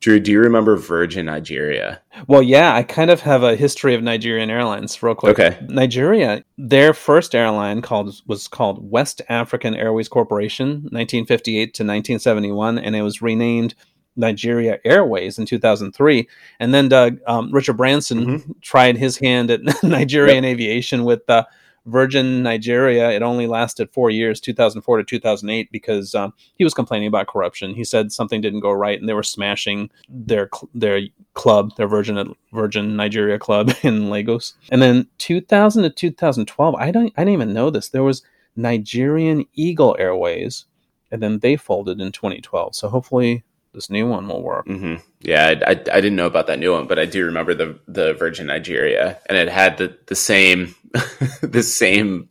Drew, 0.00 0.18
do 0.18 0.32
you 0.32 0.40
remember 0.40 0.76
Virgin 0.76 1.26
Nigeria? 1.26 2.00
Well, 2.26 2.42
yeah, 2.42 2.74
I 2.74 2.82
kind 2.82 3.10
of 3.10 3.20
have 3.20 3.42
a 3.42 3.54
history 3.54 3.94
of 3.94 4.02
Nigerian 4.02 4.48
Airlines, 4.48 5.02
real 5.02 5.14
quick. 5.14 5.38
Okay, 5.38 5.58
Nigeria, 5.68 6.42
their 6.56 6.94
first 6.94 7.34
airline 7.34 7.82
called 7.82 8.22
was 8.26 8.48
called 8.48 8.90
West 8.90 9.20
African 9.28 9.74
Airways 9.74 10.08
Corporation, 10.08 10.68
1958 10.90 11.56
to 11.74 11.82
1971, 11.82 12.78
and 12.78 12.96
it 12.96 13.02
was 13.02 13.20
renamed 13.20 13.74
Nigeria 14.16 14.78
Airways 14.84 15.38
in 15.38 15.44
2003. 15.44 16.28
And 16.58 16.72
then 16.72 16.88
Doug 16.88 17.18
um, 17.26 17.52
Richard 17.52 17.76
Branson 17.76 18.24
mm-hmm. 18.24 18.52
tried 18.62 18.96
his 18.96 19.18
hand 19.18 19.50
at 19.50 19.60
Nigerian 19.82 20.44
yep. 20.44 20.52
aviation 20.52 21.04
with 21.04 21.28
uh, 21.28 21.44
Virgin 21.90 22.42
Nigeria, 22.42 23.10
it 23.10 23.22
only 23.22 23.46
lasted 23.46 23.90
four 23.92 24.10
years, 24.10 24.40
2004 24.40 24.98
to 24.98 25.04
2008, 25.04 25.70
because 25.72 26.14
um, 26.14 26.32
he 26.54 26.64
was 26.64 26.74
complaining 26.74 27.08
about 27.08 27.26
corruption. 27.26 27.74
He 27.74 27.84
said 27.84 28.12
something 28.12 28.40
didn't 28.40 28.60
go 28.60 28.72
right, 28.72 28.98
and 28.98 29.08
they 29.08 29.14
were 29.14 29.22
smashing 29.22 29.90
their 30.08 30.48
their 30.74 31.00
club, 31.34 31.76
their 31.76 31.88
Virgin 31.88 32.34
Virgin 32.52 32.96
Nigeria 32.96 33.38
club 33.38 33.72
in 33.82 34.10
Lagos. 34.10 34.54
And 34.70 34.80
then 34.80 35.06
2000 35.18 35.82
to 35.82 35.90
2012, 35.90 36.74
I 36.76 36.90
don't, 36.90 37.12
I 37.16 37.22
didn't 37.22 37.34
even 37.34 37.52
know 37.52 37.70
this. 37.70 37.88
There 37.88 38.02
was 38.02 38.22
Nigerian 38.56 39.46
Eagle 39.54 39.96
Airways, 39.98 40.66
and 41.10 41.22
then 41.22 41.40
they 41.40 41.56
folded 41.56 42.00
in 42.00 42.12
2012. 42.12 42.74
So 42.74 42.88
hopefully 42.88 43.44
this 43.72 43.90
new 43.90 44.06
one 44.08 44.26
will 44.28 44.42
work. 44.42 44.66
Mm-hmm. 44.66 44.96
Yeah, 45.20 45.54
I, 45.66 45.70
I, 45.70 45.70
I, 45.70 45.74
didn't 45.74 46.16
know 46.16 46.26
about 46.26 46.46
that 46.48 46.58
new 46.58 46.72
one, 46.72 46.86
but 46.86 46.98
I 46.98 47.06
do 47.06 47.24
remember 47.24 47.54
the 47.54 47.78
the 47.86 48.14
Virgin 48.14 48.46
Nigeria, 48.46 49.18
and 49.26 49.38
it 49.38 49.48
had 49.48 49.78
the 49.78 49.96
the 50.06 50.16
same 50.16 50.74
the 51.42 51.62
same 51.62 52.28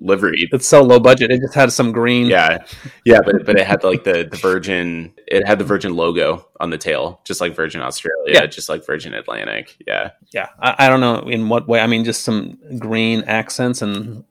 livery. 0.00 0.48
It's 0.52 0.66
so 0.66 0.82
low 0.82 1.00
budget. 1.00 1.30
It 1.30 1.40
just 1.40 1.54
had 1.54 1.72
some 1.72 1.92
green. 1.92 2.26
Yeah, 2.26 2.64
yeah, 3.04 3.20
but 3.24 3.46
but 3.46 3.58
it 3.58 3.66
had 3.66 3.82
like 3.84 4.04
the 4.04 4.28
the 4.30 4.36
Virgin. 4.36 5.14
It 5.26 5.46
had 5.46 5.58
the 5.58 5.64
Virgin 5.64 5.94
logo 5.96 6.46
on 6.60 6.70
the 6.70 6.78
tail, 6.78 7.20
just 7.24 7.40
like 7.40 7.54
Virgin 7.54 7.80
Australia, 7.80 8.12
yeah. 8.26 8.46
just 8.46 8.68
like 8.68 8.84
Virgin 8.84 9.14
Atlantic. 9.14 9.76
Yeah, 9.86 10.10
yeah. 10.32 10.48
I, 10.60 10.86
I 10.86 10.88
don't 10.88 11.00
know 11.00 11.20
in 11.28 11.48
what 11.48 11.66
way. 11.66 11.80
I 11.80 11.86
mean, 11.86 12.04
just 12.04 12.24
some 12.24 12.58
green 12.78 13.22
accents 13.24 13.80
and 13.80 14.24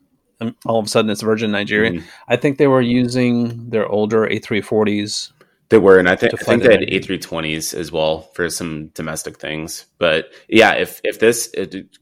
all 0.65 0.79
of 0.79 0.85
a 0.85 0.89
sudden 0.89 1.11
it's 1.11 1.21
Virgin 1.21 1.51
Nigeria. 1.51 1.91
Mm-hmm. 1.91 2.07
I 2.27 2.35
think 2.35 2.57
they 2.57 2.67
were 2.67 2.81
using 2.81 3.69
their 3.69 3.87
older 3.87 4.27
A340s 4.27 5.31
they 5.71 5.77
were, 5.77 5.97
and 5.97 6.09
I, 6.09 6.15
th- 6.15 6.33
I 6.33 6.37
think 6.37 6.63
they 6.63 6.73
had 6.73 6.81
A320s 6.81 7.73
as 7.73 7.93
well 7.93 8.23
for 8.33 8.49
some 8.49 8.87
domestic 8.87 9.39
things. 9.39 9.85
But 9.97 10.25
yeah, 10.49 10.73
if 10.73 10.99
if 11.05 11.19
this 11.19 11.49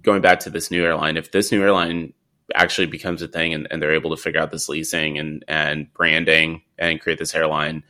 going 0.02 0.22
back 0.22 0.40
to 0.42 0.50
this 0.50 0.72
new 0.72 0.84
airline, 0.84 1.18
if 1.18 1.32
this 1.32 1.52
new 1.52 1.62
airline 1.62 2.14
actually 2.56 2.88
becomes 2.88 3.22
a 3.22 3.28
thing 3.28 3.54
and, 3.54 3.68
and 3.70 3.80
they're 3.80 3.94
able 3.94 4.10
to 4.10 4.22
figure 4.22 4.42
out 4.42 4.50
this 4.50 4.70
leasing 4.70 5.20
and 5.20 5.46
and 5.48 5.94
branding 5.94 6.64
and 6.80 7.00
create 7.00 7.20
this 7.20 7.36
airline, 7.36 7.84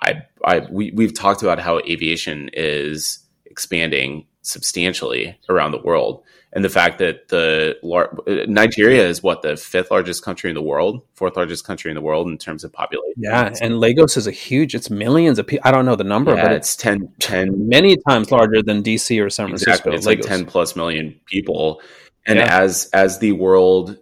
I 0.00 0.22
I 0.44 0.60
we 0.70 0.92
we've 0.92 1.14
talked 1.14 1.42
about 1.42 1.58
how 1.58 1.80
aviation 1.80 2.48
is 2.52 3.18
expanding 3.44 4.24
substantially 4.42 5.36
around 5.48 5.72
the 5.72 5.82
world 5.82 6.22
and 6.52 6.64
the 6.64 6.70
fact 6.70 6.98
that 6.98 7.28
the 7.28 7.76
uh, 7.84 8.46
Nigeria 8.50 9.06
is 9.06 9.22
what 9.22 9.42
the 9.42 9.56
fifth 9.56 9.90
largest 9.90 10.24
country 10.24 10.50
in 10.50 10.54
the 10.54 10.62
world, 10.62 11.02
fourth 11.14 11.36
largest 11.36 11.64
country 11.64 11.90
in 11.90 11.94
the 11.94 12.00
world 12.00 12.26
in 12.28 12.38
terms 12.38 12.64
of 12.64 12.72
population. 12.72 13.12
Yeah, 13.18 13.52
and 13.60 13.78
Lagos 13.78 14.16
is 14.16 14.26
a 14.26 14.32
huge. 14.32 14.74
It's 14.74 14.88
millions 14.88 15.38
of 15.38 15.46
people. 15.46 15.68
I 15.68 15.72
don't 15.72 15.84
know 15.84 15.96
the 15.96 16.04
number, 16.04 16.34
yeah, 16.34 16.44
but 16.44 16.52
it's, 16.52 16.74
it's 16.74 16.76
10, 16.76 17.12
10 17.18 17.68
many 17.68 17.98
times 18.08 18.30
larger 18.30 18.62
than 18.62 18.82
DC 18.82 19.22
or 19.22 19.28
San 19.28 19.48
Francisco. 19.48 19.72
Exactly. 19.72 19.94
It's 19.94 20.06
Lagos. 20.06 20.26
like 20.26 20.38
ten 20.38 20.46
plus 20.46 20.74
million 20.74 21.20
people, 21.26 21.82
and 22.26 22.38
yeah. 22.38 22.60
as 22.60 22.88
as 22.94 23.18
the 23.18 23.32
world 23.32 23.98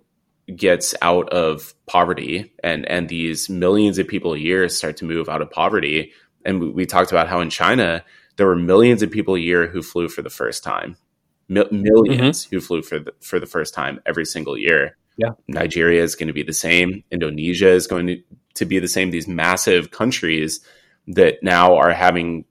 gets 0.55 0.95
out 1.03 1.29
of 1.31 1.75
poverty 1.87 2.53
and 2.63 2.87
and 2.87 3.09
these 3.09 3.51
millions 3.51 3.99
of 3.99 4.07
people 4.07 4.35
a 4.35 4.39
year 4.39 4.69
start 4.69 4.97
to 4.99 5.05
move 5.05 5.29
out 5.29 5.43
of 5.43 5.51
poverty, 5.51 6.13
and 6.45 6.61
we, 6.61 6.71
we 6.71 6.87
talked 6.87 7.11
about 7.11 7.27
how 7.27 7.41
in 7.41 7.51
China 7.51 8.05
there 8.37 8.47
were 8.47 8.55
millions 8.55 9.03
of 9.03 9.11
people 9.11 9.35
a 9.35 9.41
year 9.41 9.67
who 9.67 9.83
flew 9.83 10.09
for 10.09 10.23
the 10.23 10.31
first 10.31 10.63
time 10.63 10.97
1000000s 11.51 11.83
mm-hmm. 11.83 12.55
who 12.55 12.61
flew 12.61 12.83
for 12.83 12.99
the, 12.99 13.13
for 13.21 13.39
the 13.39 13.47
first 13.47 13.75
time 13.75 14.01
every 14.07 14.25
single 14.25 14.57
year. 14.57 14.97
Yeah. 15.17 15.31
Nigeria 15.49 16.03
is 16.03 16.15
going 16.15 16.27
to 16.27 16.33
be 16.33 16.43
the 16.43 16.53
same. 16.53 17.03
Indonesia 17.11 17.69
is 17.69 17.87
going 17.87 18.07
to, 18.09 18.23
to 18.55 18.65
be 18.65 18.79
the 18.79 18.89
same. 18.89 19.11
These 19.11 19.29
massive 19.29 19.91
countries 19.91 20.61
that 21.07 21.43
now 21.43 21.77
are 21.77 21.93
having 21.93 22.45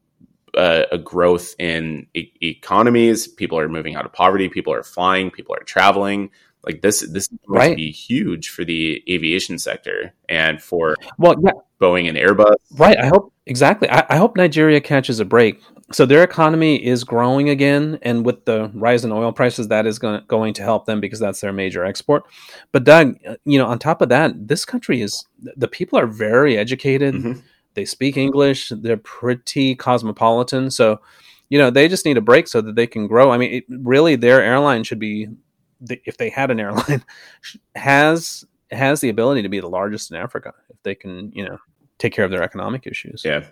uh, 0.55 0.85
a 0.91 0.97
growth 0.97 1.55
in 1.59 2.07
e- 2.13 2.31
economies. 2.41 3.27
People 3.27 3.59
are 3.59 3.69
moving 3.69 3.95
out 3.95 4.05
of 4.05 4.13
poverty. 4.13 4.49
People 4.49 4.73
are 4.73 4.83
flying. 4.83 5.29
People 5.29 5.55
are 5.55 5.63
traveling. 5.63 6.31
Like 6.63 6.81
this, 6.81 7.01
this 7.01 7.23
is 7.23 7.37
going 7.47 7.59
right. 7.59 7.69
to 7.69 7.75
be 7.75 7.91
huge 7.91 8.49
for 8.49 8.65
the 8.65 9.03
aviation 9.07 9.59
sector 9.59 10.13
and 10.27 10.61
for 10.61 10.95
well, 11.19 11.35
yeah. 11.43 11.51
Boeing 11.79 12.09
and 12.09 12.17
Airbus. 12.17 12.55
Right. 12.71 12.97
I 12.97 13.07
hope 13.07 13.33
exactly. 13.45 13.89
I, 13.89 14.05
I 14.09 14.17
hope 14.17 14.35
Nigeria 14.35 14.81
catches 14.81 15.19
a 15.19 15.25
break 15.25 15.61
so 15.91 16.05
their 16.05 16.23
economy 16.23 16.83
is 16.83 17.03
growing 17.03 17.49
again, 17.49 17.99
and 18.01 18.25
with 18.25 18.45
the 18.45 18.71
rise 18.73 19.05
in 19.05 19.11
oil 19.11 19.31
prices, 19.31 19.67
that 19.67 19.85
is 19.85 19.99
going 19.99 20.19
to, 20.19 20.25
going 20.25 20.53
to 20.55 20.63
help 20.63 20.85
them 20.85 20.99
because 20.99 21.19
that's 21.19 21.41
their 21.41 21.53
major 21.53 21.85
export. 21.85 22.23
But 22.71 22.85
Doug, 22.85 23.17
you 23.45 23.59
know, 23.59 23.67
on 23.67 23.77
top 23.77 24.01
of 24.01 24.09
that, 24.09 24.47
this 24.47 24.65
country 24.65 25.01
is 25.01 25.25
the 25.39 25.67
people 25.67 25.99
are 25.99 26.07
very 26.07 26.57
educated. 26.57 27.13
Mm-hmm. 27.13 27.39
They 27.75 27.85
speak 27.85 28.17
English. 28.17 28.71
They're 28.75 28.97
pretty 28.97 29.75
cosmopolitan. 29.75 30.71
So, 30.71 31.01
you 31.49 31.59
know, 31.59 31.69
they 31.69 31.87
just 31.87 32.05
need 32.05 32.17
a 32.17 32.21
break 32.21 32.47
so 32.47 32.61
that 32.61 32.75
they 32.75 32.87
can 32.87 33.05
grow. 33.05 33.29
I 33.31 33.37
mean, 33.37 33.53
it, 33.53 33.65
really, 33.69 34.15
their 34.15 34.41
airline 34.41 34.83
should 34.83 34.99
be, 34.99 35.27
if 35.89 36.17
they 36.17 36.29
had 36.29 36.49
an 36.49 36.59
airline, 36.65 37.03
has 37.75 38.43
has 38.71 39.01
the 39.01 39.09
ability 39.09 39.43
to 39.43 39.49
be 39.49 39.59
the 39.59 39.69
largest 39.69 40.09
in 40.09 40.17
Africa 40.17 40.51
if 40.69 40.81
they 40.81 40.95
can, 40.95 41.31
you 41.31 41.45
know, 41.45 41.59
take 41.99 42.13
care 42.13 42.25
of 42.25 42.31
their 42.31 42.41
economic 42.41 42.87
issues. 42.87 43.21
Yeah. 43.23 43.45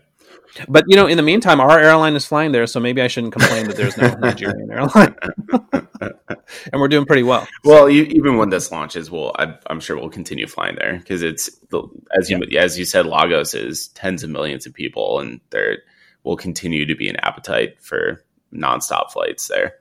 But 0.68 0.86
you 0.88 0.96
know, 0.96 1.08
in 1.08 1.18
the 1.18 1.24
meantime, 1.24 1.60
our 1.60 1.80
airline 1.80 2.16
is 2.16 2.26
flying 2.26 2.52
there, 2.52 2.68
so 2.68 2.80
maybe 2.80 3.02
I 3.02 3.08
shouldn't 3.08 3.34
complain 3.34 3.68
that 3.68 3.76
there's 3.76 3.98
no 3.98 4.14
Nigerian 4.20 4.72
airline, 4.72 5.16
and 6.72 6.82
we're 6.82 6.88
doing 6.88 7.06
pretty 7.06 7.24
well. 7.24 7.48
Well, 7.64 7.90
you, 7.90 8.04
even 8.04 8.38
when 8.38 8.50
this 8.50 8.72
launches, 8.72 9.10
we'll 9.10 9.32
I, 9.36 9.56
am 9.70 9.80
sure 9.80 9.98
we'll 9.98 10.10
continue 10.10 10.48
flying 10.48 10.76
there 10.76 10.98
because 10.98 11.24
it's 11.24 11.50
as 12.18 12.30
you 12.30 12.40
yeah. 12.50 12.62
as 12.62 12.78
you 12.78 12.86
said, 12.86 13.06
Lagos 13.06 13.54
is 13.54 13.88
tens 13.90 14.24
of 14.24 14.30
millions 14.30 14.66
of 14.66 14.74
people, 14.74 15.20
and 15.20 15.42
there 15.50 15.80
will 16.24 16.38
continue 16.38 16.86
to 16.86 16.96
be 16.96 17.10
an 17.10 17.18
appetite 17.18 17.82
for 17.82 18.24
nonstop 18.54 19.12
flights 19.12 19.48
there. 19.48 19.76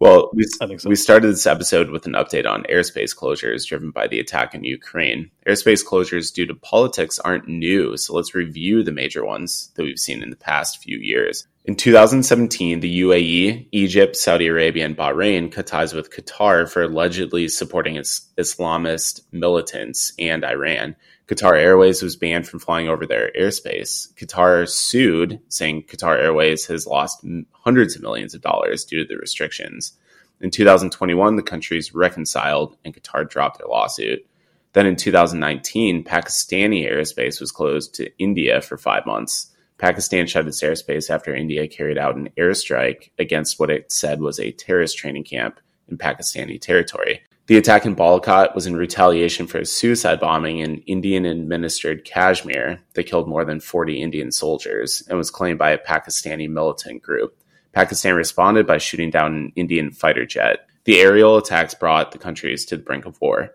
Well, 0.00 0.30
we, 0.32 0.44
so. 0.44 0.88
we 0.88 0.96
started 0.96 1.28
this 1.28 1.46
episode 1.46 1.90
with 1.90 2.06
an 2.06 2.14
update 2.14 2.46
on 2.46 2.62
airspace 2.64 3.14
closures 3.14 3.66
driven 3.66 3.90
by 3.90 4.06
the 4.06 4.18
attack 4.18 4.54
in 4.54 4.64
Ukraine. 4.64 5.30
Airspace 5.46 5.84
closures 5.84 6.32
due 6.32 6.46
to 6.46 6.54
politics 6.54 7.18
aren't 7.18 7.46
new, 7.46 7.98
so 7.98 8.14
let's 8.14 8.34
review 8.34 8.82
the 8.82 8.92
major 8.92 9.26
ones 9.26 9.70
that 9.74 9.82
we've 9.82 9.98
seen 9.98 10.22
in 10.22 10.30
the 10.30 10.36
past 10.36 10.82
few 10.82 10.96
years. 10.96 11.46
In 11.66 11.76
2017, 11.76 12.80
the 12.80 13.02
UAE, 13.02 13.68
Egypt, 13.72 14.16
Saudi 14.16 14.46
Arabia, 14.46 14.86
and 14.86 14.96
Bahrain 14.96 15.52
cut 15.52 15.66
ties 15.66 15.92
with 15.92 16.10
Qatar 16.10 16.66
for 16.66 16.84
allegedly 16.84 17.46
supporting 17.48 17.96
its 17.96 18.26
Islamist 18.38 19.20
militants 19.32 20.14
and 20.18 20.46
Iran. 20.46 20.96
Qatar 21.30 21.56
Airways 21.56 22.02
was 22.02 22.16
banned 22.16 22.48
from 22.48 22.58
flying 22.58 22.88
over 22.88 23.06
their 23.06 23.30
airspace. 23.38 24.12
Qatar 24.14 24.68
sued, 24.68 25.40
saying 25.48 25.84
Qatar 25.84 26.18
Airways 26.18 26.66
has 26.66 26.88
lost 26.88 27.24
hundreds 27.52 27.94
of 27.94 28.02
millions 28.02 28.34
of 28.34 28.40
dollars 28.40 28.84
due 28.84 28.98
to 28.98 29.04
the 29.06 29.16
restrictions. 29.16 29.92
In 30.40 30.50
2021, 30.50 31.36
the 31.36 31.42
countries 31.42 31.94
reconciled 31.94 32.76
and 32.84 32.92
Qatar 32.92 33.30
dropped 33.30 33.58
their 33.58 33.68
lawsuit. 33.68 34.26
Then 34.72 34.86
in 34.86 34.96
2019, 34.96 36.02
Pakistani 36.02 36.90
airspace 36.90 37.40
was 37.40 37.52
closed 37.52 37.94
to 37.94 38.10
India 38.18 38.60
for 38.60 38.76
five 38.76 39.06
months. 39.06 39.54
Pakistan 39.78 40.26
shut 40.26 40.48
its 40.48 40.62
airspace 40.64 41.10
after 41.10 41.32
India 41.32 41.68
carried 41.68 41.96
out 41.96 42.16
an 42.16 42.30
airstrike 42.36 43.10
against 43.20 43.60
what 43.60 43.70
it 43.70 43.92
said 43.92 44.20
was 44.20 44.40
a 44.40 44.50
terrorist 44.50 44.98
training 44.98 45.24
camp 45.24 45.60
in 45.88 45.96
Pakistani 45.96 46.60
territory. 46.60 47.22
The 47.50 47.56
attack 47.56 47.84
in 47.84 47.96
Balakot 47.96 48.54
was 48.54 48.68
in 48.68 48.76
retaliation 48.76 49.48
for 49.48 49.58
a 49.58 49.66
suicide 49.66 50.20
bombing 50.20 50.60
in 50.60 50.76
Indian 50.82 51.24
administered 51.24 52.04
Kashmir 52.04 52.78
that 52.94 53.06
killed 53.06 53.28
more 53.28 53.44
than 53.44 53.58
40 53.58 54.00
Indian 54.00 54.30
soldiers 54.30 55.02
and 55.08 55.18
was 55.18 55.32
claimed 55.32 55.58
by 55.58 55.72
a 55.72 55.78
Pakistani 55.78 56.48
militant 56.48 57.02
group. 57.02 57.36
Pakistan 57.72 58.14
responded 58.14 58.68
by 58.68 58.78
shooting 58.78 59.10
down 59.10 59.34
an 59.34 59.52
Indian 59.56 59.90
fighter 59.90 60.24
jet. 60.24 60.60
The 60.84 61.00
aerial 61.00 61.38
attacks 61.38 61.74
brought 61.74 62.12
the 62.12 62.18
countries 62.18 62.64
to 62.66 62.76
the 62.76 62.84
brink 62.84 63.04
of 63.04 63.20
war. 63.20 63.52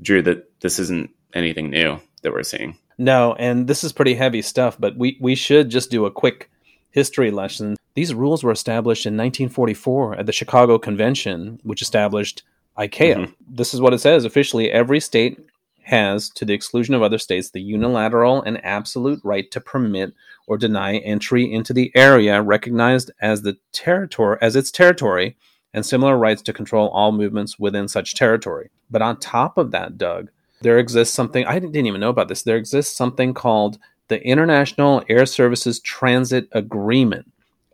Drew, 0.00 0.22
that 0.22 0.48
this 0.60 0.78
isn't 0.78 1.10
anything 1.32 1.70
new 1.70 1.98
that 2.22 2.32
we're 2.32 2.44
seeing. 2.44 2.78
No, 2.98 3.34
and 3.36 3.66
this 3.66 3.82
is 3.82 3.92
pretty 3.92 4.14
heavy 4.14 4.42
stuff, 4.42 4.76
but 4.78 4.96
we, 4.96 5.18
we 5.20 5.34
should 5.34 5.70
just 5.70 5.90
do 5.90 6.06
a 6.06 6.10
quick 6.12 6.52
history 6.92 7.32
lesson. 7.32 7.74
These 7.96 8.14
rules 8.14 8.44
were 8.44 8.52
established 8.52 9.06
in 9.06 9.14
1944 9.14 10.20
at 10.20 10.26
the 10.26 10.32
Chicago 10.32 10.78
Convention, 10.78 11.58
which 11.64 11.82
established 11.82 12.44
ICAO. 12.78 13.16
Mm-hmm. 13.16 13.32
This 13.46 13.74
is 13.74 13.80
what 13.80 13.94
it 13.94 14.00
says 14.00 14.24
officially 14.24 14.70
every 14.70 15.00
state 15.00 15.38
has, 15.84 16.30
to 16.30 16.44
the 16.44 16.54
exclusion 16.54 16.94
of 16.94 17.02
other 17.02 17.18
states, 17.18 17.50
the 17.50 17.60
unilateral 17.60 18.42
and 18.42 18.64
absolute 18.64 19.20
right 19.22 19.50
to 19.50 19.60
permit 19.60 20.14
or 20.46 20.56
deny 20.56 20.96
entry 20.98 21.50
into 21.50 21.72
the 21.72 21.92
area 21.94 22.42
recognized 22.42 23.10
as 23.20 23.42
the 23.42 23.56
territory 23.72 24.38
as 24.40 24.56
its 24.56 24.70
territory 24.70 25.36
and 25.72 25.84
similar 25.84 26.16
rights 26.16 26.40
to 26.42 26.52
control 26.52 26.88
all 26.88 27.12
movements 27.12 27.58
within 27.58 27.88
such 27.88 28.14
territory. 28.14 28.70
But 28.90 29.02
on 29.02 29.18
top 29.18 29.58
of 29.58 29.72
that, 29.72 29.98
Doug, 29.98 30.30
there 30.62 30.78
exists 30.78 31.14
something 31.14 31.44
I 31.44 31.58
didn't 31.58 31.86
even 31.86 32.00
know 32.00 32.10
about 32.10 32.28
this. 32.28 32.42
There 32.42 32.56
exists 32.56 32.96
something 32.96 33.34
called 33.34 33.78
the 34.08 34.24
International 34.24 35.02
Air 35.08 35.26
Services 35.26 35.80
Transit 35.80 36.48
Agreement, 36.52 37.30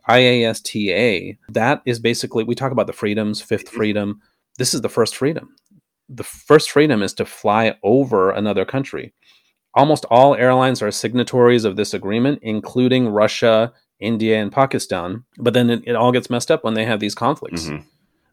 IASTA. 0.09 1.37
That 1.49 1.81
is 1.85 1.99
basically 1.99 2.43
we 2.43 2.55
talk 2.55 2.71
about 2.71 2.87
the 2.87 2.93
freedoms, 2.93 3.41
fifth 3.41 3.69
freedom, 3.69 4.21
this 4.61 4.75
is 4.75 4.81
the 4.81 4.89
first 4.89 5.15
freedom. 5.15 5.55
The 6.07 6.23
first 6.23 6.69
freedom 6.69 7.01
is 7.01 7.15
to 7.15 7.25
fly 7.25 7.73
over 7.81 8.29
another 8.29 8.63
country. 8.63 9.11
Almost 9.73 10.05
all 10.11 10.35
airlines 10.35 10.83
are 10.83 10.91
signatories 10.91 11.65
of 11.65 11.77
this 11.77 11.95
agreement, 11.95 12.37
including 12.43 13.07
Russia, 13.07 13.73
India, 13.99 14.39
and 14.39 14.51
Pakistan. 14.51 15.23
But 15.39 15.55
then 15.55 15.71
it, 15.71 15.81
it 15.87 15.95
all 15.95 16.11
gets 16.11 16.29
messed 16.29 16.51
up 16.51 16.63
when 16.63 16.75
they 16.75 16.85
have 16.85 16.99
these 16.99 17.15
conflicts. 17.15 17.63
Mm-hmm. 17.63 17.87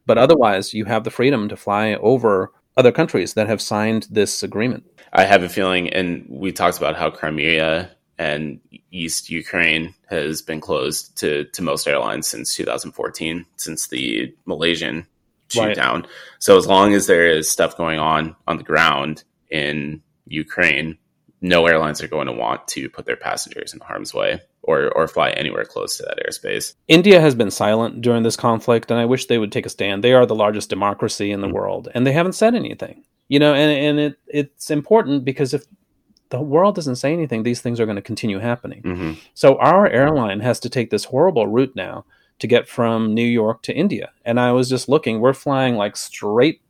But 0.05 0.19
otherwise, 0.19 0.71
you 0.71 0.85
have 0.85 1.03
the 1.03 1.09
freedom 1.09 1.49
to 1.49 1.57
fly 1.57 1.95
over 1.95 2.51
other 2.77 2.91
countries 2.91 3.33
that 3.33 3.47
have 3.47 3.59
signed 3.59 4.05
this 4.11 4.43
agreement. 4.43 4.83
I 5.11 5.23
have 5.23 5.41
a 5.41 5.49
feeling, 5.49 5.89
and 5.89 6.27
we 6.29 6.51
talked 6.51 6.77
about 6.77 6.95
how 6.95 7.09
Crimea 7.09 7.89
and 8.19 8.59
East 8.91 9.31
Ukraine 9.31 9.95
has 10.09 10.43
been 10.43 10.61
closed 10.61 11.17
to, 11.21 11.45
to 11.45 11.63
most 11.63 11.87
airlines 11.87 12.27
since 12.27 12.53
2014, 12.53 13.47
since 13.55 13.87
the 13.87 14.31
Malaysian 14.45 15.07
shoot 15.49 15.61
right. 15.61 15.75
down. 15.75 16.07
So 16.39 16.57
as 16.57 16.67
long 16.67 16.93
as 16.93 17.07
there 17.07 17.27
is 17.27 17.49
stuff 17.49 17.77
going 17.77 17.99
on 17.99 18.35
on 18.47 18.57
the 18.57 18.63
ground 18.63 19.23
in 19.49 20.01
Ukraine, 20.27 20.97
no 21.41 21.65
airlines 21.67 22.01
are 22.01 22.07
going 22.07 22.27
to 22.27 22.33
want 22.33 22.67
to 22.69 22.89
put 22.89 23.05
their 23.05 23.15
passengers 23.15 23.73
in 23.73 23.79
harm's 23.79 24.13
way 24.13 24.41
or 24.61 24.89
or 24.91 25.07
fly 25.07 25.29
anywhere 25.31 25.65
close 25.65 25.97
to 25.97 26.03
that 26.03 26.19
airspace. 26.25 26.73
India 26.87 27.19
has 27.21 27.35
been 27.35 27.51
silent 27.51 28.01
during 28.01 28.23
this 28.23 28.35
conflict, 28.35 28.91
and 28.91 28.99
I 28.99 29.05
wish 29.05 29.25
they 29.25 29.37
would 29.37 29.51
take 29.51 29.65
a 29.65 29.69
stand. 29.69 30.03
They 30.03 30.13
are 30.13 30.25
the 30.25 30.35
largest 30.35 30.69
democracy 30.69 31.31
in 31.31 31.41
the 31.41 31.47
mm-hmm. 31.47 31.55
world, 31.55 31.87
and 31.93 32.05
they 32.05 32.11
haven't 32.11 32.33
said 32.33 32.55
anything. 32.55 33.03
You 33.27 33.39
know, 33.39 33.53
and 33.53 33.71
and 33.71 33.99
it 33.99 34.19
it's 34.27 34.69
important 34.69 35.23
because 35.23 35.53
if 35.53 35.65
the 36.29 36.41
world 36.41 36.75
doesn't 36.75 36.97
say 36.97 37.13
anything, 37.13 37.43
these 37.43 37.61
things 37.61 37.79
are 37.79 37.85
going 37.85 37.95
to 37.95 38.01
continue 38.01 38.39
happening. 38.39 38.81
Mm-hmm. 38.83 39.13
So 39.33 39.57
our 39.57 39.87
airline 39.87 40.41
has 40.41 40.59
to 40.61 40.69
take 40.69 40.89
this 40.89 41.05
horrible 41.05 41.47
route 41.47 41.75
now 41.75 42.05
to 42.39 42.47
get 42.47 42.67
from 42.67 43.13
New 43.13 43.25
York 43.25 43.61
to 43.63 43.73
India. 43.73 44.11
And 44.25 44.39
I 44.39 44.51
was 44.51 44.69
just 44.69 44.89
looking, 44.89 45.19
we're 45.19 45.33
flying 45.33 45.75
like 45.75 45.95
straight 45.95 46.61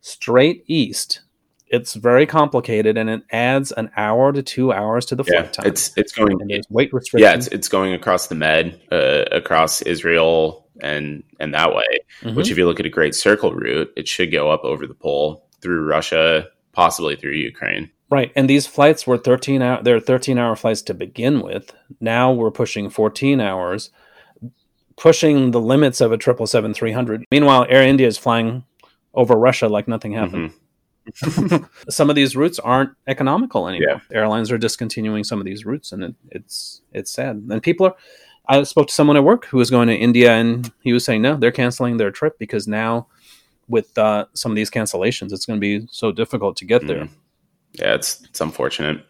straight 0.00 0.62
east. 0.66 1.22
It's 1.68 1.94
very 1.94 2.26
complicated 2.26 2.96
and 2.96 3.10
it 3.10 3.22
adds 3.32 3.72
an 3.72 3.90
hour 3.96 4.32
to 4.32 4.40
2 4.40 4.72
hours 4.72 5.04
to 5.06 5.16
the 5.16 5.24
yeah, 5.24 5.40
flight 5.40 5.52
time. 5.52 5.66
It's 5.66 5.92
it's 5.96 6.12
going 6.12 6.40
and 6.40 6.66
weight 6.70 6.92
restrictions. 6.92 7.28
Yeah, 7.28 7.34
it's 7.34 7.48
it's 7.48 7.68
going 7.68 7.92
across 7.92 8.28
the 8.28 8.36
Med, 8.36 8.80
uh, 8.92 9.24
across 9.32 9.82
Israel 9.82 10.68
and 10.80 11.24
and 11.40 11.52
that 11.54 11.74
way. 11.74 11.84
Mm-hmm. 12.22 12.36
Which 12.36 12.50
if 12.50 12.58
you 12.58 12.66
look 12.66 12.78
at 12.78 12.86
a 12.86 12.90
great 12.90 13.16
circle 13.16 13.52
route, 13.52 13.92
it 13.96 14.06
should 14.06 14.30
go 14.30 14.50
up 14.50 14.62
over 14.62 14.86
the 14.86 14.94
pole 14.94 15.48
through 15.60 15.88
Russia, 15.88 16.46
possibly 16.72 17.16
through 17.16 17.32
Ukraine. 17.32 17.90
Right, 18.08 18.30
and 18.36 18.48
these 18.48 18.68
flights 18.68 19.04
were 19.04 19.18
13 19.18 19.60
hour 19.62 19.82
they're 19.82 19.98
13 19.98 20.38
hour 20.38 20.54
flights 20.54 20.82
to 20.82 20.94
begin 20.94 21.40
with. 21.40 21.74
Now 22.00 22.30
we're 22.30 22.52
pushing 22.52 22.90
14 22.90 23.40
hours 23.40 23.90
pushing 24.96 25.50
the 25.50 25.60
limits 25.60 26.00
of 26.00 26.12
a 26.12 26.18
777-300. 26.18 27.24
Meanwhile, 27.30 27.66
Air 27.68 27.82
India 27.82 28.06
is 28.06 28.18
flying 28.18 28.64
over 29.14 29.34
Russia 29.34 29.68
like 29.68 29.88
nothing 29.88 30.12
happened. 30.12 30.50
Mm-hmm. 30.50 30.56
some 31.88 32.10
of 32.10 32.16
these 32.16 32.34
routes 32.34 32.58
aren't 32.58 32.90
economical 33.06 33.68
anymore. 33.68 34.02
Yeah. 34.10 34.16
Airlines 34.16 34.50
are 34.50 34.58
discontinuing 34.58 35.24
some 35.24 35.38
of 35.38 35.44
these 35.44 35.64
routes, 35.64 35.92
and 35.92 36.02
it, 36.02 36.14
it's 36.30 36.82
it's 36.92 37.10
sad. 37.10 37.46
And 37.48 37.62
people 37.62 37.86
are. 37.86 37.96
I 38.48 38.62
spoke 38.62 38.88
to 38.88 38.94
someone 38.94 39.16
at 39.16 39.24
work 39.24 39.46
who 39.46 39.58
was 39.58 39.70
going 39.70 39.88
to 39.88 39.94
India, 39.94 40.32
and 40.32 40.70
he 40.80 40.92
was 40.92 41.04
saying 41.04 41.22
no, 41.22 41.36
they're 41.36 41.52
canceling 41.52 41.96
their 41.96 42.10
trip 42.10 42.38
because 42.38 42.66
now, 42.66 43.08
with 43.68 43.96
uh, 43.98 44.26
some 44.34 44.52
of 44.52 44.56
these 44.56 44.70
cancellations, 44.70 45.32
it's 45.32 45.46
going 45.46 45.60
to 45.60 45.60
be 45.60 45.86
so 45.90 46.12
difficult 46.12 46.56
to 46.58 46.64
get 46.64 46.82
mm. 46.82 46.88
there. 46.88 47.08
Yeah, 47.72 47.94
it's 47.94 48.22
it's 48.24 48.40
unfortunate. 48.40 49.04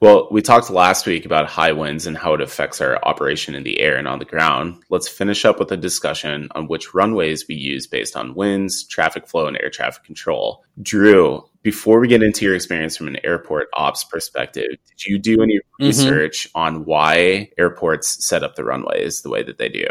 Well, 0.00 0.28
we 0.30 0.42
talked 0.42 0.70
last 0.70 1.06
week 1.06 1.26
about 1.26 1.48
high 1.48 1.72
winds 1.72 2.06
and 2.06 2.16
how 2.16 2.32
it 2.34 2.40
affects 2.40 2.80
our 2.80 3.04
operation 3.04 3.56
in 3.56 3.64
the 3.64 3.80
air 3.80 3.96
and 3.96 4.06
on 4.06 4.20
the 4.20 4.24
ground. 4.24 4.80
Let's 4.90 5.08
finish 5.08 5.44
up 5.44 5.58
with 5.58 5.72
a 5.72 5.76
discussion 5.76 6.48
on 6.54 6.68
which 6.68 6.94
runways 6.94 7.48
we 7.48 7.56
use 7.56 7.88
based 7.88 8.16
on 8.16 8.36
winds, 8.36 8.84
traffic 8.84 9.26
flow, 9.26 9.48
and 9.48 9.58
air 9.60 9.70
traffic 9.70 10.04
control. 10.04 10.64
Drew, 10.80 11.44
before 11.62 11.98
we 11.98 12.06
get 12.06 12.22
into 12.22 12.44
your 12.44 12.54
experience 12.54 12.96
from 12.96 13.08
an 13.08 13.18
airport 13.24 13.68
ops 13.74 14.04
perspective, 14.04 14.70
did 14.86 15.06
you 15.06 15.18
do 15.18 15.42
any 15.42 15.56
mm-hmm. 15.56 15.86
research 15.86 16.46
mm-hmm. 16.48 16.58
on 16.58 16.84
why 16.84 17.50
airports 17.58 18.24
set 18.24 18.44
up 18.44 18.54
the 18.54 18.64
runways 18.64 19.22
the 19.22 19.30
way 19.30 19.42
that 19.42 19.58
they 19.58 19.68
do? 19.68 19.86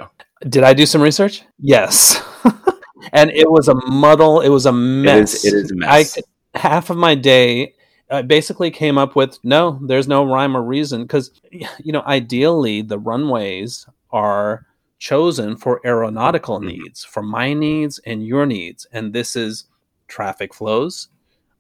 Did 0.48 0.64
I 0.64 0.74
do 0.74 0.86
some 0.86 1.02
research? 1.02 1.44
Yes. 1.60 2.24
and 3.12 3.30
it 3.32 3.52
was 3.52 3.68
a 3.68 3.76
muddle, 3.88 4.40
it 4.40 4.50
was 4.50 4.66
a 4.66 4.72
mess. 4.72 5.44
It 5.44 5.48
is, 5.50 5.54
it 5.54 5.58
is 5.66 5.72
a 5.72 5.76
mess. 5.76 6.18
I, 6.56 6.58
half 6.58 6.90
of 6.90 6.96
my 6.96 7.14
day 7.14 7.74
I 8.10 8.22
basically 8.22 8.72
came 8.72 8.98
up 8.98 9.16
with 9.16 9.38
no, 9.44 9.80
there's 9.82 10.08
no 10.08 10.24
rhyme 10.24 10.56
or 10.56 10.64
reason 10.64 11.04
because, 11.04 11.32
you 11.52 11.92
know, 11.92 12.04
ideally 12.04 12.82
the 12.82 13.00
runways 13.00 13.88
are 14.12 14.66
chosen 15.00 15.56
for 15.56 15.82
aeronautical 15.86 16.58
mm-hmm. 16.58 16.70
needs, 16.70 17.04
for 17.04 17.22
my 17.22 17.54
needs 17.54 18.00
and 18.06 18.26
your 18.26 18.46
needs. 18.46 18.88
And 18.92 19.14
this 19.14 19.36
is 19.36 19.66
traffic 20.08 20.54
flows 20.54 21.10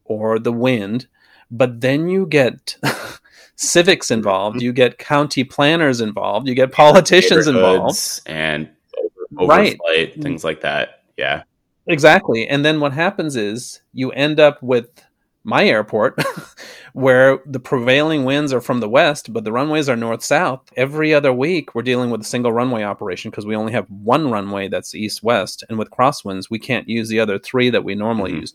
or 0.05 0.39
the 0.39 0.53
wind. 0.53 1.07
But 1.51 1.81
then 1.81 2.07
you 2.07 2.25
get 2.25 2.77
civics 3.55 4.11
involved, 4.11 4.61
you 4.61 4.73
get 4.73 4.97
county 4.97 5.43
planners 5.43 6.01
involved, 6.01 6.47
you 6.47 6.55
get 6.55 6.71
politicians 6.71 7.47
involved. 7.47 8.21
And 8.25 8.69
over, 8.97 9.47
overflight, 9.47 9.77
right. 9.85 10.21
things 10.21 10.43
like 10.43 10.61
that. 10.61 11.03
Yeah. 11.17 11.43
Exactly. 11.87 12.47
And 12.47 12.65
then 12.65 12.79
what 12.79 12.91
happens 12.91 13.35
is 13.35 13.81
you 13.93 14.11
end 14.11 14.39
up 14.39 14.61
with 14.61 14.89
my 15.47 15.65
airport, 15.65 16.21
where 16.93 17.39
the 17.45 17.59
prevailing 17.59 18.25
winds 18.25 18.51
are 18.51 18.59
from 18.59 18.81
the 18.81 18.89
west, 18.89 19.31
but 19.31 19.45
the 19.45 19.51
runways 19.51 19.87
are 19.87 19.95
north 19.95 20.21
south. 20.21 20.61
Every 20.75 21.13
other 21.13 21.31
week, 21.31 21.73
we're 21.73 21.83
dealing 21.83 22.09
with 22.09 22.19
a 22.19 22.25
single 22.25 22.51
runway 22.51 22.83
operation 22.83 23.31
because 23.31 23.45
we 23.45 23.55
only 23.55 23.71
have 23.71 23.89
one 23.89 24.29
runway 24.29 24.67
that's 24.67 24.93
east 24.93 25.23
west. 25.23 25.63
And 25.69 25.79
with 25.79 25.89
crosswinds, 25.89 26.49
we 26.49 26.59
can't 26.59 26.89
use 26.89 27.07
the 27.07 27.21
other 27.21 27.39
three 27.39 27.69
that 27.69 27.85
we 27.85 27.95
normally 27.95 28.31
mm-hmm. 28.31 28.41
use. 28.41 28.53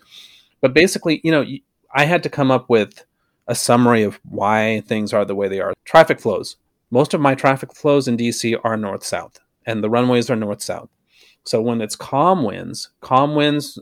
But 0.60 0.74
basically, 0.74 1.22
you 1.24 1.32
know, 1.32 1.46
I 1.94 2.04
had 2.04 2.22
to 2.24 2.28
come 2.28 2.50
up 2.50 2.68
with 2.68 3.04
a 3.48 3.54
summary 3.54 4.02
of 4.02 4.20
why 4.28 4.82
things 4.86 5.14
are 5.14 5.24
the 5.24 5.34
way 5.34 5.48
they 5.48 5.60
are. 5.60 5.72
Traffic 5.86 6.20
flows. 6.20 6.56
Most 6.90 7.14
of 7.14 7.22
my 7.22 7.34
traffic 7.34 7.74
flows 7.74 8.06
in 8.06 8.18
DC 8.18 8.60
are 8.64 8.76
north 8.76 9.02
south, 9.02 9.40
and 9.64 9.82
the 9.82 9.88
runways 9.88 10.28
are 10.28 10.36
north 10.36 10.60
south. 10.60 10.90
So 11.44 11.62
when 11.62 11.80
it's 11.80 11.96
calm 11.96 12.44
winds, 12.44 12.90
calm 13.00 13.34
winds, 13.34 13.78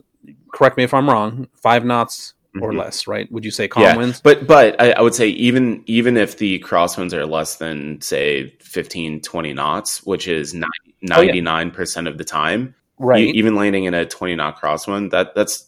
correct 0.53 0.77
me 0.77 0.85
if 0.85 0.93
I'm 0.93 1.09
wrong, 1.09 1.49
five 1.53 1.83
knots 1.83 2.35
or 2.59 2.69
mm-hmm. 2.69 2.79
less, 2.79 3.07
right? 3.07 3.31
Would 3.31 3.45
you 3.45 3.51
say 3.51 3.67
calm 3.67 3.83
yeah, 3.83 3.95
winds? 3.95 4.21
But 4.21 4.47
but 4.47 4.79
I, 4.81 4.91
I, 4.91 5.01
would 5.01 5.15
say 5.15 5.27
even 5.29 5.83
even 5.85 6.17
if 6.17 6.37
the 6.37 6.59
crosswinds 6.59 7.13
are 7.13 7.25
less 7.25 7.55
than 7.55 8.01
say 8.01 8.49
15, 8.59 9.21
20 9.21 9.53
knots, 9.53 10.03
which 10.03 10.27
is 10.27 10.53
99 11.01 11.71
percent 11.71 12.07
of 12.07 12.17
the 12.17 12.23
time, 12.23 12.75
right? 12.97 13.27
You, 13.27 13.33
even 13.33 13.55
landing 13.55 13.85
in 13.85 13.93
a 13.93 14.05
20 14.05 14.35
knot 14.35 14.59
crosswind, 14.59 15.11
that 15.11 15.33
that's 15.35 15.67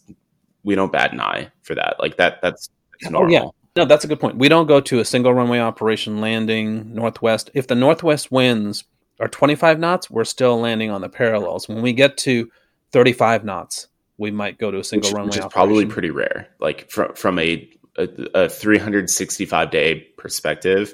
we 0.64 0.76
don't 0.76 0.92
bat 0.92 1.14
an 1.14 1.22
eye 1.22 1.52
for 1.62 1.76
that. 1.76 1.96
Like 2.00 2.18
that 2.18 2.42
that's, 2.42 2.70
that's 3.00 3.12
normal. 3.12 3.36
Oh, 3.36 3.44
yeah. 3.44 3.50
No, 3.76 3.86
that's 3.86 4.06
a 4.06 4.08
good 4.08 4.20
point. 4.20 4.38
We 4.38 4.50
don't 4.50 4.68
go 4.68 4.80
to 4.82 5.00
a 5.00 5.06
single 5.06 5.34
runway 5.34 5.60
operation 5.60 6.22
landing 6.22 6.94
northwest. 6.94 7.50
If 7.54 7.68
the 7.68 7.76
northwest 7.76 8.32
winds 8.32 8.84
are 9.20 9.28
25 9.28 9.80
knots, 9.80 10.12
we're 10.12 10.26
still 10.26 10.60
landing 10.60 10.92
on 10.92 11.02
the 11.02 11.10
parallels. 11.10 11.68
When 11.68 11.82
we 11.82 11.92
get 11.94 12.18
to 12.18 12.52
35 12.92 13.44
knots, 13.44 13.88
we 14.18 14.32
might 14.32 14.58
go 14.58 14.72
to 14.72 14.80
a 14.80 14.84
single 14.84 15.10
which, 15.10 15.14
runway. 15.14 15.28
Which 15.28 15.38
is 15.38 15.46
operation. 15.46 15.54
probably 15.54 15.86
pretty 15.86 16.10
rare. 16.10 16.48
Like 16.60 16.90
from 16.90 17.14
from 17.16 17.40
a, 17.40 17.70
a, 17.98 18.08
a 18.34 18.50
365 18.50 19.72
day 19.72 19.96
perspective, 20.18 20.94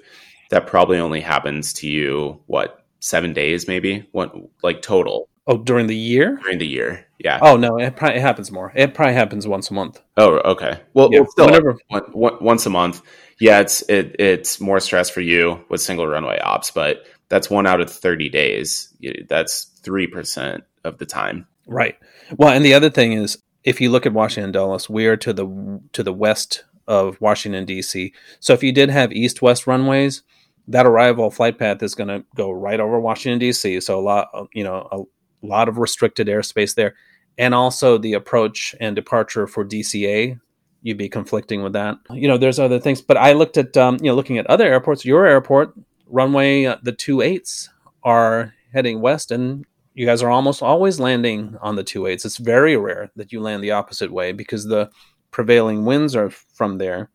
that 0.49 0.67
probably 0.67 0.99
only 0.99 1.21
happens 1.21 1.73
to 1.73 1.87
you 1.87 2.41
what 2.47 2.85
seven 2.99 3.33
days 3.33 3.67
maybe? 3.67 4.07
What 4.11 4.35
like 4.63 4.81
total. 4.81 5.29
Oh 5.47 5.57
during 5.57 5.87
the 5.87 5.95
year? 5.95 6.37
During 6.43 6.59
the 6.59 6.67
year 6.67 7.07
yeah. 7.19 7.39
Oh 7.41 7.57
no 7.57 7.77
it 7.77 7.95
probably 7.95 8.17
it 8.17 8.21
happens 8.21 8.51
more. 8.51 8.71
It 8.75 8.93
probably 8.93 9.13
happens 9.13 9.47
once 9.47 9.69
a 9.69 9.73
month. 9.73 10.01
Oh 10.17 10.37
okay. 10.39 10.79
Well, 10.93 11.09
yeah, 11.11 11.19
well 11.19 11.31
still 11.31 11.45
whenever. 11.45 11.77
One, 11.87 12.03
one, 12.11 12.37
once 12.41 12.65
a 12.65 12.69
month. 12.69 13.01
Yeah 13.39 13.59
it's 13.59 13.81
it, 13.89 14.15
it's 14.19 14.61
more 14.61 14.79
stress 14.79 15.09
for 15.09 15.21
you 15.21 15.63
with 15.69 15.81
single 15.81 16.07
runway 16.07 16.39
ops 16.39 16.71
but 16.71 17.05
that's 17.29 17.49
one 17.49 17.67
out 17.67 17.81
of 17.81 17.91
30 17.91 18.29
days. 18.29 18.91
That's 19.27 19.69
3% 19.83 20.63
of 20.83 20.97
the 20.97 21.05
time. 21.05 21.47
Right 21.67 21.95
well, 22.37 22.53
and 22.53 22.63
the 22.63 22.73
other 22.73 22.89
thing 22.89 23.13
is, 23.13 23.37
if 23.63 23.81
you 23.81 23.89
look 23.89 24.05
at 24.05 24.13
Washington 24.13 24.51
Dulles, 24.51 24.89
we 24.89 25.05
are 25.07 25.17
to 25.17 25.33
the 25.33 25.81
to 25.93 26.03
the 26.03 26.13
west 26.13 26.63
of 26.87 27.19
Washington 27.21 27.65
D.C. 27.65 28.13
So 28.39 28.53
if 28.53 28.63
you 28.63 28.71
did 28.71 28.89
have 28.89 29.11
east-west 29.11 29.67
runways, 29.67 30.23
that 30.67 30.85
arrival 30.85 31.29
flight 31.29 31.59
path 31.59 31.83
is 31.83 31.93
going 31.95 32.07
to 32.07 32.23
go 32.35 32.51
right 32.51 32.79
over 32.79 32.99
Washington 32.99 33.39
D.C. 33.39 33.79
So 33.81 33.99
a 33.99 34.01
lot, 34.01 34.29
you 34.53 34.63
know, 34.63 34.87
a 34.91 35.45
lot 35.45 35.69
of 35.69 35.77
restricted 35.77 36.27
airspace 36.27 36.75
there, 36.75 36.95
and 37.37 37.53
also 37.53 37.97
the 37.97 38.13
approach 38.13 38.75
and 38.79 38.95
departure 38.95 39.47
for 39.47 39.65
DCA. 39.65 40.39
You'd 40.81 40.97
be 40.97 41.09
conflicting 41.09 41.61
with 41.61 41.73
that. 41.73 41.97
You 42.09 42.29
know, 42.29 42.37
there's 42.37 42.59
other 42.59 42.79
things, 42.79 43.01
but 43.01 43.17
I 43.17 43.33
looked 43.33 43.57
at, 43.57 43.75
um, 43.75 43.97
you 43.97 44.09
know, 44.09 44.15
looking 44.15 44.37
at 44.37 44.47
other 44.47 44.65
airports. 44.65 45.03
Your 45.03 45.25
airport 45.25 45.73
runway, 46.07 46.65
uh, 46.65 46.77
the 46.81 46.93
two 46.93 47.21
eights 47.21 47.69
are 48.03 48.53
heading 48.73 49.01
west, 49.01 49.29
and 49.31 49.65
you 49.93 50.05
guys 50.05 50.21
are 50.21 50.29
almost 50.29 50.61
always 50.61 50.99
landing 50.99 51.57
on 51.61 51.75
the 51.75 51.83
two 51.83 52.05
eights. 52.05 52.25
It's 52.25 52.37
very 52.37 52.77
rare 52.77 53.11
that 53.15 53.31
you 53.31 53.41
land 53.41 53.63
the 53.63 53.71
opposite 53.71 54.11
way 54.11 54.31
because 54.31 54.65
the 54.65 54.89
prevailing 55.31 55.85
winds 55.85 56.15
are 56.15 56.29
from 56.29 56.77
there. 56.77 57.09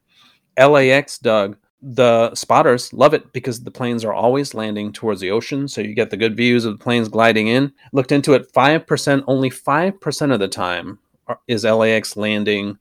LAX, 0.58 1.18
Doug, 1.18 1.56
the 1.84 2.34
spotters 2.34 2.92
love 2.92 3.12
it 3.12 3.32
because 3.32 3.62
the 3.62 3.70
planes 3.70 4.04
are 4.04 4.14
always 4.14 4.54
landing 4.54 4.92
towards 4.92 5.20
the 5.20 5.30
ocean, 5.30 5.68
so 5.68 5.80
you 5.80 5.94
get 5.94 6.10
the 6.10 6.16
good 6.16 6.36
views 6.36 6.64
of 6.64 6.72
the 6.78 6.82
planes 6.82 7.08
gliding 7.08 7.48
in. 7.48 7.72
Looked 7.92 8.12
into 8.12 8.32
it, 8.32 8.50
five 8.52 8.86
percent, 8.86 9.24
only 9.26 9.50
five 9.50 10.00
percent 10.00 10.32
of 10.32 10.40
the 10.40 10.48
time 10.48 10.98
is 11.46 11.64
LAX 11.64 12.16
landing 12.16 12.78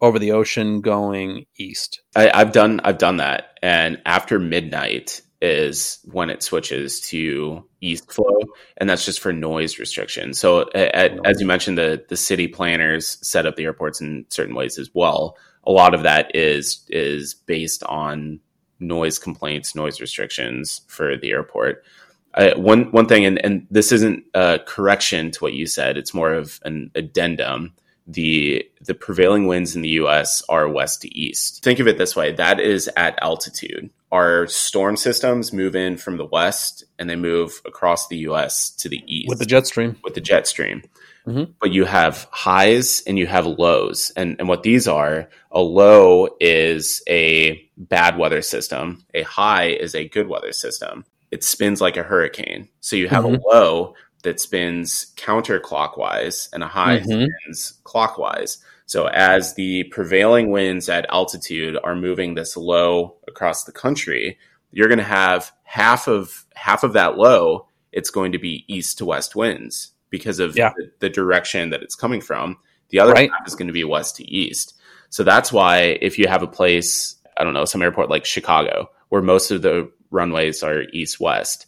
over 0.00 0.18
the 0.18 0.32
ocean 0.32 0.80
going 0.82 1.46
east. 1.56 2.02
I, 2.14 2.36
have 2.36 2.52
done 2.52 2.80
I've 2.84 2.98
done 2.98 3.16
that, 3.16 3.58
and 3.62 4.00
after 4.04 4.38
midnight, 4.38 5.22
is 5.44 5.98
when 6.04 6.30
it 6.30 6.42
switches 6.42 7.00
to 7.02 7.62
east 7.82 8.10
flow, 8.10 8.38
and 8.78 8.88
that's 8.88 9.04
just 9.04 9.20
for 9.20 9.32
noise 9.32 9.78
restriction. 9.78 10.32
So, 10.32 10.70
at, 10.74 11.18
as 11.26 11.38
you 11.40 11.46
mentioned, 11.46 11.76
the 11.76 12.04
the 12.08 12.16
city 12.16 12.48
planners 12.48 13.18
set 13.20 13.44
up 13.46 13.56
the 13.56 13.64
airports 13.64 14.00
in 14.00 14.24
certain 14.30 14.54
ways 14.54 14.78
as 14.78 14.90
well. 14.94 15.36
A 15.64 15.70
lot 15.70 15.94
of 15.94 16.02
that 16.02 16.34
is 16.34 16.84
is 16.88 17.34
based 17.34 17.82
on 17.84 18.40
noise 18.80 19.18
complaints, 19.18 19.74
noise 19.74 20.00
restrictions 20.00 20.80
for 20.88 21.16
the 21.16 21.30
airport. 21.30 21.84
Uh, 22.32 22.54
one 22.54 22.90
one 22.90 23.06
thing, 23.06 23.26
and, 23.26 23.44
and 23.44 23.66
this 23.70 23.92
isn't 23.92 24.24
a 24.32 24.60
correction 24.66 25.30
to 25.30 25.44
what 25.44 25.52
you 25.52 25.66
said; 25.66 25.98
it's 25.98 26.14
more 26.14 26.32
of 26.32 26.58
an 26.64 26.90
addendum 26.94 27.74
the 28.06 28.68
the 28.82 28.94
prevailing 28.94 29.46
winds 29.46 29.74
in 29.74 29.82
the 29.82 29.90
US 30.00 30.42
are 30.48 30.68
west 30.68 31.02
to 31.02 31.18
east. 31.18 31.62
Think 31.62 31.78
of 31.78 31.88
it 31.88 31.98
this 31.98 32.14
way, 32.14 32.32
that 32.32 32.60
is 32.60 32.88
at 32.96 33.18
altitude. 33.22 33.90
Our 34.14 34.46
storm 34.46 34.96
systems 34.96 35.52
move 35.52 35.74
in 35.74 35.96
from 35.96 36.18
the 36.18 36.24
west 36.24 36.84
and 37.00 37.10
they 37.10 37.16
move 37.16 37.60
across 37.66 38.06
the 38.06 38.18
US 38.18 38.70
to 38.76 38.88
the 38.88 39.02
east 39.08 39.28
with 39.28 39.40
the 39.40 39.44
jet 39.44 39.66
stream. 39.66 39.96
With 40.04 40.14
the 40.14 40.20
jet 40.20 40.46
stream. 40.46 40.84
Mm-hmm. 41.26 41.50
But 41.60 41.72
you 41.72 41.84
have 41.84 42.28
highs 42.30 43.02
and 43.08 43.18
you 43.18 43.26
have 43.26 43.44
lows. 43.44 44.12
And, 44.16 44.36
and 44.38 44.48
what 44.48 44.62
these 44.62 44.86
are, 44.86 45.28
a 45.50 45.60
low 45.60 46.28
is 46.38 47.02
a 47.08 47.68
bad 47.76 48.16
weather 48.16 48.40
system. 48.40 49.04
A 49.14 49.22
high 49.22 49.70
is 49.70 49.96
a 49.96 50.08
good 50.08 50.28
weather 50.28 50.52
system. 50.52 51.04
It 51.32 51.42
spins 51.42 51.80
like 51.80 51.96
a 51.96 52.04
hurricane. 52.04 52.68
So 52.78 52.94
you 52.94 53.08
have 53.08 53.24
mm-hmm. 53.24 53.42
a 53.42 53.48
low 53.52 53.94
that 54.22 54.38
spins 54.38 55.12
counterclockwise 55.16 56.52
and 56.52 56.62
a 56.62 56.68
high 56.68 57.00
mm-hmm. 57.00 57.26
spins 57.42 57.80
clockwise. 57.82 58.58
So 58.86 59.06
as 59.06 59.54
the 59.54 59.84
prevailing 59.84 60.50
winds 60.50 60.88
at 60.88 61.06
altitude 61.08 61.78
are 61.82 61.94
moving 61.94 62.34
this 62.34 62.56
low 62.56 63.16
across 63.26 63.64
the 63.64 63.72
country, 63.72 64.38
you're 64.72 64.88
going 64.88 64.98
to 64.98 65.04
have 65.04 65.52
half 65.62 66.06
of 66.08 66.44
half 66.54 66.84
of 66.84 66.92
that 66.92 67.16
low. 67.16 67.68
It's 67.92 68.10
going 68.10 68.32
to 68.32 68.38
be 68.38 68.64
east 68.68 68.98
to 68.98 69.04
west 69.04 69.34
winds 69.34 69.92
because 70.10 70.40
of 70.40 70.56
yeah. 70.56 70.72
the, 70.76 70.90
the, 71.00 71.10
direction 71.10 71.70
that 71.70 71.82
it's 71.82 71.94
coming 71.94 72.20
from. 72.20 72.58
The 72.90 73.00
other 73.00 73.12
right. 73.12 73.30
half 73.30 73.46
is 73.46 73.54
going 73.54 73.68
to 73.68 73.72
be 73.72 73.84
west 73.84 74.16
to 74.16 74.24
east. 74.24 74.74
So 75.10 75.24
that's 75.24 75.52
why 75.52 75.98
if 76.00 76.18
you 76.18 76.26
have 76.28 76.42
a 76.42 76.48
place, 76.48 77.16
I 77.36 77.44
don't 77.44 77.54
know, 77.54 77.64
some 77.64 77.82
airport 77.82 78.10
like 78.10 78.24
Chicago, 78.24 78.90
where 79.08 79.22
most 79.22 79.50
of 79.50 79.62
the 79.62 79.90
runways 80.10 80.62
are 80.62 80.82
east 80.92 81.20
west, 81.20 81.66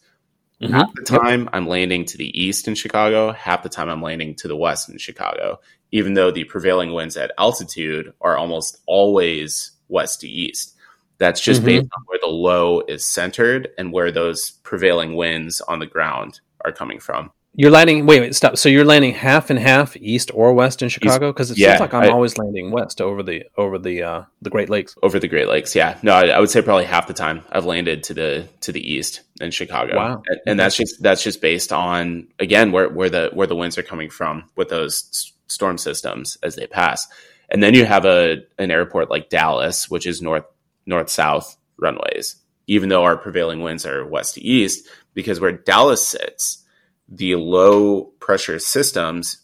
Mm-hmm. 0.63 0.73
Half 0.73 0.95
the 0.95 1.03
time. 1.03 1.49
I'm 1.53 1.67
landing 1.67 2.05
to 2.07 2.17
the 2.17 2.39
east 2.41 2.67
in 2.67 2.75
Chicago, 2.75 3.33
half 3.33 3.63
the 3.63 3.69
time 3.69 3.89
I'm 3.89 4.03
landing 4.03 4.35
to 4.37 4.49
the 4.49 4.57
west 4.57 4.89
in 4.89 4.97
Chicago, 4.99 5.61
even 5.93 6.15
though 6.15 6.31
the 6.31 6.45
prevailing 6.45 6.93
winds 6.93 7.17
at 7.17 7.33
altitude 7.39 8.13
are 8.21 8.39
almost 8.39 8.79
always 8.87 9.73
west 9.89 10.21
to 10.21 10.29
east. 10.29 10.75
That's 11.19 11.41
just 11.41 11.61
mm-hmm. 11.61 11.67
based 11.67 11.89
on 11.97 12.05
where 12.07 12.19
the 12.23 12.29
low 12.29 12.81
is 12.81 13.05
centered 13.05 13.69
and 13.79 13.93
where 13.93 14.11
those 14.11 14.51
prevailing 14.63 15.15
winds 15.15 15.61
on 15.63 15.79
the 15.79 15.87
ground 15.87 16.41
are 16.65 16.73
coming 16.73 17.01
from. 17.01 17.31
You're 17.59 17.71
landing. 17.71 18.05
Wait, 18.05 18.21
wait, 18.21 18.35
stop. 18.35 18.59
So 18.59 18.69
you're 18.69 18.85
landing 18.85 19.15
half 19.15 19.49
and 19.49 19.59
half, 19.59 19.97
east 19.97 20.31
or 20.35 20.53
west 20.53 20.83
in 20.83 20.91
Chicago, 20.91 21.33
because 21.33 21.51
it 21.51 21.57
yeah, 21.57 21.71
seems 21.71 21.81
like 21.81 21.95
I'm 21.95 22.03
I, 22.03 22.09
always 22.09 22.37
landing 22.37 22.71
west 22.71 23.01
over 23.01 23.23
the 23.23 23.45
over 23.57 23.79
the 23.79 24.03
uh, 24.03 24.23
the 24.43 24.51
Great 24.51 24.69
Lakes. 24.69 24.95
Over 25.03 25.19
the 25.19 25.27
Great 25.27 25.49
Lakes, 25.49 25.75
yeah. 25.75 25.99
No, 26.03 26.13
I, 26.13 26.27
I, 26.27 26.39
would 26.39 26.51
say 26.51 26.61
probably 26.61 26.85
half 26.85 27.07
the 27.07 27.15
time 27.15 27.43
I've 27.51 27.65
landed 27.65 28.03
to 28.05 28.15
the 28.15 28.47
to 28.61 28.73
the 28.73 28.93
east 28.93 29.23
in 29.41 29.51
Chicago. 29.53 29.97
Wow, 29.97 30.23
and, 30.27 30.41
and 30.47 30.61
that's 30.61 30.77
just 30.77 31.03
that's 31.03 31.23
just 31.23 31.41
based 31.41 31.73
on 31.73 32.29
again 32.39 32.73
where 32.73 32.91
where 32.91 33.09
the 33.09 33.31
where 33.33 33.47
the 33.47 33.57
winds 33.57 33.79
are 33.79 33.83
coming 33.83 34.11
from 34.11 34.51
with 34.55 34.69
those 34.69 35.33
storm 35.47 35.79
systems 35.79 36.37
as 36.43 36.57
they 36.57 36.67
pass, 36.67 37.09
and 37.49 37.63
then 37.63 37.73
you 37.73 37.87
have 37.87 38.05
a 38.05 38.43
an 38.59 38.71
airport 38.71 39.09
like 39.09 39.31
Dallas, 39.31 39.89
which 39.89 40.07
is 40.07 40.21
north 40.21 40.45
north 40.85 41.09
south 41.09 41.57
runways. 41.79 42.37
Even 42.67 42.91
though 42.91 43.05
our 43.05 43.17
prevailing 43.17 43.63
winds 43.63 43.87
are 43.87 44.05
west 44.05 44.35
to 44.35 44.43
east, 44.43 44.89
because 45.15 45.41
where 45.41 45.53
Dallas 45.53 46.07
sits 46.07 46.65
the 47.09 47.37
low 47.37 48.05
pressure 48.21 48.59
systems 48.59 49.39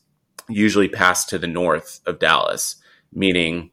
usually 0.48 0.88
pass 0.88 1.24
to 1.26 1.38
the 1.38 1.46
north 1.46 2.00
of 2.06 2.18
Dallas, 2.18 2.76
meaning 3.12 3.70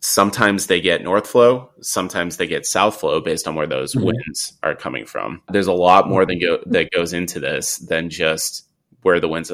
sometimes 0.00 0.66
they 0.66 0.80
get 0.80 1.02
north 1.02 1.26
flow, 1.26 1.70
sometimes 1.80 2.36
they 2.36 2.46
get 2.46 2.66
south 2.66 3.00
flow 3.00 3.20
based 3.20 3.46
on 3.48 3.54
where 3.54 3.66
those 3.66 3.94
mm-hmm. 3.94 4.06
winds 4.06 4.52
are 4.62 4.74
coming 4.74 5.06
from. 5.06 5.42
There's 5.50 5.66
a 5.66 5.72
lot 5.72 6.08
more 6.08 6.26
than 6.26 6.38
go, 6.40 6.58
that 6.66 6.90
goes 6.90 7.12
into 7.12 7.40
this 7.40 7.78
than 7.78 8.10
just 8.10 8.68
where 9.02 9.20
the 9.20 9.28
winds 9.28 9.52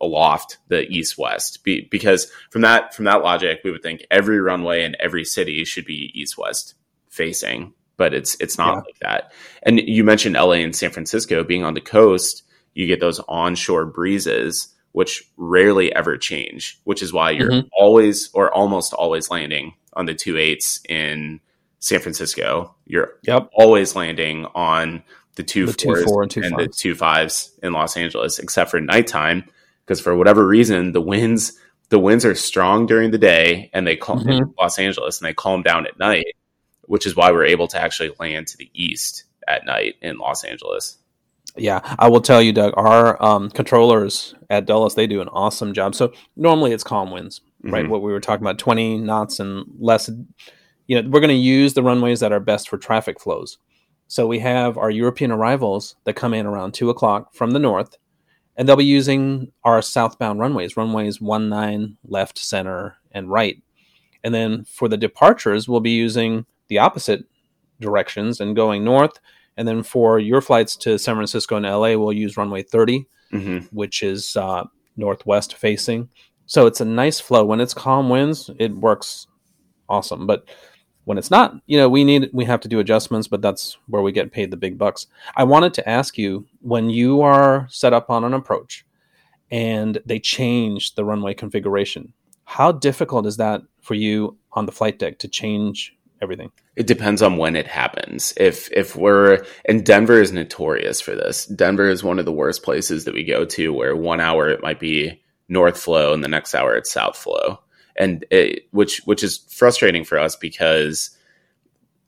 aloft 0.00 0.58
the 0.68 0.86
east 0.88 1.16
west 1.16 1.62
Be, 1.64 1.88
because 1.90 2.30
from 2.50 2.62
that 2.62 2.94
from 2.94 3.04
that 3.04 3.22
logic 3.22 3.60
we 3.64 3.70
would 3.70 3.82
think 3.82 4.04
every 4.10 4.40
runway 4.40 4.84
in 4.84 4.96
every 4.98 5.24
city 5.24 5.64
should 5.64 5.84
be 5.84 6.10
east 6.12 6.36
west 6.36 6.74
facing 7.08 7.72
but 7.96 8.12
it's 8.12 8.36
it's 8.40 8.58
not 8.58 8.74
yeah. 8.74 8.80
like 8.80 8.98
that 9.00 9.32
and 9.62 9.78
you 9.78 10.02
mentioned 10.02 10.34
LA 10.34 10.54
and 10.54 10.74
San 10.74 10.90
Francisco 10.90 11.44
being 11.44 11.64
on 11.64 11.74
the 11.74 11.80
coast 11.80 12.42
you 12.74 12.86
get 12.86 13.00
those 13.00 13.20
onshore 13.20 13.86
breezes, 13.86 14.74
which 14.92 15.22
rarely 15.36 15.94
ever 15.94 16.16
change, 16.16 16.80
which 16.84 17.02
is 17.02 17.12
why 17.12 17.30
you're 17.30 17.50
mm-hmm. 17.50 17.68
always 17.72 18.30
or 18.32 18.52
almost 18.52 18.92
always 18.92 19.30
landing 19.30 19.74
on 19.94 20.06
the 20.06 20.14
two 20.14 20.36
eights 20.36 20.80
in 20.88 21.40
San 21.78 22.00
Francisco. 22.00 22.74
You're 22.86 23.14
yep. 23.22 23.50
always 23.52 23.96
landing 23.96 24.46
on 24.54 25.02
the 25.36 25.42
two 25.42 25.66
the 25.66 25.72
fours 25.72 26.04
two, 26.04 26.04
four 26.04 26.22
and, 26.22 26.30
two 26.30 26.42
and 26.42 26.58
the 26.58 26.68
two 26.68 26.94
fives 26.94 27.52
in 27.62 27.72
Los 27.72 27.96
Angeles, 27.96 28.38
except 28.38 28.70
for 28.70 28.80
nighttime, 28.80 29.44
because 29.84 30.00
for 30.00 30.16
whatever 30.16 30.46
reason 30.46 30.92
the 30.92 31.00
winds 31.00 31.58
the 31.90 31.98
winds 31.98 32.24
are 32.24 32.36
strong 32.36 32.86
during 32.86 33.10
the 33.10 33.18
day 33.18 33.68
and 33.72 33.86
they 33.86 33.96
calm 33.96 34.20
mm-hmm. 34.20 34.30
in 34.30 34.54
Los 34.58 34.78
Angeles 34.78 35.20
and 35.20 35.28
they 35.28 35.34
calm 35.34 35.62
down 35.62 35.86
at 35.86 35.98
night, 35.98 36.36
which 36.82 37.04
is 37.04 37.16
why 37.16 37.32
we're 37.32 37.44
able 37.44 37.66
to 37.68 37.80
actually 37.80 38.12
land 38.20 38.46
to 38.46 38.56
the 38.56 38.70
east 38.72 39.24
at 39.46 39.66
night 39.66 39.96
in 40.00 40.18
Los 40.18 40.44
Angeles. 40.44 40.98
Yeah, 41.56 41.80
I 41.98 42.08
will 42.08 42.20
tell 42.20 42.40
you, 42.40 42.52
Doug. 42.52 42.74
Our 42.76 43.22
um, 43.22 43.50
controllers 43.50 44.34
at 44.48 44.66
Dulles 44.66 44.94
they 44.94 45.06
do 45.06 45.20
an 45.20 45.28
awesome 45.28 45.74
job. 45.74 45.94
So 45.94 46.12
normally 46.36 46.72
it's 46.72 46.84
calm 46.84 47.10
winds, 47.10 47.40
right? 47.62 47.82
Mm-hmm. 47.82 47.90
What 47.90 48.02
we 48.02 48.12
were 48.12 48.20
talking 48.20 48.44
about, 48.44 48.58
twenty 48.58 48.98
knots 48.98 49.40
and 49.40 49.66
less. 49.78 50.08
You 50.86 51.02
know, 51.02 51.08
we're 51.08 51.20
going 51.20 51.28
to 51.28 51.34
use 51.34 51.74
the 51.74 51.82
runways 51.82 52.20
that 52.20 52.32
are 52.32 52.40
best 52.40 52.68
for 52.68 52.78
traffic 52.78 53.20
flows. 53.20 53.58
So 54.08 54.26
we 54.26 54.40
have 54.40 54.76
our 54.76 54.90
European 54.90 55.30
arrivals 55.30 55.94
that 56.04 56.16
come 56.16 56.34
in 56.34 56.46
around 56.46 56.74
two 56.74 56.90
o'clock 56.90 57.32
from 57.32 57.52
the 57.52 57.60
north, 57.60 57.96
and 58.56 58.68
they'll 58.68 58.76
be 58.76 58.84
using 58.84 59.52
our 59.62 59.82
southbound 59.82 60.40
runways, 60.40 60.76
runways 60.76 61.20
one 61.20 61.48
nine, 61.48 61.96
left, 62.04 62.38
center, 62.38 62.96
and 63.12 63.30
right. 63.30 63.62
And 64.24 64.34
then 64.34 64.64
for 64.64 64.88
the 64.88 64.96
departures, 64.96 65.68
we'll 65.68 65.80
be 65.80 65.90
using 65.90 66.44
the 66.68 66.78
opposite 66.78 67.24
directions 67.80 68.40
and 68.40 68.56
going 68.56 68.84
north 68.84 69.18
and 69.60 69.68
then 69.68 69.82
for 69.82 70.18
your 70.18 70.40
flights 70.40 70.74
to 70.74 70.98
San 70.98 71.16
Francisco 71.16 71.54
and 71.54 71.66
LA, 71.66 71.94
we'll 71.94 72.14
use 72.14 72.38
runway 72.38 72.62
30, 72.62 73.06
mm-hmm. 73.30 73.66
which 73.76 74.02
is 74.02 74.34
uh, 74.34 74.64
northwest 74.96 75.54
facing. 75.54 76.08
So 76.46 76.64
it's 76.64 76.80
a 76.80 76.86
nice 76.86 77.20
flow. 77.20 77.44
When 77.44 77.60
it's 77.60 77.74
calm 77.74 78.08
winds, 78.08 78.48
it 78.58 78.74
works 78.74 79.26
awesome. 79.86 80.26
But 80.26 80.48
when 81.04 81.18
it's 81.18 81.30
not, 81.30 81.56
you 81.66 81.76
know, 81.76 81.90
we 81.90 82.04
need 82.04 82.30
we 82.32 82.46
have 82.46 82.60
to 82.60 82.68
do 82.68 82.78
adjustments, 82.78 83.28
but 83.28 83.42
that's 83.42 83.76
where 83.86 84.00
we 84.00 84.12
get 84.12 84.32
paid 84.32 84.50
the 84.50 84.56
big 84.56 84.78
bucks. 84.78 85.06
I 85.36 85.44
wanted 85.44 85.74
to 85.74 85.86
ask 85.86 86.16
you 86.16 86.46
when 86.62 86.88
you 86.88 87.20
are 87.20 87.66
set 87.68 87.92
up 87.92 88.08
on 88.08 88.24
an 88.24 88.32
approach 88.32 88.86
and 89.50 90.00
they 90.06 90.20
change 90.20 90.94
the 90.94 91.04
runway 91.04 91.34
configuration, 91.34 92.14
how 92.44 92.72
difficult 92.72 93.26
is 93.26 93.36
that 93.36 93.60
for 93.82 93.92
you 93.92 94.38
on 94.52 94.64
the 94.64 94.72
flight 94.72 94.98
deck 94.98 95.18
to 95.18 95.28
change 95.28 95.94
everything? 96.22 96.50
It 96.76 96.86
depends 96.86 97.22
on 97.22 97.36
when 97.36 97.56
it 97.56 97.66
happens. 97.66 98.32
If 98.36 98.70
if 98.72 98.96
we're 98.96 99.44
and 99.64 99.84
Denver 99.84 100.20
is 100.20 100.32
notorious 100.32 101.00
for 101.00 101.14
this. 101.14 101.46
Denver 101.46 101.88
is 101.88 102.04
one 102.04 102.18
of 102.18 102.24
the 102.24 102.32
worst 102.32 102.62
places 102.62 103.04
that 103.04 103.14
we 103.14 103.24
go 103.24 103.44
to 103.44 103.72
where 103.72 103.96
one 103.96 104.20
hour 104.20 104.48
it 104.48 104.62
might 104.62 104.80
be 104.80 105.22
north 105.48 105.78
flow 105.78 106.12
and 106.12 106.22
the 106.22 106.28
next 106.28 106.54
hour 106.54 106.74
it's 106.74 106.90
south 106.90 107.16
flow. 107.16 107.60
And 107.96 108.24
it, 108.30 108.66
which 108.70 109.02
which 109.04 109.22
is 109.22 109.38
frustrating 109.50 110.04
for 110.04 110.18
us 110.18 110.36
because 110.36 111.10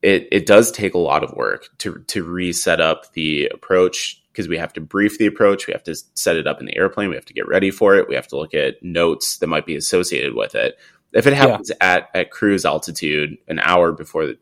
it 0.03 0.29
it 0.33 0.47
does 0.47 0.71
take 0.73 0.95
a 0.95 0.99
lot 0.99 1.25
of 1.25 1.33
work 1.35 1.69
to 1.79 2.03
to 2.09 2.25
reset 2.25 2.81
up 2.81 3.13
the 3.13 3.47
approach 3.47 4.23
because 4.33 4.49
we 4.49 4.57
have 4.57 4.73
to 4.73 4.81
brief 4.81 5.19
the 5.19 5.27
approach, 5.27 5.67
we 5.67 5.75
have 5.75 5.83
to 5.85 5.95
set 6.15 6.37
it 6.37 6.47
up 6.47 6.59
in 6.59 6.67
the 6.67 6.77
airplane, 6.77 7.11
we 7.11 7.17
have 7.17 7.25
to 7.27 7.35
get 7.35 7.47
ready 7.47 7.71
for 7.71 7.95
it, 7.97 8.09
we 8.09 8.15
have 8.15 8.27
to 8.29 8.37
look 8.37 8.55
at 8.55 8.83
notes 8.83 9.39
that 9.39 9.47
might 9.47 9.67
be 9.67 9.77
associated 9.77 10.35
with 10.35 10.55
it. 10.55 10.79
If 11.13 11.27
it 11.27 11.35
happens 11.35 11.71
yeah. 11.71 11.95
at 11.95 12.11
at 12.15 12.31
cruise 12.31 12.65
altitude 12.65 13.37
an 13.49 13.59
hour 13.59 13.93
before 13.93 14.27
the, 14.27 14.39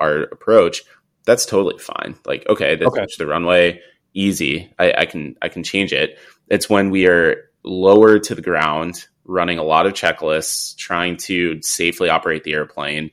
our 0.00 0.22
approach, 0.22 0.82
that's 1.24 1.46
totally 1.46 1.78
fine. 1.78 2.16
Like, 2.26 2.46
okay, 2.48 2.76
this 2.76 2.88
okay. 2.88 3.06
the 3.18 3.26
runway, 3.26 3.80
easy. 4.14 4.72
I, 4.78 4.94
I 4.98 5.06
can 5.06 5.36
I 5.42 5.48
can 5.48 5.62
change 5.62 5.92
it. 5.92 6.18
It's 6.48 6.68
when 6.68 6.90
we 6.90 7.06
are 7.06 7.50
lower 7.64 8.18
to 8.18 8.34
the 8.34 8.42
ground, 8.42 9.06
running 9.24 9.58
a 9.58 9.62
lot 9.62 9.86
of 9.86 9.92
checklists, 9.92 10.76
trying 10.76 11.16
to 11.16 11.60
safely 11.62 12.08
operate 12.08 12.44
the 12.44 12.54
airplane, 12.54 13.10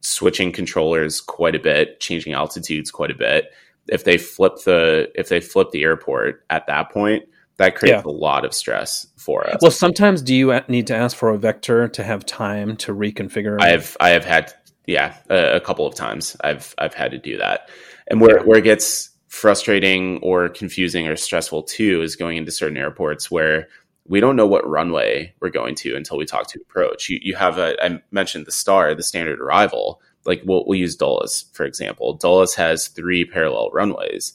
switching 0.00 0.52
controllers 0.52 1.20
quite 1.20 1.54
a 1.54 1.60
bit, 1.60 2.00
changing 2.00 2.32
altitudes 2.32 2.90
quite 2.90 3.10
a 3.10 3.14
bit. 3.14 3.52
If 3.88 4.04
they 4.04 4.18
flip 4.18 4.54
the 4.64 5.10
if 5.14 5.28
they 5.28 5.40
flip 5.40 5.70
the 5.70 5.84
airport 5.84 6.44
at 6.50 6.66
that 6.66 6.90
point, 6.90 7.24
that 7.60 7.76
creates 7.76 8.02
yeah. 8.06 8.10
a 8.10 8.10
lot 8.10 8.46
of 8.46 8.54
stress 8.54 9.06
for 9.16 9.46
us. 9.46 9.58
Well, 9.60 9.70
sometimes 9.70 10.22
do 10.22 10.34
you 10.34 10.58
need 10.68 10.86
to 10.86 10.96
ask 10.96 11.14
for 11.14 11.28
a 11.28 11.36
vector 11.36 11.88
to 11.88 12.02
have 12.02 12.24
time 12.24 12.74
to 12.78 12.94
reconfigure? 12.94 13.60
I've 13.60 13.98
I 14.00 14.10
have 14.10 14.24
had 14.24 14.54
yeah 14.86 15.16
a, 15.28 15.56
a 15.56 15.60
couple 15.60 15.86
of 15.86 15.94
times 15.94 16.36
I've 16.42 16.74
I've 16.78 16.94
had 16.94 17.10
to 17.10 17.18
do 17.18 17.36
that, 17.36 17.68
and 18.08 18.18
where 18.18 18.38
yeah. 18.38 18.44
where 18.44 18.58
it 18.58 18.64
gets 18.64 19.10
frustrating 19.28 20.18
or 20.22 20.48
confusing 20.48 21.06
or 21.06 21.16
stressful 21.16 21.64
too 21.64 22.00
is 22.00 22.16
going 22.16 22.38
into 22.38 22.50
certain 22.50 22.78
airports 22.78 23.30
where 23.30 23.68
we 24.08 24.20
don't 24.20 24.36
know 24.36 24.46
what 24.46 24.66
runway 24.66 25.32
we're 25.40 25.50
going 25.50 25.74
to 25.76 25.94
until 25.94 26.16
we 26.16 26.24
talk 26.24 26.46
to 26.48 26.60
approach. 26.62 27.10
You 27.10 27.18
you 27.20 27.36
have 27.36 27.58
a 27.58 27.76
I 27.84 28.02
mentioned 28.10 28.46
the 28.46 28.52
star 28.52 28.94
the 28.94 29.02
standard 29.02 29.38
arrival 29.38 30.00
like 30.24 30.40
we'll, 30.46 30.64
we'll 30.66 30.78
use 30.78 30.96
Dulles 30.96 31.44
for 31.52 31.66
example. 31.66 32.14
Dulles 32.14 32.54
has 32.54 32.88
three 32.88 33.26
parallel 33.26 33.68
runways 33.70 34.32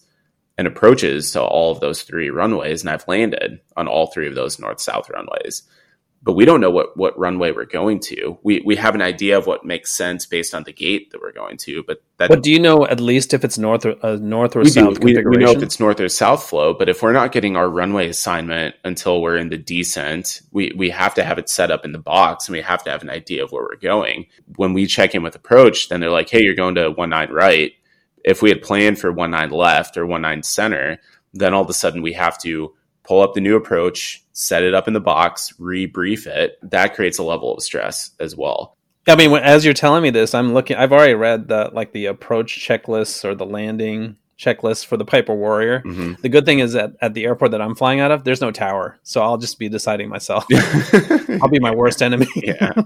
and 0.57 0.67
approaches 0.67 1.31
to 1.31 1.41
all 1.41 1.71
of 1.71 1.79
those 1.79 2.03
three 2.03 2.29
runways, 2.29 2.81
and 2.81 2.89
I've 2.89 3.07
landed 3.07 3.59
on 3.75 3.87
all 3.87 4.07
three 4.07 4.27
of 4.27 4.35
those 4.35 4.59
north 4.59 4.79
south 4.79 5.09
runways. 5.09 5.63
But 6.23 6.33
we 6.33 6.45
don't 6.45 6.59
know 6.59 6.71
what, 6.71 6.97
what 6.97 7.17
runway 7.19 7.51
we're 7.51 7.65
going 7.65 7.99
to. 7.99 8.39
We 8.41 8.59
we 8.65 8.77
have 8.77 8.95
an 8.95 9.01
idea 9.03 9.37
of 9.37 9.45
what 9.45 9.63
makes 9.63 9.95
sense 9.95 10.25
based 10.25 10.55
on 10.55 10.63
the 10.63 10.73
gate 10.73 11.11
that 11.11 11.21
we're 11.21 11.31
going 11.31 11.57
to, 11.57 11.83
but 11.83 12.01
that. 12.17 12.29
But 12.29 12.41
do 12.41 12.51
you 12.51 12.57
know 12.57 12.87
at 12.87 12.99
least 12.99 13.35
if 13.35 13.43
it's 13.43 13.59
north 13.59 13.85
or 13.85 13.95
uh, 14.03 14.17
north 14.19 14.55
or 14.55 14.61
we 14.61 14.69
south 14.69 15.03
we, 15.03 15.13
we, 15.13 15.37
know 15.37 15.51
if 15.51 15.61
it's 15.61 15.79
north 15.79 15.99
or 15.99 16.09
south 16.09 16.49
flow, 16.49 16.73
but 16.73 16.89
if 16.89 17.03
we're 17.03 17.13
not 17.13 17.31
getting 17.31 17.55
our 17.55 17.69
runway 17.69 18.09
assignment 18.09 18.73
until 18.83 19.21
we're 19.21 19.37
in 19.37 19.49
the 19.49 19.57
descent, 19.59 20.41
we 20.51 20.71
we 20.75 20.89
have 20.89 21.13
to 21.13 21.23
have 21.23 21.37
it 21.37 21.47
set 21.47 21.69
up 21.69 21.85
in 21.85 21.91
the 21.91 21.99
box, 21.99 22.47
and 22.47 22.53
we 22.53 22.61
have 22.61 22.83
to 22.85 22.89
have 22.89 23.03
an 23.03 23.11
idea 23.11 23.43
of 23.43 23.51
where 23.51 23.61
we're 23.61 23.75
going. 23.75 24.25
When 24.55 24.73
we 24.73 24.87
check 24.87 25.13
in 25.13 25.21
with 25.21 25.35
approach, 25.35 25.89
then 25.89 25.99
they're 25.99 26.09
like, 26.09 26.31
"Hey, 26.31 26.41
you're 26.41 26.55
going 26.55 26.73
to 26.73 26.89
one 26.89 27.11
nine 27.11 27.29
right." 27.29 27.73
If 28.25 28.41
we 28.41 28.49
had 28.49 28.61
planned 28.61 28.99
for 28.99 29.11
one 29.11 29.31
nine 29.31 29.51
left 29.51 29.95
or 29.95 30.05
one 30.05 30.23
nine 30.23 30.43
center, 30.43 30.99
then 31.33 31.53
all 31.53 31.61
of 31.61 31.69
a 31.69 31.73
sudden 31.73 32.01
we 32.01 32.13
have 32.13 32.37
to 32.39 32.73
pull 33.03 33.21
up 33.21 33.35
the 33.35 33.41
new 33.41 33.55
approach, 33.55 34.23
set 34.33 34.63
it 34.63 34.73
up 34.73 34.87
in 34.87 34.93
the 34.93 34.99
box, 34.99 35.53
rebrief 35.59 36.25
it. 36.25 36.57
That 36.63 36.95
creates 36.95 37.19
a 37.19 37.23
level 37.23 37.53
of 37.53 37.63
stress 37.63 38.11
as 38.19 38.35
well. 38.35 38.75
I 39.07 39.15
mean, 39.15 39.31
as 39.33 39.63
you're 39.63 39.75
telling 39.75 40.01
me 40.01 40.09
this, 40.09 40.33
I'm 40.33 40.53
looking. 40.53 40.75
I've 40.75 40.91
already 40.91 41.13
read 41.13 41.47
the 41.47 41.69
like 41.71 41.93
the 41.93 42.07
approach 42.07 42.67
checklists 42.67 43.23
or 43.23 43.35
the 43.35 43.45
landing 43.45 44.17
checklist 44.39 44.87
for 44.87 44.97
the 44.97 45.05
Piper 45.05 45.35
Warrior. 45.35 45.81
Mm-hmm. 45.81 46.21
The 46.21 46.29
good 46.29 46.45
thing 46.45 46.59
is 46.59 46.73
that 46.73 46.93
at 47.01 47.13
the 47.13 47.25
airport 47.25 47.51
that 47.51 47.61
I'm 47.61 47.75
flying 47.75 47.99
out 47.99 48.11
of, 48.11 48.23
there's 48.23 48.41
no 48.41 48.51
tower, 48.51 48.97
so 49.03 49.21
I'll 49.21 49.37
just 49.37 49.59
be 49.59 49.69
deciding 49.69 50.09
myself. 50.09 50.45
I'll 51.41 51.47
be 51.47 51.59
my 51.59 51.73
worst 51.73 52.01
enemy. 52.01 52.27
yeah. 52.35 52.71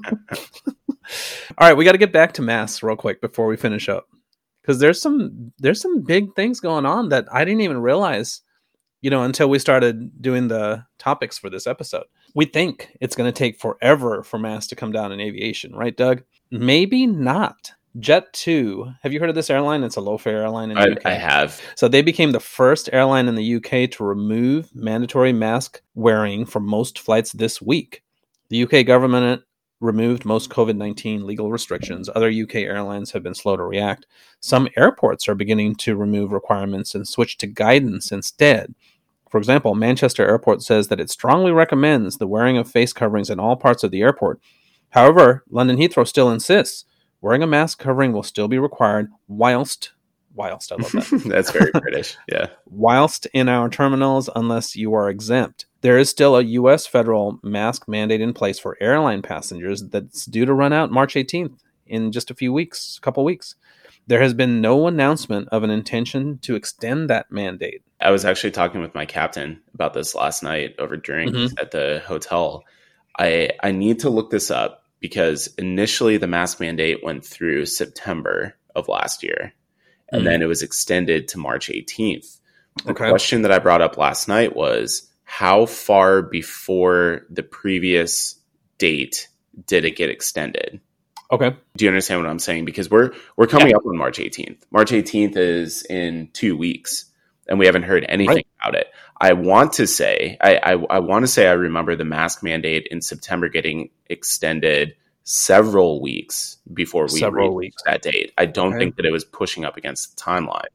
All 1.58 1.68
right, 1.68 1.76
we 1.76 1.86
got 1.86 1.94
to 1.94 1.98
get 1.98 2.12
back 2.14 2.34
to 2.34 2.42
mass 2.42 2.84
real 2.84 2.96
quick 2.96 3.20
before 3.22 3.48
we 3.48 3.56
finish 3.58 3.90
up 3.90 4.08
because 4.62 4.80
there's 4.80 5.02
some 5.02 5.52
there's 5.60 5.82
some 5.82 6.02
big 6.02 6.36
things 6.36 6.60
going 6.60 6.86
on 6.86 7.10
that 7.10 7.28
I 7.32 7.46
didn't 7.46 7.62
even 7.62 7.82
realize, 7.82 8.42
you 9.02 9.10
know, 9.10 9.24
until 9.24 9.50
we 9.50 9.60
started 9.60 10.22
doing 10.22 10.48
the 10.48 10.86
topics 10.98 11.38
for 11.38 11.50
this 11.50 11.68
episode. 11.68 12.06
We 12.36 12.46
think 12.46 12.96
it's 13.02 13.16
going 13.16 13.32
to 13.32 13.38
take 13.38 13.60
forever 13.60 14.24
for 14.24 14.38
mass 14.38 14.68
to 14.68 14.76
come 14.76 14.92
down 14.92 15.12
in 15.12 15.20
aviation, 15.20 15.76
right, 15.76 15.96
Doug? 15.96 16.24
Maybe 16.52 17.08
not. 17.08 17.72
Jet2, 17.98 18.98
have 19.02 19.12
you 19.14 19.20
heard 19.20 19.30
of 19.30 19.36
this 19.36 19.50
airline? 19.50 19.84
It's 19.84 19.96
a 19.96 20.02
low 20.02 20.18
fare 20.18 20.44
airline 20.44 20.70
in 20.70 20.78
the 20.78 20.82
I, 20.82 20.92
UK. 20.92 21.06
I 21.06 21.14
have. 21.14 21.60
So 21.76 21.88
they 21.88 22.04
became 22.04 22.32
the 22.32 22.40
first 22.40 22.90
airline 22.94 23.28
in 23.28 23.36
the 23.36 23.56
UK 23.56 23.90
to 23.92 24.04
remove 24.04 24.74
mandatory 24.76 25.34
mask 25.34 25.82
wearing 25.96 26.46
for 26.46 26.60
most 26.60 27.00
flights 27.00 27.32
this 27.32 27.62
week. 27.62 28.04
The 28.50 28.64
UK 28.64 28.86
government 28.86 29.44
removed 29.80 30.26
most 30.26 30.50
COVID 30.50 30.76
19 30.76 31.26
legal 31.26 31.52
restrictions. 31.52 32.10
Other 32.14 32.30
UK 32.30 32.56
airlines 32.56 33.12
have 33.12 33.24
been 33.24 33.36
slow 33.36 33.56
to 33.56 33.64
react. 33.64 34.06
Some 34.40 34.70
airports 34.76 35.28
are 35.28 35.36
beginning 35.36 35.76
to 35.76 35.96
remove 35.96 36.32
requirements 36.32 36.96
and 36.96 37.08
switch 37.08 37.38
to 37.38 37.48
guidance 37.48 38.12
instead. 38.12 38.76
For 39.30 39.38
example, 39.38 39.76
Manchester 39.76 40.28
Airport 40.28 40.64
says 40.64 40.88
that 40.88 41.00
it 41.00 41.10
strongly 41.10 41.52
recommends 41.52 42.18
the 42.18 42.28
wearing 42.28 42.58
of 42.58 42.70
face 42.70 42.94
coverings 42.94 43.30
in 43.30 43.40
all 43.40 43.56
parts 43.56 43.84
of 43.84 43.92
the 43.92 44.02
airport. 44.02 44.40
However, 44.90 45.44
London 45.50 45.78
Heathrow 45.78 46.08
still 46.08 46.32
insists 46.32 46.86
wearing 47.22 47.44
a 47.44 47.48
mask 47.48 47.80
covering 47.80 48.12
will 48.12 48.24
still 48.24 48.48
be 48.48 48.58
required 48.58 49.12
whilst 49.28 49.92
whilst 50.34 50.72
I 50.72 50.76
love 50.76 50.92
that. 50.92 51.24
That's 51.28 51.52
very 51.52 51.72
British. 51.72 52.18
Yeah. 52.32 52.48
Whilst 52.66 53.26
in 53.34 53.50
our 53.50 53.70
terminals 53.70 54.30
unless 54.36 54.76
you 54.76 54.94
are 54.94 55.10
exempt. 55.10 55.66
There 55.82 55.98
is 55.98 56.10
still 56.10 56.36
a 56.36 56.44
U.S. 56.44 56.86
federal 56.86 57.40
mask 57.42 57.88
mandate 57.88 58.22
in 58.22 58.34
place 58.34 58.60
for 58.60 58.78
airline 58.82 59.22
passengers 59.22 59.82
that's 59.84 60.26
due 60.26 60.46
to 60.46 60.54
run 60.54 60.74
out 60.74 60.92
March 60.92 61.14
18th 61.14 61.58
in 61.88 62.12
just 62.12 62.30
a 62.30 62.36
few 62.36 62.52
weeks, 62.52 62.98
a 62.98 63.02
couple 63.02 63.24
weeks. 63.24 63.56
There 64.08 64.22
has 64.22 64.34
been 64.34 64.60
no 64.60 64.88
announcement 64.88 65.50
of 65.50 65.64
an 65.64 65.70
intention 65.70 66.40
to 66.40 66.56
extend 66.56 67.10
that 67.10 67.32
mandate. 67.32 67.84
I 68.02 68.12
was 68.12 68.26
actually 68.26 68.52
talking 68.52 68.82
with 68.82 68.96
my 68.96 69.06
captain 69.06 69.62
about 69.74 69.94
this 69.94 70.16
last 70.16 70.42
night 70.42 70.76
over 70.80 70.98
drinks 70.98 71.38
mm-hmm. 71.38 71.60
at 71.60 71.72
the 71.72 72.02
hotel. 72.06 72.64
I 73.18 73.52
I 73.62 73.72
need 73.72 74.00
to 74.00 74.10
look 74.10 74.32
this 74.32 74.50
up 74.50 74.84
because 75.00 75.48
initially 75.58 76.18
the 76.18 76.28
mask 76.28 76.60
mandate 76.60 77.04
went 77.04 77.26
through 77.26 77.66
September 77.66 78.56
of 78.76 78.88
last 78.88 79.24
year, 79.24 79.54
and 80.12 80.22
mm-hmm. 80.22 80.30
then 80.30 80.42
it 80.42 80.48
was 80.48 80.62
extended 80.62 81.28
to 81.30 81.38
March 81.38 81.70
18th. 81.70 82.40
The 82.86 82.92
okay. 82.92 83.10
question 83.10 83.42
that 83.44 83.52
I 83.52 83.60
brought 83.60 83.82
up 83.82 83.98
last 83.98 84.28
night 84.28 84.56
was 84.56 85.10
how 85.24 85.66
far 85.66 86.22
before 86.22 87.26
the 87.30 87.44
previous 87.44 88.36
date 88.78 89.28
did 89.66 89.86
it 89.86 89.96
get 89.96 90.10
extended? 90.10 90.80
Okay. 91.32 91.56
Do 91.78 91.86
you 91.86 91.90
understand 91.90 92.22
what 92.22 92.30
I'm 92.30 92.40
saying? 92.40 92.66
Because 92.66 92.90
we're 92.90 93.12
we're 93.38 93.48
coming 93.48 93.70
yeah. 93.70 93.76
up 93.76 93.86
on 93.86 93.98
March 93.98 94.18
18th. 94.18 94.62
March 94.72 94.92
18th 94.92 95.38
is 95.38 95.84
in 95.84 96.30
two 96.34 96.58
weeks, 96.58 97.06
and 97.48 97.60
we 97.60 97.68
haven't 97.68 97.84
heard 97.84 98.06
anything 98.10 98.38
right. 98.38 98.48
about 98.62 98.76
it. 98.76 98.88
I 99.22 99.34
want 99.34 99.74
to 99.74 99.86
say 99.86 100.38
I, 100.42 100.56
I, 100.58 100.72
I 100.90 101.00
want 101.00 101.24
to 101.24 101.28
say 101.28 101.48
I 101.48 101.52
remember 101.52 101.96
the 101.96 102.06
mask 102.06 102.42
mandate 102.42 102.88
in 102.90 103.02
September 103.02 103.50
getting 103.50 103.90
extended 104.08 104.96
several 105.30 106.02
weeks 106.02 106.58
before 106.74 107.04
we 107.04 107.20
several 107.20 107.50
reached 107.56 107.76
weeks. 107.76 107.84
that 107.86 108.02
date. 108.02 108.34
I 108.40 108.48
don't 108.48 108.70
okay. 108.74 108.80
think 108.80 108.96
that 108.96 109.06
it 109.06 109.12
was 109.12 109.24
pushing 109.24 109.64
up 109.64 109.78
against 109.78 110.18
the 110.18 110.24
timeline. 110.24 110.66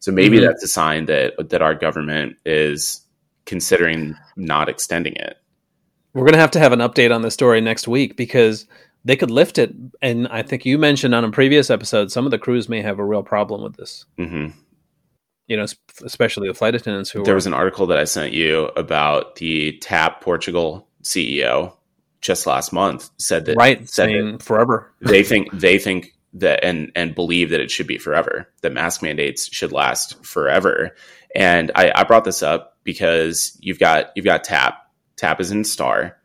So 0.00 0.12
maybe 0.12 0.38
mm-hmm. 0.38 0.46
that's 0.46 0.64
a 0.64 0.68
sign 0.68 1.04
that 1.06 1.50
that 1.50 1.60
our 1.60 1.74
government 1.74 2.36
is 2.46 3.02
considering 3.44 4.16
not 4.34 4.70
extending 4.70 5.14
it. 5.16 5.36
We're 6.14 6.22
going 6.22 6.32
to 6.32 6.40
have 6.40 6.52
to 6.52 6.58
have 6.58 6.72
an 6.72 6.78
update 6.78 7.14
on 7.14 7.20
this 7.20 7.34
story 7.34 7.60
next 7.60 7.86
week 7.86 8.16
because 8.16 8.66
they 9.04 9.14
could 9.14 9.30
lift 9.30 9.58
it. 9.58 9.74
And 10.00 10.26
I 10.28 10.42
think 10.42 10.64
you 10.64 10.78
mentioned 10.78 11.14
on 11.14 11.24
a 11.24 11.30
previous 11.30 11.68
episode, 11.68 12.10
some 12.10 12.24
of 12.24 12.30
the 12.30 12.38
crews 12.38 12.66
may 12.66 12.80
have 12.80 12.98
a 12.98 13.04
real 13.04 13.22
problem 13.22 13.62
with 13.62 13.76
this. 13.76 14.06
Mm-hmm. 14.18 14.58
You 15.48 15.56
know, 15.56 15.66
especially 16.02 16.48
the 16.48 16.54
flight 16.54 16.74
attendants 16.74 17.10
who. 17.10 17.24
There 17.24 17.34
was 17.34 17.46
an 17.46 17.54
article 17.54 17.86
that 17.88 17.98
I 17.98 18.04
sent 18.04 18.32
you 18.32 18.66
about 18.68 19.36
the 19.36 19.78
TAP 19.78 20.22
Portugal 20.22 20.88
CEO 21.02 21.74
just 22.20 22.46
last 22.46 22.72
month 22.72 23.10
said 23.18 23.44
that 23.46 23.56
right 23.56 23.88
saying 23.88 24.38
forever. 24.38 24.92
they 25.00 25.22
think 25.22 25.50
they 25.52 25.78
think 25.78 26.14
that 26.34 26.64
and 26.64 26.92
and 26.94 27.14
believe 27.14 27.50
that 27.50 27.60
it 27.60 27.70
should 27.70 27.86
be 27.86 27.98
forever. 27.98 28.48
That 28.62 28.72
mask 28.72 29.02
mandates 29.02 29.52
should 29.52 29.72
last 29.72 30.24
forever. 30.24 30.94
And 31.34 31.70
I, 31.74 31.92
I 31.94 32.04
brought 32.04 32.24
this 32.24 32.42
up 32.42 32.76
because 32.84 33.56
you've 33.60 33.78
got 33.78 34.12
you've 34.14 34.24
got 34.24 34.44
TAP. 34.44 34.78
TAP 35.16 35.40
is 35.40 35.50
in 35.50 35.64
Star. 35.64 36.16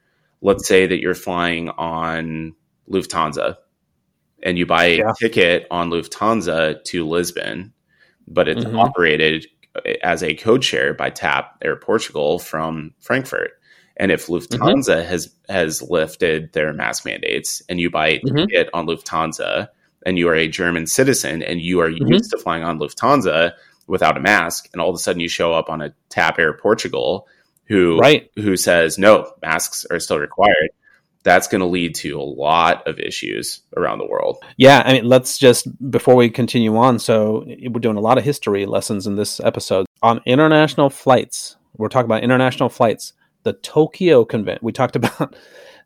Let's 0.42 0.68
say 0.68 0.88
that 0.88 1.00
you're 1.00 1.16
flying 1.16 1.70
on 1.70 2.56
Lufthansa 2.90 3.58
and 4.42 4.58
you 4.58 4.66
buy 4.66 4.86
a 4.86 4.98
yeah. 4.98 5.14
ticket 5.18 5.68
on 5.72 5.90
Lufthansa 5.90 6.84
to 6.84 7.08
Lisbon, 7.08 7.74
but 8.28 8.48
it's 8.48 8.66
mm-hmm. 8.66 8.78
operated 8.78 9.48
as 10.04 10.22
a 10.22 10.36
code 10.36 10.64
share 10.64 10.94
by 10.94 11.10
TAP 11.10 11.58
Air 11.62 11.76
Portugal 11.76 12.40
from 12.40 12.94
Frankfurt. 13.00 13.52
And 13.98 14.12
if 14.12 14.28
Lufthansa 14.28 14.98
mm-hmm. 14.98 15.10
has 15.10 15.34
has 15.50 15.82
lifted 15.82 16.54
their 16.54 16.74
mask 16.74 17.06
mandates 17.06 17.62
and 17.70 17.80
you 17.80 17.90
buy 17.90 18.08
a 18.08 18.20
mm-hmm. 18.20 18.38
ticket 18.38 18.70
on 18.74 18.88
Lufthansa 18.88 19.68
and 20.06 20.18
you 20.18 20.28
are 20.30 20.36
a 20.36 20.48
German 20.48 20.88
citizen 20.88 21.44
and 21.44 21.62
you 21.62 21.80
are 21.80 21.90
mm-hmm. 21.90 22.12
used 22.12 22.32
to 22.32 22.38
flying 22.38 22.64
on 22.64 22.80
Lufthansa 22.80 23.54
without 23.88 24.18
a 24.18 24.22
mask 24.22 24.70
and 24.74 24.82
all 24.82 24.90
of 24.90 24.96
a 24.96 25.00
sudden 25.00 25.20
you 25.20 25.30
show 25.30 25.54
up 25.54 25.70
on 25.70 25.82
a 25.82 25.94
TAP 26.10 26.40
Air 26.40 26.54
Portugal 26.54 27.28
who 27.66 28.00
right. 28.00 28.32
who 28.36 28.58
says 28.58 28.98
no, 28.98 29.32
masks 29.42 29.86
are 29.92 30.00
still 30.00 30.20
required 30.20 30.70
that's 31.24 31.48
going 31.48 31.62
to 31.62 31.68
lead 31.68 31.96
to 31.96 32.20
a 32.20 32.22
lot 32.22 32.86
of 32.88 33.00
issues 33.00 33.62
around 33.76 33.98
the 33.98 34.06
world. 34.06 34.44
Yeah, 34.58 34.84
I 34.86 34.94
mean, 34.94 35.06
let's 35.06 35.38
just 35.38 35.68
before 35.90 36.16
we 36.16 36.30
continue 36.30 36.76
on. 36.78 37.00
So 37.00 37.46
we're 37.46 37.80
doing 37.80 37.98
a 37.98 38.02
lot 38.02 38.18
of 38.18 38.24
history 38.24 38.66
lessons 38.66 39.08
in 39.08 39.16
this 39.16 39.40
episode 39.40 39.86
on 40.02 40.22
international 40.26 40.90
flights. 40.90 41.56
We're 41.76 41.90
talking 41.90 42.06
about 42.06 42.24
international 42.24 42.70
flights. 42.70 43.14
The 43.44 43.54
Tokyo 43.54 44.26
Convention. 44.26 44.64
We 44.64 44.72
talked 44.72 44.96
about 44.96 45.36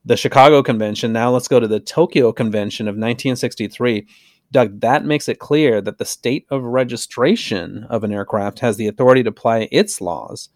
the 0.06 0.18
Chicago 0.18 0.64
Convention. 0.64 1.12
Now 1.12 1.32
let's 1.32 1.48
go 1.48 1.60
to 1.60 1.68
the 1.68 1.80
Tokyo 1.80 2.32
Convention 2.32 2.88
of 2.88 2.94
1963. 2.94 4.08
Doug, 4.52 4.80
that 4.80 5.04
makes 5.04 5.28
it 5.28 5.40
clear 5.40 5.82
that 5.82 5.98
the 5.98 6.06
state 6.06 6.46
of 6.50 6.64
registration 6.64 7.86
of 7.90 8.04
an 8.04 8.14
aircraft 8.14 8.60
has 8.60 8.78
the 8.78 8.88
authority 8.88 9.24
to 9.24 9.30
apply 9.30 9.68
its 9.72 10.00
laws 10.00 10.50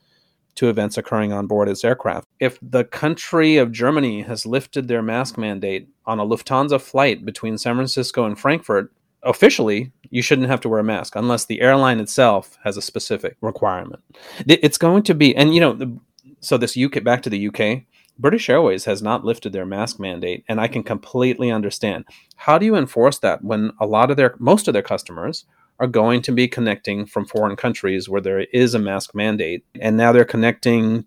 to 0.56 0.70
events 0.70 0.98
occurring 0.98 1.34
on 1.34 1.48
board 1.48 1.68
its 1.68 1.84
aircraft. 1.84 2.28
If 2.40 2.58
the 2.62 2.84
country 2.84 3.58
of 3.58 3.72
Germany 3.72 4.22
has 4.22 4.46
lifted 4.46 4.88
their 4.88 5.02
mask 5.02 5.38
mandate 5.38 5.90
on 6.06 6.20
a 6.20 6.26
Lufthansa 6.26 6.80
flight 6.80 7.26
between 7.26 7.58
San 7.58 7.76
Francisco 7.76 8.26
and 8.26 8.40
Frankfurt, 8.40 8.92
officially 9.24 9.92
you 10.10 10.22
shouldn't 10.22 10.50
have 10.50 10.62
to 10.62 10.70
wear 10.70 10.80
a 10.80 10.84
mask 10.84 11.16
unless 11.16 11.46
the 11.46 11.62
airline 11.62 12.00
itself 12.00 12.58
has 12.64 12.76
a 12.76 12.82
specific 12.82 13.38
requirement. 13.42 14.02
It's 14.46 14.78
going 14.78 15.04
to 15.04 15.14
be, 15.14 15.36
and 15.36 15.54
you 15.54 15.62
know, 15.62 16.00
so 16.42 16.58
this 16.58 16.78
UK 16.78 17.04
back 17.04 17.22
to 17.24 17.30
the 17.30 17.48
UK. 17.48 17.84
British 18.20 18.50
Airways 18.50 18.86
has 18.86 19.02
not 19.02 19.26
lifted 19.26 19.54
their 19.54 19.66
mask 19.66 20.00
mandate, 20.00 20.44
and 20.48 20.60
I 20.60 20.68
can 20.68 20.84
completely 20.84 21.50
understand. 21.50 22.06
How 22.36 22.58
do 22.58 22.66
you 22.66 22.76
enforce 22.76 23.20
that 23.20 23.44
when 23.44 23.72
a 23.80 23.86
lot 23.86 24.12
of 24.12 24.18
their, 24.18 24.36
most 24.38 24.68
of 24.68 24.74
their 24.74 24.84
customers 24.84 25.46
are 25.80 25.88
going 25.88 26.22
to 26.22 26.32
be 26.32 26.48
connecting 26.48 27.06
from 27.06 27.26
foreign 27.26 27.56
countries 27.56 28.08
where 28.08 28.22
there 28.22 28.42
is 28.42 28.76
a 28.76 28.80
mask 28.80 29.16
mandate, 29.16 29.66
and 29.80 29.98
now 29.98 30.12
they're 30.12 30.26
connecting 30.26 31.06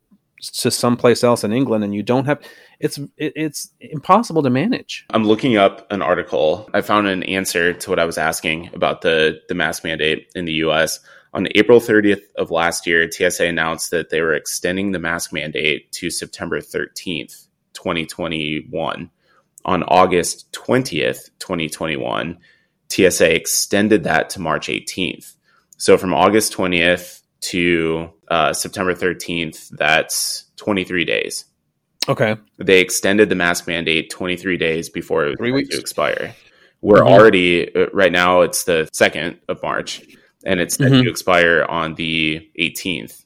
to 0.53 0.70
someplace 0.70 1.22
else 1.24 1.45
in 1.45 1.53
England, 1.53 1.85
and 1.85 1.95
you 1.95 2.03
don't 2.03 2.26
have 2.26 2.41
it's 2.80 2.99
it's 3.16 3.70
impossible 3.80 4.43
to 4.43 4.51
manage. 4.51 5.07
I'm 5.11 5.24
looking 5.24 5.57
up 5.57 5.91
an 5.93 6.03
article. 6.03 6.68
I 6.74 6.80
found 6.80 7.07
an 7.07 7.22
answer 7.22 7.72
to 7.72 7.91
what 7.91 7.99
I 7.99 8.05
was 8.05 8.18
asking 8.18 8.70
about 8.74 9.03
the 9.03 9.41
the 9.49 9.55
mask 9.55 9.85
mandate 9.85 10.30
in 10.35 10.45
the 10.45 10.53
U.S. 10.55 11.01
On 11.35 11.49
April 11.57 11.80
30th 11.80 12.22
of 12.37 12.53
last 12.53 12.87
year, 12.87 13.11
TSA 13.11 13.45
announced 13.47 13.91
that 13.91 14.09
they 14.09 14.20
were 14.20 14.35
extending 14.35 14.93
the 14.93 15.01
mask 15.01 15.32
mandate 15.32 15.91
to 15.93 16.09
September 16.09 16.61
13th, 16.61 17.49
2021. 17.72 19.11
On 19.64 19.82
August 19.82 20.53
20th, 20.53 21.30
2021, 21.41 22.39
TSA 22.89 23.35
extended 23.35 24.05
that 24.05 24.30
to 24.30 24.41
March 24.41 24.68
18th. 24.68 25.35
So 25.76 25.99
from 25.99 26.14
August 26.14 26.55
20th 26.55 27.22
to 27.41 28.11
uh, 28.28 28.53
September 28.53 28.95
13th, 28.95 29.70
that's 29.70 30.45
23 30.57 31.05
days. 31.05 31.47
Okay. 32.09 32.37
They 32.59 32.80
extended 32.80 33.28
the 33.28 33.35
mask 33.35 33.66
mandate 33.66 34.09
23 34.09 34.57
days 34.57 34.89
before 34.89 35.26
it 35.26 35.41
was 35.41 35.68
to 35.68 35.80
expire. 35.80 36.37
We're 36.80 36.99
mm-hmm. 36.99 37.12
already, 37.12 37.74
uh, 37.74 37.87
right 37.93 38.12
now, 38.12 38.43
it's 38.43 38.64
the 38.64 38.89
2nd 38.93 39.39
of 39.49 39.61
March, 39.62 40.03
and 40.45 40.61
it's 40.61 40.77
mm-hmm. 40.77 41.03
to 41.03 41.11
expire 41.11 41.65
on 41.69 41.95
the 41.95 42.49
18th. 42.59 43.25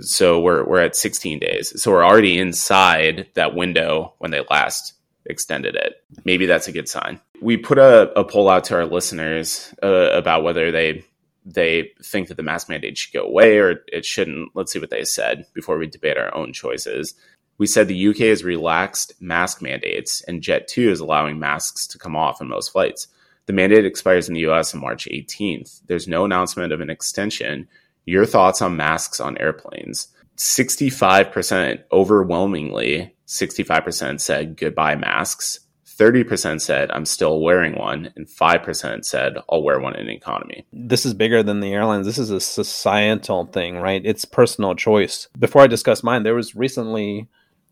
So 0.00 0.40
we're, 0.40 0.64
we're 0.64 0.80
at 0.80 0.94
16 0.94 1.38
days. 1.38 1.80
So 1.82 1.90
we're 1.90 2.04
already 2.04 2.38
inside 2.38 3.28
that 3.34 3.54
window 3.54 4.14
when 4.18 4.30
they 4.30 4.42
last 4.50 4.92
extended 5.24 5.74
it. 5.74 5.94
Maybe 6.24 6.46
that's 6.46 6.68
a 6.68 6.72
good 6.72 6.88
sign 6.88 7.20
we 7.40 7.56
put 7.56 7.78
a, 7.78 8.18
a 8.18 8.24
poll 8.24 8.48
out 8.48 8.64
to 8.64 8.74
our 8.74 8.86
listeners 8.86 9.74
uh, 9.82 10.10
about 10.12 10.42
whether 10.42 10.70
they 10.70 11.04
they 11.48 11.90
think 12.02 12.26
that 12.26 12.36
the 12.36 12.42
mask 12.42 12.68
mandate 12.68 12.98
should 12.98 13.12
go 13.12 13.22
away 13.22 13.58
or 13.58 13.76
it 13.92 14.04
shouldn't. 14.04 14.50
Let's 14.54 14.72
see 14.72 14.80
what 14.80 14.90
they 14.90 15.04
said 15.04 15.46
before 15.54 15.78
we 15.78 15.86
debate 15.86 16.18
our 16.18 16.34
own 16.34 16.52
choices. 16.52 17.14
We 17.58 17.68
said 17.68 17.86
the 17.86 18.08
UK 18.08 18.16
has 18.16 18.42
relaxed 18.42 19.12
mask 19.20 19.62
mandates 19.62 20.22
and 20.22 20.42
Jet2 20.42 20.88
is 20.88 21.00
allowing 21.00 21.38
masks 21.38 21.86
to 21.88 21.98
come 21.98 22.16
off 22.16 22.40
in 22.40 22.48
most 22.48 22.72
flights. 22.72 23.06
The 23.46 23.52
mandate 23.52 23.86
expires 23.86 24.28
in 24.28 24.34
the 24.34 24.46
US 24.48 24.74
on 24.74 24.80
March 24.80 25.08
18th. 25.10 25.80
There's 25.86 26.08
no 26.08 26.24
announcement 26.24 26.72
of 26.72 26.80
an 26.80 26.90
extension. 26.90 27.68
Your 28.04 28.26
thoughts 28.26 28.60
on 28.60 28.76
masks 28.76 29.20
on 29.20 29.38
airplanes? 29.38 30.08
65%, 30.36 31.82
overwhelmingly, 31.92 33.14
65% 33.26 34.20
said 34.20 34.56
goodbye 34.56 34.96
masks. 34.96 35.60
30% 35.86 36.60
said 36.60 36.90
I'm 36.90 37.06
still 37.06 37.40
wearing 37.40 37.78
one, 37.78 38.12
and 38.16 38.26
5% 38.26 39.04
said 39.04 39.38
I'll 39.48 39.62
wear 39.62 39.80
one 39.80 39.96
in 39.96 40.10
economy. 40.10 40.66
This 40.72 41.06
is 41.06 41.14
bigger 41.14 41.42
than 41.42 41.60
the 41.60 41.72
airlines. 41.72 42.04
This 42.04 42.18
is 42.18 42.30
a 42.30 42.40
societal 42.40 43.46
thing, 43.46 43.78
right? 43.78 44.02
It's 44.04 44.26
personal 44.26 44.74
choice. 44.74 45.28
Before 45.38 45.62
I 45.62 45.66
discuss 45.68 46.02
mine, 46.02 46.22
there 46.22 46.34
was 46.34 46.54
recently 46.54 47.28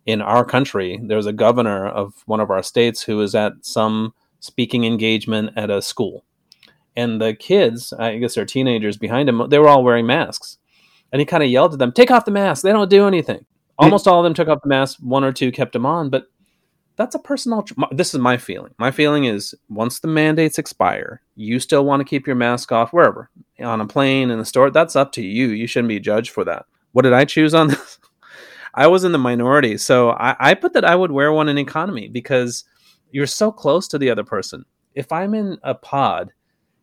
in 0.07 0.23
our 0.23 0.45
country, 0.45 0.99
there 1.03 1.17
was 1.17 1.27
a 1.27 1.33
governor 1.33 1.87
of 1.87 2.23
one 2.27 2.41
of 2.41 2.51
our 2.51 2.63
states 2.63 3.03
who 3.03 3.17
was 3.17 3.35
at 3.35 3.53
some 3.63 4.15
speaking 4.45 4.85
engagement 4.85 5.51
at 5.57 5.71
a 5.71 5.81
school. 5.81 6.25
And 6.95 7.21
the 7.21 7.35
kids, 7.35 7.93
I 7.93 8.19
guess 8.19 8.35
they're 8.35 8.45
teenagers 8.45 8.97
behind 8.97 9.29
him, 9.29 9.49
they 9.49 9.59
were 9.59 9.69
all 9.69 9.83
wearing 9.83 10.07
masks. 10.07 10.59
And 11.11 11.21
he 11.21 11.27
kind 11.27 11.43
of 11.43 11.49
yelled 11.49 11.73
at 11.73 11.79
them, 11.79 11.93
Take 11.93 12.11
off 12.11 12.25
the 12.25 12.31
mask. 12.31 12.63
They 12.63 12.73
don't 12.73 12.91
do 12.91 13.07
anything. 13.07 13.47
Hmm. 13.79 13.85
Almost 13.87 14.07
all 14.07 14.21
of 14.21 14.25
them 14.25 14.35
took 14.35 14.49
off 14.49 14.63
the 14.63 14.69
mask. 14.69 14.99
One 15.01 15.25
or 15.25 15.33
two 15.33 15.51
kept 15.51 15.73
them 15.73 15.87
on. 15.87 16.11
But 16.11 16.29
that's 16.97 17.15
a 17.15 17.19
personal 17.19 17.65
this 17.91 18.15
is 18.15 18.21
my 18.21 18.37
feeling 18.37 18.73
my 18.79 18.93
feeling 18.93 19.25
is 19.25 19.53
once 19.69 19.99
the 19.99 20.07
mandates 20.07 20.61
expire 20.61 21.21
you 21.35 21.59
still 21.59 21.85
want 21.85 21.99
to 21.99 22.05
keep 22.05 22.25
your 22.25 22.37
mask 22.37 22.71
off 22.71 22.93
wherever 22.93 23.29
on 23.59 23.81
a 23.81 23.87
plane 23.87 24.31
in 24.31 24.39
the 24.39 24.45
store 24.45 24.71
that's 24.71 24.95
up 24.95 25.11
to 25.11 25.21
you 25.21 25.49
you 25.49 25.67
shouldn't 25.67 25.89
be 25.89 25.99
judged 25.99 26.31
for 26.31 26.45
that 26.45 26.67
what 26.93 27.03
did 27.03 27.13
i 27.13 27.25
choose 27.25 27.53
on 27.53 27.67
this 27.67 27.99
i 28.75 28.87
was 28.87 29.03
in 29.03 29.11
the 29.11 29.19
minority 29.19 29.77
so 29.77 30.11
I, 30.11 30.37
I 30.39 30.55
put 30.55 30.73
that 30.75 30.85
i 30.85 30.95
would 30.95 31.11
wear 31.11 31.33
one 31.33 31.49
in 31.49 31.59
economy 31.59 32.07
because 32.07 32.63
you're 33.15 33.27
so 33.27 33.51
close 33.51 33.89
to 33.89 33.99
the 33.99 34.11
other 34.11 34.25
person 34.25 34.65
if 34.95 35.11
i'm 35.13 35.35
in 35.35 35.59
a 35.63 35.75
pod 35.75 36.33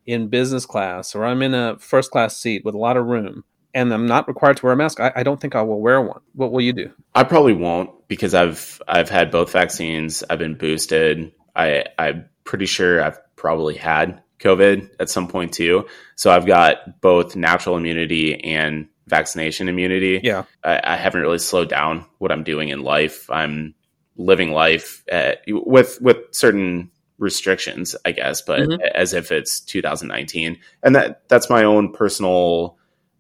in 0.06 0.28
business 0.28 0.66
class 0.66 1.14
or 1.14 1.26
i'm 1.26 1.42
in 1.42 1.54
a 1.54 1.78
first 1.80 2.12
class 2.12 2.38
seat 2.38 2.64
with 2.66 2.76
a 2.76 2.80
lot 2.80 2.98
of 2.98 3.06
room 3.06 3.44
and 3.74 3.94
I'm 3.94 4.08
not 4.08 4.28
required 4.28 4.58
to 4.58 4.66
wear 4.66 4.74
a 4.74 4.78
mask, 4.78 5.00
I, 5.00 5.12
I, 5.16 5.24
don't 5.24 5.40
think 5.40 5.56
I 5.56 5.62
will 5.62 5.80
wear 5.80 6.02
one. 6.02 6.22
What 6.34 6.52
will 6.52 6.62
you 6.62 6.74
do? 6.74 6.92
I 7.16 7.24
probably 7.24 7.54
won't 7.54 7.90
because 8.08 8.34
I've 8.34 8.82
I've 8.88 9.10
had 9.10 9.32
both 9.32 9.52
vaccines. 9.52 10.24
I've 10.30 10.40
been 10.40 10.56
boosted. 10.56 11.32
I 11.56 11.86
I'm 11.98 12.26
pretty 12.44 12.66
sure 12.66 13.04
I've 13.04 13.20
probably 13.36 13.76
had 13.76 14.22
COVID 14.40 14.90
at 15.00 15.10
some 15.10 15.28
point 15.28 15.54
too. 15.54 15.88
So 16.16 16.32
I've 16.32 16.46
got 16.46 17.02
both 17.02 17.36
natural 17.36 17.78
immunity 17.78 18.44
and 18.44 18.88
vaccination 19.08 19.68
immunity. 19.68 20.20
Yeah, 20.24 20.44
I, 20.64 20.82
I 20.84 20.96
haven't 20.96 21.22
really 21.22 21.40
slowed 21.40 21.70
down 21.70 22.06
what 22.18 22.32
I'm 22.32 22.44
doing 22.44 22.70
in 22.70 22.82
life. 22.84 23.30
I'm 23.30 23.76
living 24.18 24.52
life 24.52 25.04
at, 25.12 25.42
with 25.48 26.00
with 26.02 26.18
certain 26.32 26.92
restrictions, 27.18 27.96
I 28.04 28.12
guess, 28.12 28.42
but 28.42 28.62
mm-hmm. 28.62 28.82
as 28.96 29.14
if 29.14 29.32
it's 29.32 29.60
2019, 29.62 30.58
and 30.84 30.96
that 30.96 31.28
that's 31.30 31.50
my 31.50 31.64
own 31.64 31.94
personal 31.94 32.78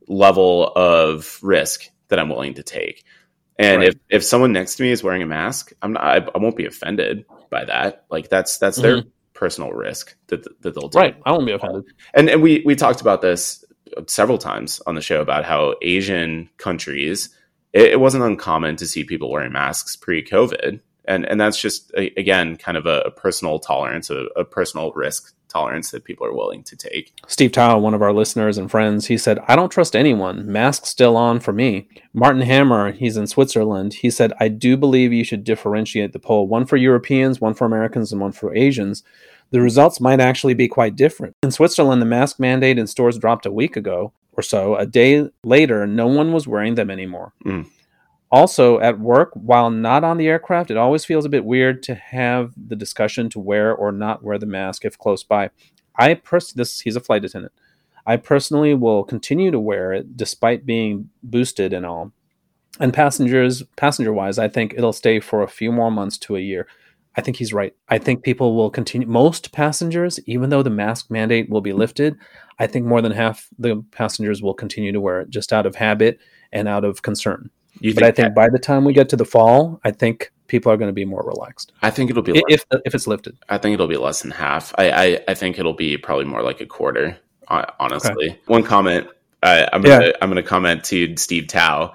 level 0.07 0.71
of 0.75 1.39
risk 1.41 1.89
that 2.09 2.19
I'm 2.19 2.29
willing 2.29 2.55
to 2.55 2.63
take. 2.63 3.03
And 3.57 3.79
right. 3.79 3.89
if, 3.89 3.95
if 4.09 4.23
someone 4.23 4.53
next 4.53 4.75
to 4.75 4.83
me 4.83 4.91
is 4.91 5.03
wearing 5.03 5.21
a 5.21 5.25
mask, 5.25 5.71
I'm 5.81 5.93
not, 5.93 6.03
I, 6.03 6.15
I 6.17 6.37
won't 6.39 6.55
be 6.55 6.65
offended 6.65 7.25
by 7.49 7.65
that. 7.65 8.05
Like 8.09 8.29
that's, 8.29 8.57
that's 8.57 8.79
mm-hmm. 8.79 8.87
their 8.87 9.03
personal 9.33 9.71
risk 9.71 10.15
that, 10.27 10.43
that 10.61 10.73
they'll 10.73 10.89
take. 10.89 10.99
Right. 10.99 11.21
I 11.25 11.31
won't 11.31 11.45
be 11.45 11.51
offended. 11.51 11.85
And, 12.13 12.29
and 12.29 12.41
we, 12.41 12.63
we 12.65 12.75
talked 12.75 13.01
about 13.01 13.21
this 13.21 13.63
several 14.07 14.37
times 14.37 14.81
on 14.87 14.95
the 14.95 15.01
show 15.01 15.21
about 15.21 15.45
how 15.45 15.75
Asian 15.81 16.49
countries, 16.57 17.29
it, 17.73 17.91
it 17.91 17.99
wasn't 17.99 18.23
uncommon 18.23 18.75
to 18.77 18.87
see 18.87 19.03
people 19.03 19.31
wearing 19.31 19.51
masks 19.51 19.95
pre 19.95 20.23
COVID. 20.23 20.81
And, 21.05 21.25
and 21.25 21.41
that's 21.41 21.59
just, 21.59 21.91
again, 21.95 22.57
kind 22.57 22.77
of 22.77 22.85
a, 22.85 23.01
a 23.01 23.11
personal 23.11 23.59
tolerance, 23.59 24.09
a, 24.09 24.25
a 24.35 24.45
personal 24.45 24.91
risk 24.91 25.33
tolerance 25.47 25.91
that 25.91 26.03
people 26.03 26.25
are 26.25 26.33
willing 26.33 26.63
to 26.63 26.75
take. 26.75 27.13
Steve 27.27 27.51
Tao, 27.51 27.77
one 27.77 27.93
of 27.93 28.01
our 28.01 28.13
listeners 28.13 28.57
and 28.57 28.69
friends, 28.69 29.07
he 29.07 29.17
said, 29.17 29.39
I 29.47 29.55
don't 29.55 29.71
trust 29.71 29.95
anyone. 29.95 30.49
Mask 30.49 30.85
still 30.85 31.17
on 31.17 31.39
for 31.39 31.53
me. 31.53 31.89
Martin 32.13 32.43
Hammer, 32.43 32.91
he's 32.91 33.17
in 33.17 33.27
Switzerland. 33.27 33.95
He 33.95 34.09
said, 34.09 34.31
I 34.39 34.47
do 34.47 34.77
believe 34.77 35.11
you 35.11 35.23
should 35.23 35.43
differentiate 35.43 36.13
the 36.13 36.19
poll 36.19 36.47
one 36.47 36.65
for 36.65 36.77
Europeans, 36.77 37.41
one 37.41 37.55
for 37.55 37.65
Americans, 37.65 38.11
and 38.11 38.21
one 38.21 38.31
for 38.31 38.55
Asians. 38.55 39.03
The 39.49 39.59
results 39.59 39.99
might 39.99 40.21
actually 40.21 40.53
be 40.53 40.69
quite 40.69 40.95
different. 40.95 41.35
In 41.43 41.51
Switzerland, 41.51 42.01
the 42.01 42.05
mask 42.05 42.39
mandate 42.39 42.77
in 42.77 42.87
stores 42.87 43.17
dropped 43.17 43.45
a 43.45 43.51
week 43.51 43.75
ago 43.75 44.13
or 44.41 44.43
so. 44.43 44.75
A 44.75 44.87
day 44.87 45.29
later, 45.43 45.85
no 45.85 46.07
one 46.07 46.33
was 46.33 46.47
wearing 46.47 46.73
them 46.73 46.89
anymore. 46.89 47.33
Mm. 47.45 47.67
Also, 48.31 48.79
at 48.79 48.99
work, 48.99 49.29
while 49.35 49.69
not 49.69 50.03
on 50.03 50.17
the 50.17 50.27
aircraft, 50.27 50.71
it 50.71 50.77
always 50.77 51.05
feels 51.05 51.25
a 51.25 51.29
bit 51.29 51.45
weird 51.45 51.83
to 51.83 51.93
have 51.93 52.53
the 52.57 52.75
discussion 52.75 53.29
to 53.29 53.39
wear 53.39 53.71
or 53.71 53.91
not 53.91 54.23
wear 54.23 54.39
the 54.39 54.47
mask 54.47 54.83
if 54.83 54.97
close 54.97 55.23
by. 55.23 55.51
I 55.95 56.15
pers- 56.15 56.53
this 56.53 56.79
he's 56.79 56.95
a 56.95 57.01
flight 57.01 57.23
attendant. 57.23 57.53
I 58.07 58.17
personally 58.17 58.73
will 58.73 59.03
continue 59.03 59.51
to 59.51 59.59
wear 59.59 59.93
it 59.93 60.17
despite 60.17 60.65
being 60.65 61.09
boosted 61.21 61.71
and 61.71 61.85
all. 61.85 62.13
And 62.79 62.93
passengers, 62.93 63.61
passenger 63.75 64.11
wise, 64.11 64.39
I 64.39 64.47
think 64.47 64.73
it'll 64.75 64.93
stay 64.93 65.19
for 65.19 65.43
a 65.43 65.47
few 65.47 65.71
more 65.71 65.91
months 65.91 66.17
to 66.19 66.35
a 66.35 66.39
year. 66.39 66.65
I 67.15 67.21
think 67.21 67.37
he's 67.37 67.51
right. 67.51 67.75
I 67.89 67.97
think 67.97 68.23
people 68.23 68.55
will 68.55 68.69
continue. 68.69 69.07
Most 69.07 69.51
passengers, 69.51 70.19
even 70.25 70.49
though 70.49 70.63
the 70.63 70.69
mask 70.69 71.11
mandate 71.11 71.49
will 71.49 71.61
be 71.61 71.73
lifted, 71.73 72.17
I 72.57 72.67
think 72.67 72.85
more 72.85 73.01
than 73.01 73.11
half 73.11 73.49
the 73.59 73.83
passengers 73.91 74.41
will 74.41 74.53
continue 74.53 74.91
to 74.91 75.01
wear 75.01 75.21
it 75.21 75.29
just 75.29 75.51
out 75.51 75.65
of 75.65 75.75
habit 75.75 76.19
and 76.51 76.67
out 76.67 76.85
of 76.85 77.01
concern. 77.01 77.49
You 77.79 77.93
but 77.93 78.03
I 78.03 78.11
think 78.11 78.29
that, 78.29 78.35
by 78.35 78.49
the 78.49 78.59
time 78.59 78.85
we 78.85 78.93
get 78.93 79.09
to 79.09 79.15
the 79.15 79.25
fall, 79.25 79.79
I 79.83 79.91
think 79.91 80.31
people 80.47 80.71
are 80.71 80.77
going 80.77 80.89
to 80.89 80.93
be 80.93 81.05
more 81.05 81.23
relaxed. 81.23 81.71
I 81.81 81.89
think 81.89 82.09
it'll 82.09 82.23
be 82.23 82.33
less, 82.33 82.43
if 82.47 82.65
if 82.85 82.95
it's 82.95 83.07
lifted. 83.07 83.37
I 83.49 83.57
think 83.57 83.73
it'll 83.73 83.87
be 83.87 83.97
less 83.97 84.21
than 84.21 84.31
half. 84.31 84.73
I 84.77 84.91
I, 84.91 85.19
I 85.29 85.33
think 85.33 85.59
it'll 85.59 85.73
be 85.73 85.97
probably 85.97 86.25
more 86.25 86.43
like 86.43 86.61
a 86.61 86.65
quarter. 86.65 87.17
Honestly, 87.79 88.29
okay. 88.29 88.39
one 88.45 88.63
comment. 88.63 89.07
Uh, 89.43 89.67
I'm 89.73 89.81
gonna. 89.81 90.13
I'm 90.21 90.29
gonna 90.29 90.43
comment 90.43 90.85
to 90.85 91.17
Steve 91.17 91.47
Tao. 91.47 91.93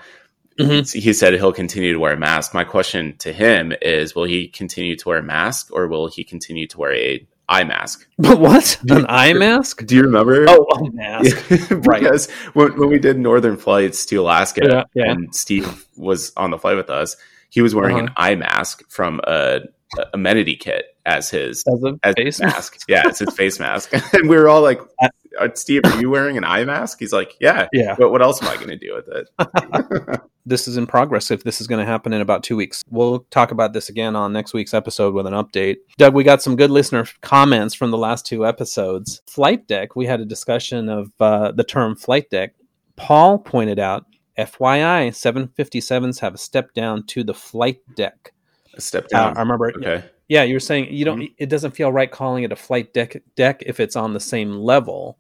Mm-hmm. 0.59 0.99
He 0.99 1.13
said 1.13 1.35
he'll 1.35 1.53
continue 1.53 1.93
to 1.93 1.99
wear 1.99 2.15
a 2.15 2.19
mask. 2.19 2.55
My 2.55 2.65
question 2.65 3.17
to 3.19 3.33
him 3.33 3.73
is: 3.83 4.15
Will 4.15 4.25
he 4.25 4.49
continue 4.49 4.97
to 4.97 5.09
wear 5.09 5.19
a 5.19 5.23
mask, 5.23 5.71
or 5.73 5.87
will 5.87 6.09
he 6.09 6.25
continue 6.25 6.67
to 6.69 6.79
wear 6.79 6.95
a 6.95 7.27
eye 7.49 7.65
mask. 7.65 8.07
But 8.19 8.41
what? 8.41 8.79
An 8.89 9.07
eye 9.09 9.33
mask? 9.33 9.85
Do 9.87 9.95
you 9.95 10.03
remember? 10.03 10.47
Oh, 10.49 10.67
a 10.75 10.91
mask. 10.93 11.49
because 11.49 12.29
right. 12.29 12.55
when, 12.55 12.79
when 12.79 12.89
we 12.89 12.99
did 12.99 13.19
northern 13.19 13.57
flights 13.57 14.07
to 14.07 14.17
Alaska 14.17 14.63
yeah, 14.65 14.85
yeah. 14.95 15.13
and 15.13 15.35
Steve 15.35 15.87
was 15.97 16.33
on 16.37 16.51
the 16.51 16.59
flight 16.59 16.77
with 16.77 16.91
us, 16.91 17.17
he 17.51 17.63
was 17.63 17.75
wearing 17.75 17.97
uh-huh. 17.97 18.07
an 18.07 18.13
eye 18.17 18.35
mask 18.35 18.83
from 18.89 19.21
a, 19.25 19.61
a 19.99 20.07
amenity 20.15 20.57
kit 20.57 20.97
as 21.05 21.31
his 21.31 21.63
as, 21.69 21.95
as 22.03 22.15
face 22.17 22.41
mask. 22.41 22.55
mask. 22.55 22.81
yeah, 22.89 23.03
it's 23.07 23.21
his 23.21 23.33
face 23.35 23.61
mask. 23.61 23.93
and 24.13 24.29
we 24.29 24.37
were 24.37 24.49
all 24.49 24.63
like, 24.63 24.81
uh, 25.01 25.49
Steve, 25.55 25.83
are 25.85 26.01
you 26.01 26.11
wearing 26.11 26.37
an 26.37 26.45
eye 26.45 26.65
mask? 26.65 26.99
He's 26.99 27.13
like, 27.13 27.37
yeah. 27.41 27.69
Yeah. 27.73 27.95
But 27.97 28.11
what 28.11 28.23
else 28.23 28.43
am 28.43 28.49
I 28.49 28.57
going 28.57 28.69
to 28.69 28.77
do 28.77 28.95
with 28.95 29.09
it? 29.09 30.21
This 30.47 30.69
is 30.69 30.77
in 30.77 30.87
progress 30.87 31.31
if 31.31 31.43
this 31.43 31.61
is 31.61 31.67
going 31.67 31.85
to 31.85 31.91
happen 31.91 32.13
in 32.13 32.21
about 32.21 32.45
two 32.45 32.57
weeks. 32.57 32.83
We'll 32.89 33.27
talk 33.31 33.51
about 33.51 33.73
this 33.73 33.89
again 33.89 34.15
on 34.15 34.33
next 34.33 34.55
week's 34.55 34.73
episode 34.73 35.13
with 35.13 35.27
an 35.27 35.35
update. 35.35 35.79
Doug, 35.99 36.15
we 36.15 36.23
got 36.23 36.41
some 36.41 36.57
good 36.57 36.71
listener 36.71 37.05
comments 37.21 37.75
from 37.75 37.91
the 37.91 37.99
last 37.99 38.25
two 38.25 38.47
episodes. 38.47 39.21
Flight 39.27 39.67
deck, 39.67 39.97
we 39.97 40.07
had 40.07 40.21
a 40.21 40.25
discussion 40.25 40.89
of 40.89 41.11
uh, 41.21 41.53
the 41.53 41.65
term 41.65 41.97
flight 41.97 42.31
deck. 42.31 42.55
Paul 42.95 43.39
pointed 43.39 43.79
out, 43.79 44.07
FYI, 44.39 45.09
757s 45.09 46.21
have 46.21 46.35
a 46.35 46.39
step 46.39 46.73
down 46.75 47.05
to 47.09 47.25
the 47.25 47.35
flight 47.35 47.81
deck. 47.95 48.33
A 48.75 48.81
step 48.81 49.09
down. 49.09 49.33
Uh, 49.33 49.39
I 49.39 49.41
remember. 49.41 49.73
Okay. 49.77 50.05
Yeah, 50.29 50.43
you 50.43 50.55
were 50.55 50.61
saying 50.61 50.93
you 50.93 51.05
don't. 51.05 51.21
Mm-hmm. 51.21 51.35
It 51.39 51.49
doesn't 51.49 51.71
feel 51.73 51.93
right 51.93 52.11
calling 52.11 52.45
it 52.45 52.53
a 52.53 52.57
flight 52.57 52.93
deck 52.93 53.17
deck 53.37 53.63
if 53.65 53.81
it's 53.81 53.97
on 53.97 54.13
the 54.13 54.21
same 54.21 54.53
level 54.53 55.19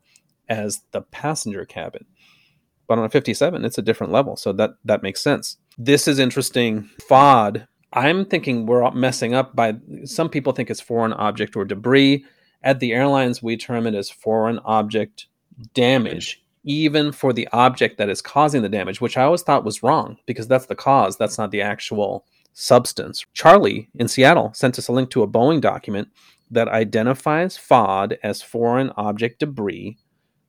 as 0.48 0.82
the 0.92 1.00
passenger 1.00 1.64
cabin. 1.64 2.04
But 2.86 2.98
on 2.98 3.04
a 3.04 3.08
57, 3.08 3.64
it's 3.64 3.78
a 3.78 3.82
different 3.82 4.12
level, 4.12 4.36
so 4.36 4.52
that 4.52 4.72
that 4.84 5.02
makes 5.02 5.20
sense. 5.20 5.58
This 5.78 6.06
is 6.08 6.18
interesting. 6.18 6.88
FOD. 7.08 7.66
I'm 7.92 8.26
thinking 8.26 8.66
we're 8.66 8.90
messing 8.90 9.34
up 9.34 9.56
by 9.56 9.76
some 10.04 10.28
people 10.28 10.52
think 10.52 10.70
it's 10.70 10.80
foreign 10.80 11.12
object 11.14 11.56
or 11.56 11.64
debris. 11.64 12.24
At 12.62 12.80
the 12.80 12.92
airlines, 12.92 13.42
we 13.42 13.56
term 13.56 13.86
it 13.86 13.94
as 13.94 14.10
foreign 14.10 14.58
object 14.60 15.26
damage, 15.72 16.42
even 16.64 17.12
for 17.12 17.32
the 17.32 17.48
object 17.52 17.96
that 17.98 18.08
is 18.08 18.20
causing 18.20 18.62
the 18.62 18.68
damage, 18.68 19.00
which 19.00 19.16
I 19.16 19.22
always 19.22 19.42
thought 19.42 19.64
was 19.64 19.82
wrong 19.82 20.16
because 20.26 20.48
that's 20.48 20.66
the 20.66 20.74
cause. 20.74 21.16
That's 21.16 21.38
not 21.38 21.50
the 21.52 21.62
actual 21.62 22.26
substance. 22.52 23.24
Charlie 23.34 23.88
in 23.94 24.08
Seattle 24.08 24.52
sent 24.54 24.78
us 24.78 24.88
a 24.88 24.92
link 24.92 25.10
to 25.10 25.22
a 25.22 25.28
Boeing 25.28 25.60
document 25.60 26.08
that 26.50 26.68
identifies 26.68 27.56
FOD 27.58 28.16
as 28.22 28.42
foreign 28.42 28.90
object 28.96 29.40
debris 29.40 29.98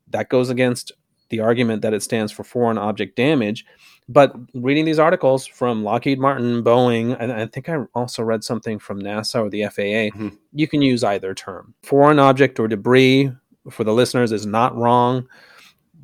that 0.09 0.29
goes 0.29 0.49
against 0.49 0.91
the 1.30 1.39
argument 1.39 1.82
that 1.82 1.93
it 1.93 2.03
stands 2.03 2.32
for 2.32 2.43
foreign 2.43 2.78
object 2.78 3.15
damage. 3.15 3.65
But 4.09 4.34
reading 4.53 4.86
these 4.86 4.99
articles 4.99 5.45
from 5.45 5.84
Lockheed 5.84 6.19
Martin, 6.19 6.63
Boeing, 6.63 7.17
and 7.19 7.32
I 7.32 7.45
think 7.45 7.67
I 7.67 7.78
also 7.93 8.23
read 8.23 8.43
something 8.43 8.80
from 8.80 9.01
NASA 9.01 9.41
or 9.41 9.49
the 9.49 9.63
FAA, 9.63 10.15
mm-hmm. 10.15 10.30
you 10.53 10.67
can 10.67 10.82
use 10.82 11.03
either 11.03 11.34
term. 11.34 11.73
Foreign 11.84 12.19
object 12.19 12.59
or 12.59 12.69
debris, 12.69 13.32
for 13.69 13.84
the 13.84 13.93
listeners, 13.93 14.32
is 14.32 14.45
not 14.45 14.75
wrong. 14.75 15.28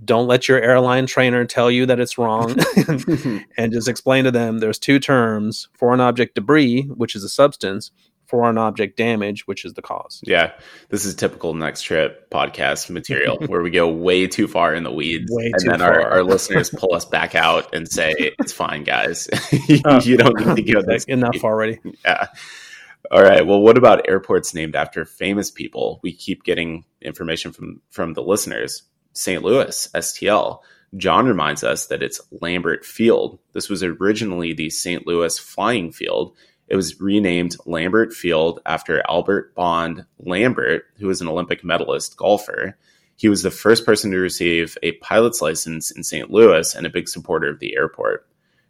Don't 0.03 0.27
let 0.27 0.49
your 0.49 0.61
airline 0.61 1.05
trainer 1.05 1.45
tell 1.45 1.71
you 1.71 1.85
that 1.85 2.01
it's 2.01 2.17
wrong 2.17 2.57
and 3.57 3.71
just 3.71 3.87
explain 3.87 4.25
to 4.25 4.31
them 4.31 4.59
there's 4.59 4.79
two 4.79 4.99
terms 4.99 5.69
foreign 5.77 6.01
object 6.01 6.35
debris, 6.35 6.81
which 6.81 7.15
is 7.15 7.23
a 7.23 7.29
substance, 7.29 7.91
foreign 8.33 8.57
object 8.57 8.97
damage, 8.97 9.45
which 9.45 9.63
is 9.63 9.75
the 9.75 9.83
cause. 9.83 10.19
Yeah, 10.25 10.53
this 10.89 11.05
is 11.05 11.13
typical 11.13 11.53
next 11.53 11.83
trip 11.83 12.31
podcast 12.31 12.89
material 12.89 13.37
where 13.45 13.61
we 13.61 13.69
go 13.69 13.87
way 13.87 14.25
too 14.25 14.47
far 14.47 14.73
in 14.73 14.81
the 14.81 14.91
weeds, 14.91 15.31
way 15.31 15.51
and 15.53 15.71
then 15.71 15.83
our, 15.83 16.01
our, 16.01 16.23
listeners 16.23 16.71
pull 16.71 16.95
us 16.95 17.05
back 17.05 17.35
out 17.35 17.75
and 17.75 17.87
say, 17.87 18.15
"It's 18.17 18.51
fine, 18.51 18.85
guys. 18.85 19.29
Uh, 19.29 20.01
you 20.03 20.17
don't 20.17 20.47
need 20.47 20.65
to 20.65 20.73
go 20.73 20.81
this 20.87 21.03
enough 21.03 21.43
already." 21.43 21.79
Yeah. 22.03 22.25
All 23.11 23.21
right. 23.21 23.45
Well, 23.45 23.61
what 23.61 23.77
about 23.77 24.09
airports 24.09 24.55
named 24.55 24.75
after 24.75 25.05
famous 25.05 25.51
people? 25.51 25.99
We 26.01 26.11
keep 26.11 26.43
getting 26.43 26.85
information 27.03 27.51
from 27.51 27.81
from 27.91 28.13
the 28.13 28.23
listeners. 28.23 28.81
St. 29.13 29.43
Louis, 29.43 29.89
STL. 29.93 30.61
John 30.97 31.27
reminds 31.27 31.63
us 31.63 31.85
that 31.87 32.01
it's 32.01 32.19
Lambert 32.41 32.83
Field. 32.83 33.37
This 33.53 33.69
was 33.69 33.83
originally 33.83 34.53
the 34.53 34.71
St. 34.71 35.05
Louis 35.05 35.37
Flying 35.37 35.91
Field 35.91 36.35
it 36.67 36.75
was 36.75 36.99
renamed 36.99 37.55
Lambert 37.65 38.13
Field 38.13 38.61
after 38.65 39.03
Albert 39.07 39.53
Bond 39.55 40.05
Lambert, 40.19 40.85
who 40.97 41.07
was 41.07 41.21
an 41.21 41.27
Olympic 41.27 41.63
medalist 41.63 42.17
golfer. 42.17 42.77
He 43.15 43.29
was 43.29 43.43
the 43.43 43.51
first 43.51 43.85
person 43.85 44.11
to 44.11 44.17
receive 44.17 44.77
a 44.81 44.93
pilot's 44.93 45.41
license 45.41 45.91
in 45.91 46.03
St. 46.03 46.31
Louis 46.31 46.73
and 46.73 46.85
a 46.85 46.89
big 46.89 47.07
supporter 47.07 47.49
of 47.49 47.59
the 47.59 47.75
airport. 47.75 48.27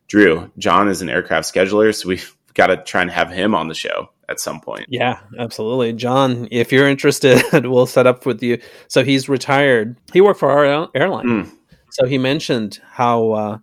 Drew, 0.08 0.52
John 0.58 0.90
is 0.90 1.02
an 1.02 1.10
aircraft 1.10 1.52
scheduler, 1.54 1.96
so 1.96 2.10
we've 2.10 2.36
got 2.54 2.68
to 2.68 2.78
try 2.78 3.02
and 3.02 3.12
have 3.12 3.32
him 3.32 3.56
on 3.56 3.68
the 3.68 3.74
show 3.74 4.10
at 4.30 4.40
some 4.40 4.60
point. 4.60 4.88
Yeah, 4.90 5.20
absolutely. 5.40 5.94
John, 5.94 6.48
if 6.52 6.72
you're 6.72 6.88
interested, 6.88 7.42
we'll 7.66 7.86
set 7.86 8.08
up 8.08 8.26
with 8.26 8.44
you. 8.44 8.60
So 8.88 9.04
he's 9.04 9.30
retired. 9.30 9.98
He 10.12 10.22
worked 10.22 10.40
for 10.40 10.52
our 10.52 10.90
airline. 10.94 11.26
Mm. 11.26 11.52
So 11.92 12.06
he 12.06 12.18
mentioned 12.18 12.80
how 12.92 13.32
uh, 13.32 13.58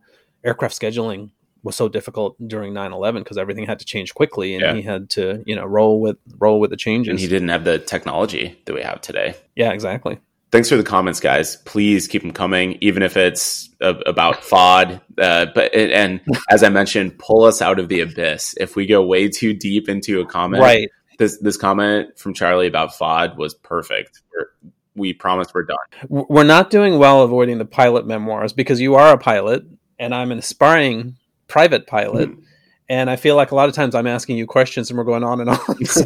aircraft 0.44 0.80
scheduling 0.80 1.30
was 1.62 1.76
so 1.76 1.88
difficult 1.88 2.36
during 2.46 2.72
9-11 2.72 3.18
because 3.18 3.38
everything 3.38 3.66
had 3.66 3.78
to 3.80 3.84
change 3.84 4.14
quickly 4.14 4.54
and 4.54 4.62
yeah. 4.62 4.74
he 4.74 4.82
had 4.82 5.10
to 5.10 5.42
you 5.46 5.54
know 5.54 5.64
roll 5.64 6.00
with 6.00 6.16
roll 6.38 6.60
with 6.60 6.70
the 6.70 6.76
changes. 6.76 7.10
and 7.10 7.20
he 7.20 7.28
didn't 7.28 7.48
have 7.48 7.64
the 7.64 7.78
technology 7.78 8.58
that 8.64 8.74
we 8.74 8.82
have 8.82 9.00
today. 9.00 9.34
Yeah 9.56 9.72
exactly. 9.72 10.18
Thanks 10.50 10.68
for 10.68 10.76
the 10.76 10.82
comments 10.82 11.20
guys. 11.20 11.56
Please 11.56 12.08
keep 12.08 12.22
them 12.22 12.32
coming 12.32 12.78
even 12.80 13.02
if 13.02 13.16
it's 13.16 13.68
about 13.80 14.42
fod. 14.42 15.00
Uh, 15.18 15.46
but 15.54 15.74
and 15.74 16.20
as 16.50 16.62
i 16.62 16.68
mentioned 16.68 17.18
pull 17.18 17.44
us 17.44 17.60
out 17.62 17.78
of 17.78 17.88
the 17.88 18.00
abyss. 18.00 18.54
If 18.58 18.76
we 18.76 18.86
go 18.86 19.04
way 19.04 19.28
too 19.28 19.52
deep 19.52 19.88
into 19.88 20.20
a 20.20 20.26
comment 20.26 20.62
right. 20.62 20.88
this 21.18 21.38
this 21.38 21.56
comment 21.56 22.18
from 22.18 22.34
charlie 22.34 22.66
about 22.66 22.90
fod 22.90 23.36
was 23.36 23.54
perfect. 23.54 24.22
We're, 24.32 24.72
we 24.96 25.12
promise 25.12 25.48
we're 25.54 25.64
done. 25.64 25.76
We're 26.08 26.42
not 26.42 26.68
doing 26.68 26.98
well 26.98 27.22
avoiding 27.22 27.58
the 27.58 27.64
pilot 27.64 28.06
memoirs 28.06 28.52
because 28.52 28.80
you 28.80 28.96
are 28.96 29.14
a 29.14 29.18
pilot 29.18 29.64
and 30.00 30.14
i'm 30.14 30.32
an 30.32 30.38
aspiring 30.38 31.16
private 31.50 31.86
pilot. 31.86 32.30
Mm-hmm. 32.30 32.42
And 32.88 33.08
I 33.08 33.14
feel 33.14 33.36
like 33.36 33.52
a 33.52 33.54
lot 33.54 33.68
of 33.68 33.74
times 33.76 33.94
I'm 33.94 34.08
asking 34.08 34.36
you 34.36 34.46
questions 34.48 34.90
and 34.90 34.98
we're 34.98 35.04
going 35.04 35.22
on 35.22 35.40
and 35.40 35.50
on. 35.50 35.84
So. 35.84 36.04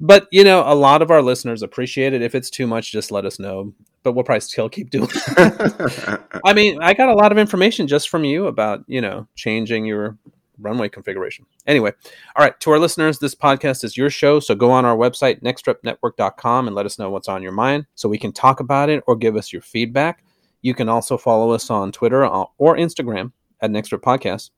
but, 0.00 0.28
you 0.30 0.44
know, 0.44 0.62
a 0.66 0.74
lot 0.74 1.00
of 1.00 1.10
our 1.10 1.22
listeners 1.22 1.62
appreciate 1.62 2.12
it. 2.12 2.20
If 2.20 2.34
it's 2.34 2.50
too 2.50 2.66
much, 2.66 2.92
just 2.92 3.10
let 3.10 3.24
us 3.24 3.38
know. 3.38 3.72
But 4.02 4.12
we'll 4.12 4.24
probably 4.24 4.40
still 4.40 4.68
keep 4.68 4.90
doing 4.90 5.08
it. 5.14 6.20
I 6.44 6.52
mean, 6.52 6.82
I 6.82 6.92
got 6.92 7.08
a 7.08 7.14
lot 7.14 7.32
of 7.32 7.38
information 7.38 7.86
just 7.86 8.10
from 8.10 8.22
you 8.22 8.48
about, 8.48 8.84
you 8.86 9.00
know, 9.00 9.26
changing 9.34 9.86
your 9.86 10.18
runway 10.58 10.90
configuration. 10.90 11.46
Anyway, 11.66 11.92
all 12.36 12.44
right, 12.44 12.58
to 12.60 12.70
our 12.70 12.78
listeners, 12.78 13.18
this 13.18 13.34
podcast 13.34 13.82
is 13.82 13.96
your 13.96 14.10
show. 14.10 14.40
So 14.40 14.54
go 14.54 14.70
on 14.70 14.84
our 14.84 14.96
website, 14.96 15.40
nexttripnetwork.com, 15.42 16.66
and 16.66 16.76
let 16.76 16.84
us 16.84 16.98
know 16.98 17.08
what's 17.08 17.28
on 17.28 17.42
your 17.42 17.52
mind 17.52 17.86
so 17.94 18.10
we 18.10 18.18
can 18.18 18.32
talk 18.32 18.60
about 18.60 18.90
it 18.90 19.02
or 19.06 19.16
give 19.16 19.36
us 19.36 19.54
your 19.54 19.62
feedback. 19.62 20.22
You 20.60 20.74
can 20.74 20.90
also 20.90 21.16
follow 21.16 21.52
us 21.52 21.70
on 21.70 21.92
Twitter 21.92 22.26
or 22.26 22.76
Instagram 22.76 23.32
at 23.62 23.70
Next 23.70 23.88
Trip 23.88 24.02
Podcast. 24.02 24.50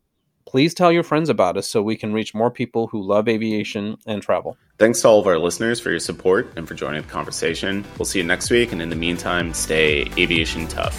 Please 0.47 0.75
tell 0.75 0.93
your 0.93 1.03
friends 1.03 1.29
about 1.29 1.57
us 1.57 1.69
so 1.69 1.83
we 1.83 1.97
can 1.97 2.13
reach 2.13 2.35
more 2.35 2.51
people 2.51 2.89
who 2.89 3.03
love 3.03 3.29
aviation 3.29 3.97
and 4.07 4.23
travel. 4.23 4.57
Thanks 4.79 5.01
to 5.03 5.09
all 5.09 5.21
of 5.21 5.27
our 5.27 5.39
listeners 5.39 5.81
for 5.81 5.91
your 5.91 6.01
support 6.01 6.53
and 6.57 6.67
for 6.67 6.75
joining 6.75 7.03
the 7.03 7.09
conversation. 7.09 7.85
We'll 7.99 8.07
see 8.07 8.19
you 8.19 8.25
next 8.25 8.51
week, 8.51 8.73
and 8.73 8.83
in 8.83 8.91
the 8.91 8.97
meantime, 8.97 9.55
stay 9.55 10.11
aviation 10.19 10.67
tough. 10.67 10.97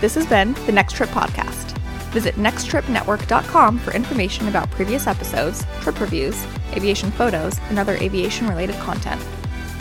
This 0.00 0.14
has 0.14 0.26
been 0.26 0.54
the 0.66 0.72
Next 0.72 0.94
Trip 0.94 1.10
Podcast. 1.10 1.72
Visit 2.12 2.36
nexttripnetwork.com 2.36 3.78
for 3.78 3.92
information 3.92 4.48
about 4.48 4.70
previous 4.70 5.06
episodes, 5.06 5.66
trip 5.80 6.00
reviews, 6.00 6.46
aviation 6.72 7.10
photos, 7.10 7.58
and 7.68 7.78
other 7.78 7.96
aviation 7.96 8.46
related 8.48 8.76
content. 8.76 9.22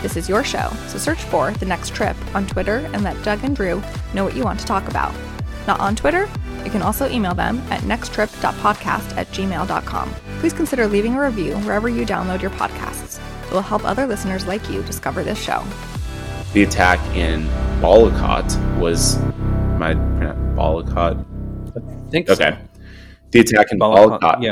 This 0.02 0.18
is 0.18 0.28
your 0.28 0.44
show, 0.44 0.70
so 0.88 0.98
search 0.98 1.24
for 1.24 1.52
The 1.52 1.66
Next 1.66 1.94
Trip 1.96 2.18
on 2.36 2.46
Twitter 2.46 2.90
and 2.94 3.04
let 3.04 3.22
Doug 3.24 3.44
and 3.44 3.56
Drew 3.56 3.82
know 4.14 4.26
what 4.26 4.36
you 4.36 4.44
want 4.44 4.60
to 4.60 4.66
talk 4.66 4.88
about. 4.90 5.16
Not 5.68 5.80
on 5.80 5.96
Twitter? 5.96 6.30
You 6.64 6.72
can 6.72 6.82
also 6.82 7.10
email 7.10 7.34
them 7.34 7.60
at 7.72 7.82
nexttrip.podcast 7.82 9.18
at 9.18 9.28
gmail.com. 9.28 10.10
Please 10.40 10.54
consider 10.54 10.88
leaving 10.88 11.16
a 11.16 11.22
review 11.24 11.56
wherever 11.60 11.90
you 11.90 12.06
download 12.06 12.42
your 12.42 12.52
podcasts. 12.52 13.20
It 13.48 13.52
will 13.52 13.62
help 13.62 13.84
other 13.86 14.06
listeners 14.08 14.46
like 14.48 14.70
you 14.70 14.82
discover 14.84 15.24
this 15.24 15.40
show. 15.42 15.64
The 16.54 16.64
attack 16.64 17.00
in 17.16 17.44
Balakot 17.82 18.80
was 18.80 19.18
my 19.78 19.94
Balakot. 20.56 21.24
I 21.76 22.10
think 22.12 22.30
Okay. 22.30 22.52
so. 22.52 22.58
The 23.32 23.40
attack 23.42 23.68
in 23.72 23.80
Balakot, 23.80 24.20
Balakot. 24.22 24.42
yeah. 24.44 24.52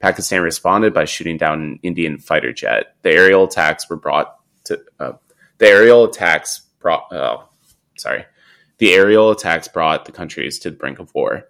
Pakistan 0.00 0.42
responded 0.42 0.92
by 0.92 1.04
shooting 1.04 1.36
down 1.36 1.62
an 1.62 1.78
Indian 1.84 2.18
fighter 2.18 2.52
jet. 2.52 2.96
The 3.02 3.10
aerial 3.12 3.44
attacks 3.44 3.88
were 3.88 3.96
brought 3.96 4.36
to 4.64 4.80
uh, 4.98 5.12
the 5.58 5.66
aerial 5.68 6.04
attacks 6.04 6.62
brought. 6.80 7.06
Oh, 7.12 7.44
sorry, 7.96 8.24
the 8.82 8.94
aerial 8.94 9.30
attacks 9.30 9.68
brought 9.68 10.06
the 10.06 10.10
countries 10.10 10.58
to 10.58 10.68
the 10.68 10.76
brink 10.76 10.98
of 10.98 11.14
war. 11.14 11.46